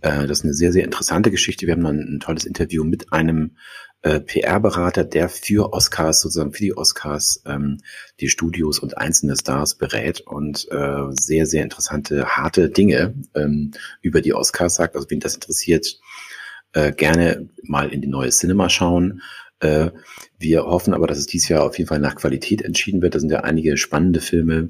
Äh, 0.00 0.26
das 0.26 0.38
ist 0.38 0.44
eine 0.44 0.54
sehr, 0.54 0.72
sehr 0.72 0.84
interessante 0.84 1.30
Geschichte. 1.30 1.66
Wir 1.66 1.74
haben 1.74 1.84
dann 1.84 1.98
ein 1.98 2.20
tolles 2.20 2.44
Interview 2.44 2.84
mit 2.84 3.12
einem 3.12 3.56
äh, 4.06 4.20
PR-Berater, 4.20 5.02
der 5.02 5.28
für 5.28 5.72
Oscars, 5.72 6.20
sozusagen 6.20 6.52
für 6.52 6.62
die 6.62 6.76
Oscars, 6.76 7.42
ähm, 7.44 7.78
die 8.20 8.28
Studios 8.28 8.78
und 8.78 8.96
einzelne 8.96 9.34
Stars 9.34 9.74
berät 9.74 10.20
und 10.20 10.68
äh, 10.70 11.06
sehr, 11.10 11.46
sehr 11.46 11.64
interessante, 11.64 12.24
harte 12.36 12.70
Dinge 12.70 13.14
ähm, 13.34 13.72
über 14.02 14.20
die 14.20 14.32
Oscars 14.32 14.76
sagt. 14.76 14.94
Also 14.94 15.10
wen 15.10 15.18
das 15.18 15.34
interessiert, 15.34 15.98
äh, 16.72 16.92
gerne 16.92 17.48
mal 17.64 17.92
in 17.92 18.00
die 18.00 18.06
neue 18.06 18.30
Cinema 18.30 18.68
schauen. 18.68 19.22
Äh, 19.58 19.90
wir 20.38 20.66
hoffen 20.66 20.94
aber, 20.94 21.08
dass 21.08 21.18
es 21.18 21.26
dieses 21.26 21.48
Jahr 21.48 21.64
auf 21.64 21.76
jeden 21.76 21.88
Fall 21.88 21.98
nach 21.98 22.14
Qualität 22.14 22.62
entschieden 22.62 23.02
wird. 23.02 23.16
Da 23.16 23.18
sind 23.18 23.32
ja 23.32 23.40
einige 23.40 23.76
spannende 23.76 24.20
Filme 24.20 24.68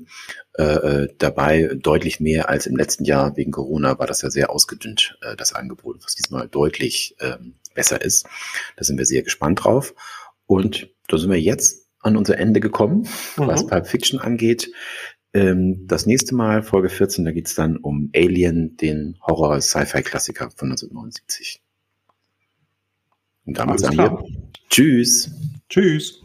äh, 0.55 0.63
äh, 0.63 1.09
dabei, 1.19 1.69
deutlich 1.75 2.21
mehr 2.21 2.49
als 2.49 2.67
im 2.67 2.77
letzten 2.77 3.05
Jahr. 3.05 3.37
Wegen 3.37 3.53
Corona 3.53 3.99
war 3.99 4.07
das 4.07 4.23
ja 4.23 4.31
sehr 4.31 4.49
ausgedünnt, 4.49 5.19
äh, 5.21 5.37
das 5.37 5.53
Angebot, 5.53 5.99
was 6.03 6.15
diesmal 6.15 6.49
deutlich 6.49 7.17
ähm, 7.21 7.57
besser 7.77 8.03
ist. 8.03 8.27
Da 8.77 8.85
sind 8.85 8.99
wir 8.99 9.07
sehr 9.07 9.23
gespannt 9.23 9.65
drauf. 9.65 9.95
Und 10.47 10.91
da 11.09 11.19
sind 11.19 11.31
wir 11.31 11.41
jetzt 11.41 11.87
an 12.01 12.17
unser 12.17 12.39
Ende 12.39 12.61
gekommen, 12.61 13.09
mhm. 13.37 13.47
was 13.47 13.67
Pulp 13.67 13.87
Fiction 13.87 14.19
angeht. 14.19 14.73
Ähm, 15.35 15.87
das 15.87 16.07
nächste 16.07 16.35
Mal, 16.35 16.63
Folge 16.63 16.89
14, 16.89 17.25
da 17.25 17.33
geht's 17.33 17.55
dann 17.55 17.77
um 17.77 18.11
Alien, 18.15 18.77
den 18.77 19.19
Horror-Sci-Fi-Klassiker 19.21 20.51
von 20.51 20.71
1979. 20.71 21.63
Und 23.45 23.59
damit 23.59 23.81
sagen 23.81 23.97
wir 23.97 24.25
Tschüss. 24.71 25.31
Tschüss. 25.69 26.23